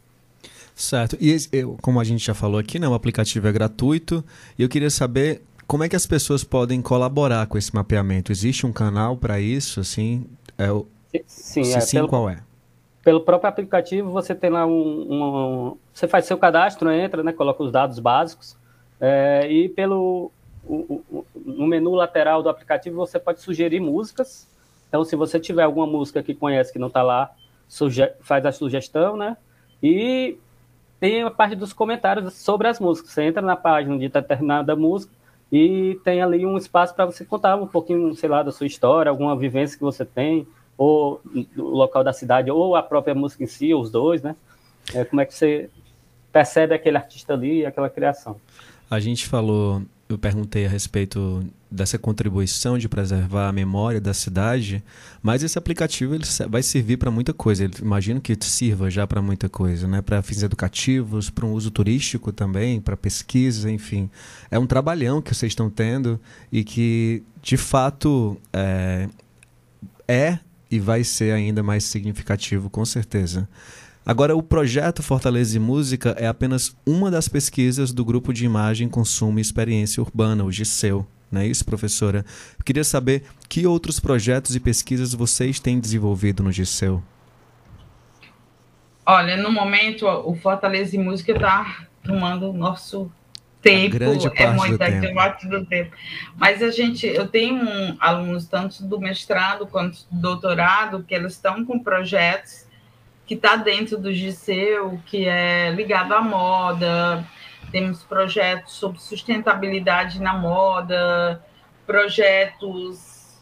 Certo. 0.75 1.17
E 1.21 1.37
como 1.81 2.01
a 2.01 2.05
gente 2.05 2.25
já 2.25 2.35
falou 2.35 2.59
aqui, 2.59 2.79
né, 2.79 2.89
o 2.89 2.95
aplicativo 2.95 3.47
é 3.47 3.53
gratuito 3.53 4.25
e 4.59 4.63
eu 4.63 4.69
queria 4.69 4.91
saber 4.91 5.43
como 5.67 5.85
é 5.85 5.89
que 5.89 5.97
as 5.97 6.07
pessoas 6.07 6.45
podem 6.45 6.83
colaborar 6.83 7.47
com 7.47 7.57
esse 7.57 7.75
mapeamento. 7.75 8.33
Existe 8.33 8.67
um 8.67 8.73
canal 8.73 9.17
para 9.17 9.41
isso? 9.41 9.81
Assim, 9.81 10.27
é 10.59 10.71
o... 10.71 10.87
Sim, 11.27 11.65
Se 11.65 11.75
é, 11.75 11.81
sim, 11.81 11.97
pelo... 11.99 12.09
qual 12.09 12.29
é? 12.29 12.39
pelo 13.03 13.21
próprio 13.21 13.49
aplicativo 13.49 14.11
você 14.11 14.35
tem 14.35 14.49
lá 14.49 14.65
um, 14.65 14.71
um, 14.71 15.77
você 15.93 16.07
faz 16.07 16.25
seu 16.25 16.39
cadastro, 16.39 16.91
entra, 16.91 17.23
né, 17.23 17.33
coloca 17.33 17.63
os 17.63 17.73
dados 17.73 17.99
básicos 17.99 18.57
é, 19.01 19.51
e 19.51 19.69
pelo 19.69 20.31
o, 20.65 21.03
o, 21.11 21.27
no 21.35 21.67
menu 21.67 21.93
lateral 21.95 22.43
do 22.43 22.49
aplicativo 22.49 22.97
você 22.97 23.19
pode 23.19 23.41
sugerir 23.41 23.81
músicas. 23.81 24.49
Então, 24.89 25.05
se 25.05 25.17
você 25.17 25.41
tiver 25.41 25.63
alguma 25.63 25.87
música 25.87 26.23
que 26.23 26.35
conhece 26.35 26.73
que 26.73 26.79
não 26.79 26.89
está 26.89 27.03
lá, 27.03 27.35
faz 28.21 28.45
a 28.47 28.53
sugestão, 28.53 29.17
né? 29.17 29.37
E 29.83 30.37
tem 31.03 31.21
a 31.21 31.31
parte 31.33 31.57
dos 31.57 31.73
comentários 31.73 32.33
sobre 32.35 32.69
as 32.69 32.79
músicas. 32.79 33.11
Você 33.11 33.25
entra 33.25 33.43
na 33.43 33.57
página 33.57 33.99
de 33.99 34.09
determinada 34.09 34.77
música 34.77 35.13
e 35.51 35.99
tem 36.05 36.23
ali 36.23 36.47
um 36.47 36.57
espaço 36.57 36.95
para 36.95 37.05
você 37.05 37.25
contar 37.25 37.57
um 37.57 37.67
pouquinho, 37.67 38.15
sei 38.15 38.29
lá, 38.29 38.41
da 38.45 38.53
sua 38.53 38.69
história, 38.69 39.11
alguma 39.11 39.37
vivência 39.37 39.77
que 39.77 39.83
você 39.83 40.05
tem, 40.05 40.47
ou 40.79 41.21
do 41.25 41.65
local 41.71 42.05
da 42.05 42.13
cidade, 42.13 42.53
ou 42.53 42.77
a 42.77 42.85
própria 42.85 43.17
música 43.17 43.43
em 43.43 43.49
si, 43.49 43.75
os 43.75 43.91
dois, 43.91 44.23
né? 44.23 44.37
É, 44.95 45.05
como 45.05 45.21
é 45.21 45.27
que 45.27 45.35
você 45.35 45.69
percebe 46.31 46.73
aquele 46.73 46.97
artista 46.97 47.33
ali 47.33 47.63
e 47.63 47.67
aquela 47.67 47.91
criação? 47.91 48.37
A 48.89 49.01
gente 49.01 49.27
falou, 49.27 49.83
eu 50.09 50.17
perguntei 50.17 50.67
a 50.67 50.69
respeito 50.69 51.45
dessa 51.73 51.99
contribuição 51.99 52.77
de 52.77 52.89
preservar 52.89 53.49
a 53.49 53.53
memória 53.53 54.01
da 54.01 54.13
cidade, 54.13 54.85
mas 55.23 55.43
esse 55.43 55.59
aplicativo 55.59 56.15
ele 56.15 56.25
vai 56.49 56.63
servir 56.63 56.99
para 56.99 57.11
muita 57.11 57.33
coisa. 57.33 57.69
Imagino 57.81 58.21
que 58.21 58.37
sirva 58.41 58.91
já 58.91 59.07
para 59.07 59.23
muita 59.23 59.49
coisa, 59.49 59.89
né? 59.89 60.03
Para 60.03 60.23
fins 60.23 60.43
educativos, 60.43 61.31
para 61.31 61.47
um 61.47 61.53
uso 61.53 61.71
turístico 61.71 62.33
também, 62.33 62.81
para 62.81 62.97
pesquisa, 62.97 63.71
enfim. 63.71 64.11
É 64.51 64.59
um 64.59 64.67
trabalhão 64.67 65.23
que 65.23 65.35
vocês 65.35 65.53
estão 65.53 65.71
tendo 65.71 66.21
e 66.51 66.63
que, 66.63 67.23
de 67.43 67.57
fato, 67.57 68.37
é, 68.53 69.09
é 70.07 70.39
e 70.71 70.79
vai 70.79 71.05
ser 71.05 71.33
ainda 71.33 71.63
mais 71.63 71.85
significativo, 71.85 72.71
com 72.71 72.85
certeza. 72.85 73.49
Agora, 74.05 74.35
o 74.35 74.43
projeto 74.43 75.03
Fortaleza 75.03 75.57
e 75.57 75.61
Música 75.61 76.17
é 76.19 76.27
apenas 76.27 76.75
uma 76.85 77.11
das 77.11 77.29
pesquisas 77.29 77.93
do 77.93 78.05
Grupo 78.05 78.33
de 78.33 78.45
Imagem, 78.45 78.89
Consumo 78.89 79.39
e 79.39 79.43
Experiência 79.43 80.03
Urbana, 80.03 80.45
o 80.45 80.51
GICEU. 80.51 81.07
Não 81.33 81.41
é 81.41 81.47
isso, 81.47 81.65
professora? 81.65 82.27
Eu 82.59 82.65
queria 82.65 82.85
saber 82.85 83.25
que 83.49 83.67
outros 83.67 83.99
projetos 83.99 84.55
e 84.55 84.61
pesquisas 84.61 85.15
vocês 85.15 85.59
têm 85.59 85.81
desenvolvido 85.81 86.43
no 86.43 86.53
GICEU. 86.53 87.03
Olha, 89.05 89.37
no 89.37 89.51
momento, 89.51 90.07
o 90.07 90.37
Fortaleza 90.37 90.95
e 90.95 90.99
Música 90.99 91.33
está 91.33 91.87
tomando 92.05 92.51
o 92.51 92.53
nosso 92.53 93.11
tempo, 93.63 93.97
é 94.37 94.53
muito 94.53 95.15
parte 95.15 95.49
do 95.49 95.65
tempo. 95.65 95.97
Mas 96.37 96.63
a 96.63 96.71
gente, 96.71 97.07
eu 97.07 97.27
tenho 97.27 97.65
um, 97.65 97.97
alunos 97.99 98.47
tanto 98.47 98.85
do 98.85 99.01
mestrado 99.01 99.67
quanto 99.67 100.05
do 100.11 100.21
doutorado 100.21 101.03
que 101.03 101.15
eles 101.15 101.33
estão 101.33 101.65
com 101.65 101.79
projetos 101.79 102.67
que 103.25 103.35
está 103.35 103.57
dentro 103.57 103.97
do 103.97 104.13
GCEU, 104.13 105.01
que 105.07 105.27
é 105.27 105.71
ligado 105.71 106.13
à 106.13 106.21
moda. 106.21 107.25
Temos 107.73 108.03
projetos 108.03 108.75
sobre 108.75 109.01
sustentabilidade 109.01 110.21
na 110.21 110.35
moda, 110.35 111.43
projetos 111.87 113.41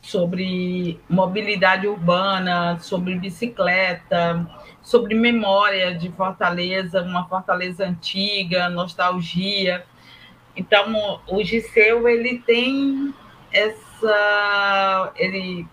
sobre 0.00 0.98
mobilidade 1.06 1.86
urbana, 1.86 2.78
sobre 2.80 3.14
bicicleta, 3.16 4.48
sobre 4.80 5.14
memória 5.14 5.94
de 5.94 6.10
Fortaleza, 6.12 7.02
uma 7.02 7.28
Fortaleza 7.28 7.86
antiga, 7.86 8.70
nostalgia. 8.70 9.84
Então, 10.56 11.20
o 11.26 11.44
Giseu 11.44 12.08
ele 12.08 12.38
tem 12.38 13.12
essa, 13.52 15.12
ele 15.16 15.66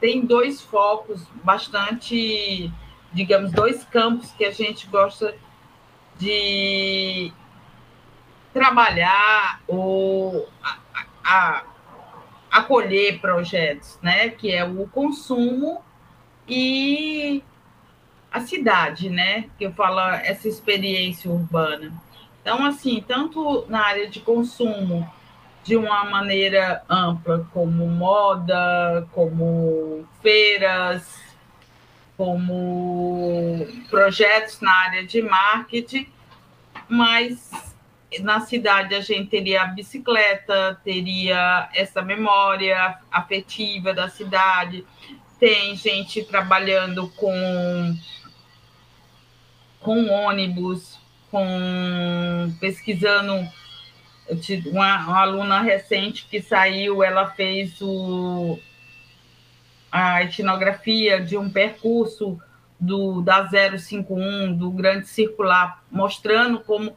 tem 0.00 0.24
dois 0.24 0.62
focos 0.62 1.26
bastante, 1.42 2.72
digamos, 3.12 3.50
dois 3.50 3.82
campos 3.82 4.30
que 4.30 4.44
a 4.44 4.52
gente 4.52 4.86
gosta 4.86 5.34
de 6.18 7.32
trabalhar 8.52 9.60
ou 9.66 10.48
a, 10.62 10.78
a, 11.24 11.62
acolher 12.50 13.20
projetos, 13.20 13.98
né? 14.02 14.30
Que 14.30 14.52
é 14.52 14.64
o 14.64 14.86
consumo 14.88 15.82
e 16.46 17.42
a 18.30 18.40
cidade, 18.40 19.08
né? 19.08 19.48
Que 19.56 19.64
eu 19.64 19.72
falo 19.72 20.00
essa 20.00 20.48
experiência 20.48 21.30
urbana. 21.30 21.92
Então, 22.42 22.64
assim, 22.64 23.04
tanto 23.06 23.66
na 23.68 23.84
área 23.84 24.08
de 24.08 24.20
consumo, 24.20 25.08
de 25.62 25.76
uma 25.76 26.04
maneira 26.04 26.82
ampla, 26.88 27.46
como 27.52 27.86
moda, 27.86 29.06
como 29.12 30.06
feiras, 30.22 31.27
como 32.18 33.64
projetos 33.88 34.60
na 34.60 34.72
área 34.72 35.06
de 35.06 35.22
marketing, 35.22 36.08
mas 36.88 37.48
na 38.20 38.40
cidade 38.40 38.92
a 38.96 39.00
gente 39.00 39.30
teria 39.30 39.62
a 39.62 39.66
bicicleta, 39.66 40.80
teria 40.82 41.68
essa 41.72 42.02
memória 42.02 42.98
afetiva 43.08 43.94
da 43.94 44.08
cidade, 44.08 44.84
tem 45.38 45.76
gente 45.76 46.24
trabalhando 46.24 47.08
com 47.10 47.96
com 49.78 50.10
ônibus, 50.10 50.98
com 51.30 52.52
pesquisando. 52.58 53.48
Uma, 54.66 55.06
uma 55.06 55.20
aluna 55.20 55.62
recente 55.62 56.26
que 56.28 56.42
saiu, 56.42 57.02
ela 57.02 57.30
fez 57.30 57.80
o, 57.80 58.58
a 59.90 60.22
etnografia 60.22 61.20
de 61.20 61.36
um 61.36 61.50
percurso 61.50 62.40
do 62.78 63.20
da 63.20 63.48
051, 63.48 64.56
do 64.56 64.70
Grande 64.70 65.06
Circular, 65.08 65.82
mostrando 65.90 66.60
como 66.60 66.96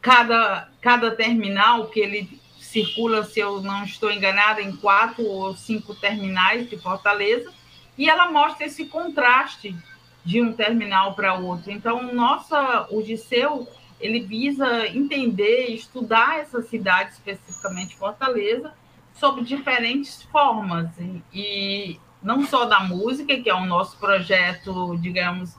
cada, 0.00 0.68
cada 0.80 1.10
terminal, 1.10 1.88
que 1.88 2.00
ele 2.00 2.40
circula, 2.58 3.24
se 3.24 3.40
eu 3.40 3.60
não 3.60 3.84
estou 3.84 4.10
enganada, 4.10 4.62
em 4.62 4.74
quatro 4.74 5.24
ou 5.24 5.54
cinco 5.54 5.94
terminais 5.94 6.68
de 6.70 6.78
Fortaleza, 6.78 7.52
e 7.98 8.08
ela 8.08 8.30
mostra 8.30 8.66
esse 8.66 8.86
contraste 8.86 9.76
de 10.24 10.40
um 10.40 10.52
terminal 10.52 11.14
para 11.14 11.34
outro. 11.34 11.70
Então, 11.70 12.14
nossa, 12.14 12.86
o 12.90 13.02
Disseu, 13.02 13.68
ele 14.00 14.20
visa 14.20 14.86
entender, 14.88 15.66
estudar 15.66 16.38
essa 16.38 16.62
cidade, 16.62 17.12
especificamente 17.12 17.96
Fortaleza, 17.96 18.72
sob 19.14 19.42
diferentes 19.42 20.22
formas, 20.22 20.88
e 21.32 22.00
não 22.22 22.46
só 22.46 22.64
da 22.64 22.80
música, 22.80 23.36
que 23.40 23.50
é 23.50 23.54
o 23.54 23.64
nosso 23.64 23.98
projeto, 23.98 24.96
digamos, 24.98 25.56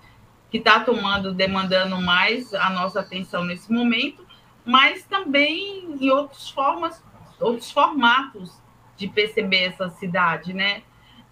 que 0.49 0.57
está 0.57 0.80
tomando, 0.80 1.34
demandando 1.34 1.99
mais 1.99 2.53
a 2.53 2.70
nossa 2.70 2.99
atenção 2.99 3.43
nesse 3.43 3.72
momento, 3.72 4.26
mas 4.64 5.03
também 5.03 5.97
em 5.99 6.09
outras 6.09 6.49
formas, 6.49 7.03
outros 7.39 7.72
formatos 7.72 8.51
de 8.95 9.07
perceber 9.07 9.64
essa 9.64 9.89
cidade, 9.89 10.53
né? 10.53 10.84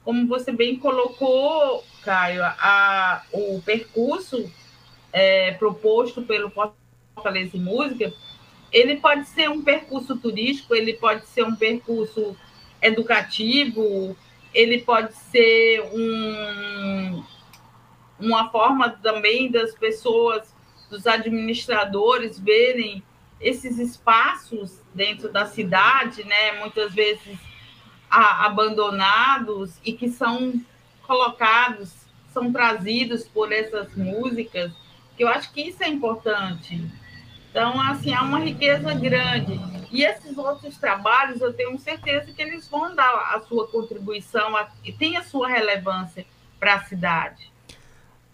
Como 0.04 0.28
você 0.28 0.52
bem 0.52 0.78
colocou, 0.78 1.84
Caio, 2.04 2.44
a, 2.44 3.22
o 3.32 3.62
percurso 3.62 4.52
é, 5.14 5.52
proposto 5.52 6.24
pelo 6.24 6.50
Fortaleza 6.50 7.58
Música, 7.58 8.12
ele 8.72 8.98
pode 8.98 9.28
ser 9.28 9.50
um 9.50 9.62
percurso 9.62 10.18
turístico, 10.18 10.74
ele 10.74 10.94
pode 10.94 11.26
ser 11.28 11.44
um 11.44 11.56
percurso 11.56 12.36
educativo, 12.82 14.16
ele 14.54 14.82
pode 14.82 15.14
ser 15.16 15.82
um, 15.94 17.24
uma 18.20 18.50
forma 18.50 18.90
também 18.90 19.50
das 19.50 19.74
pessoas, 19.74 20.54
dos 20.90 21.08
administradores 21.08 22.38
verem 22.38 23.04
esses 23.40 23.80
espaços 23.80 24.80
dentro 24.94 25.32
da 25.32 25.46
cidade, 25.46 26.24
né, 26.24 26.60
muitas 26.60 26.94
vezes 26.94 27.40
a, 28.10 28.46
abandonados 28.46 29.80
e 29.84 29.94
que 29.94 30.10
são 30.10 30.54
colocados, 31.08 31.94
são 32.32 32.52
trazidos 32.52 33.28
por 33.28 33.52
essas 33.52 33.96
músicas, 33.96 34.72
que 35.18 35.24
eu 35.24 35.28
acho 35.28 35.52
que 35.52 35.62
isso 35.62 35.84
é 35.84 35.88
importante. 35.88 36.82
Então, 37.52 37.80
assim, 37.82 38.14
há 38.14 38.24
uma 38.24 38.40
riqueza 38.40 38.94
grande. 38.94 39.60
E 39.92 40.04
esses 40.04 40.38
outros 40.38 40.78
trabalhos, 40.78 41.42
eu 41.42 41.52
tenho 41.52 41.78
certeza 41.78 42.32
que 42.32 42.42
eles 42.42 42.66
vão 42.68 42.96
dar 42.96 43.36
a 43.36 43.42
sua 43.42 43.68
contribuição 43.68 44.56
e 44.86 44.92
tem 44.94 45.18
a 45.18 45.24
sua 45.24 45.50
relevância 45.50 46.26
para 46.58 46.76
a 46.76 46.84
cidade. 46.86 47.52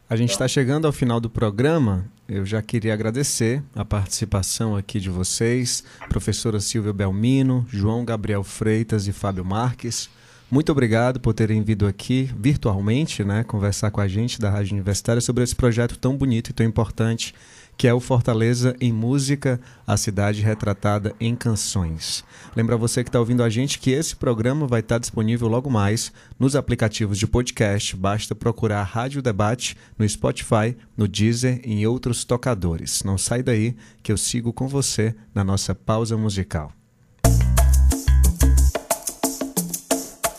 A 0.08 0.16
gente 0.16 0.30
está 0.30 0.48
chegando 0.48 0.86
ao 0.86 0.94
final 0.94 1.20
do 1.20 1.30
programa. 1.30 2.06
Eu 2.30 2.46
já 2.46 2.62
queria 2.62 2.94
agradecer 2.94 3.64
a 3.76 3.84
participação 3.84 4.76
aqui 4.76 5.00
de 5.00 5.10
vocês, 5.10 5.84
professora 6.08 6.60
Silvia 6.60 6.94
Belmino, 6.94 7.66
João 7.70 8.06
Gabriel 8.06 8.44
Freitas 8.44 9.08
e 9.08 9.12
Fábio 9.12 9.44
Marques. 9.44 10.10
Muito 10.50 10.72
obrigado 10.72 11.20
por 11.20 11.34
terem 11.34 11.62
vindo 11.62 11.86
aqui 11.86 12.30
virtualmente, 12.38 13.24
né, 13.24 13.44
conversar 13.44 13.92
com 13.92 14.00
a 14.00 14.08
gente 14.08 14.40
da 14.40 14.50
Rádio 14.50 14.74
Universitária 14.74 15.22
sobre 15.22 15.44
esse 15.44 15.56
projeto 15.56 15.98
tão 15.98 16.16
bonito 16.16 16.52
e 16.52 16.54
tão 16.54 16.66
importante 16.66 17.34
que 17.78 17.88
é 17.88 17.94
o 17.94 18.00
Fortaleza 18.00 18.76
em 18.82 18.92
Música, 18.92 19.60
a 19.86 19.96
cidade 19.96 20.42
retratada 20.42 21.14
em 21.20 21.36
canções. 21.36 22.24
Lembra 22.56 22.76
você 22.76 23.04
que 23.04 23.10
está 23.10 23.20
ouvindo 23.20 23.44
a 23.44 23.50
gente 23.50 23.78
que 23.78 23.92
esse 23.92 24.16
programa 24.16 24.66
vai 24.66 24.80
estar 24.80 24.96
tá 24.96 25.00
disponível 25.00 25.48
logo 25.48 25.70
mais 25.70 26.12
nos 26.40 26.56
aplicativos 26.56 27.20
de 27.20 27.28
podcast. 27.28 27.96
Basta 27.96 28.34
procurar 28.34 28.82
Rádio 28.84 29.22
Debate 29.22 29.78
no 29.98 30.10
Spotify, 30.10 30.76
no 30.98 31.08
Deezer 31.08 31.62
e 31.64 31.74
em 31.74 31.86
outros 31.86 32.26
tocadores. 32.26 33.04
Não 33.04 33.18
sai 33.18 33.44
daí 33.44 33.76
que 34.02 34.12
eu 34.12 34.18
sigo 34.18 34.52
com 34.52 34.68
você 34.68 35.16
na 35.34 35.44
nossa 35.44 35.76
pausa 35.76 36.18
musical. 36.18 36.72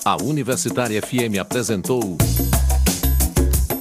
A 0.04 0.16
Universitária 0.22 1.00
FM 1.02 1.38
apresentou 1.38 2.16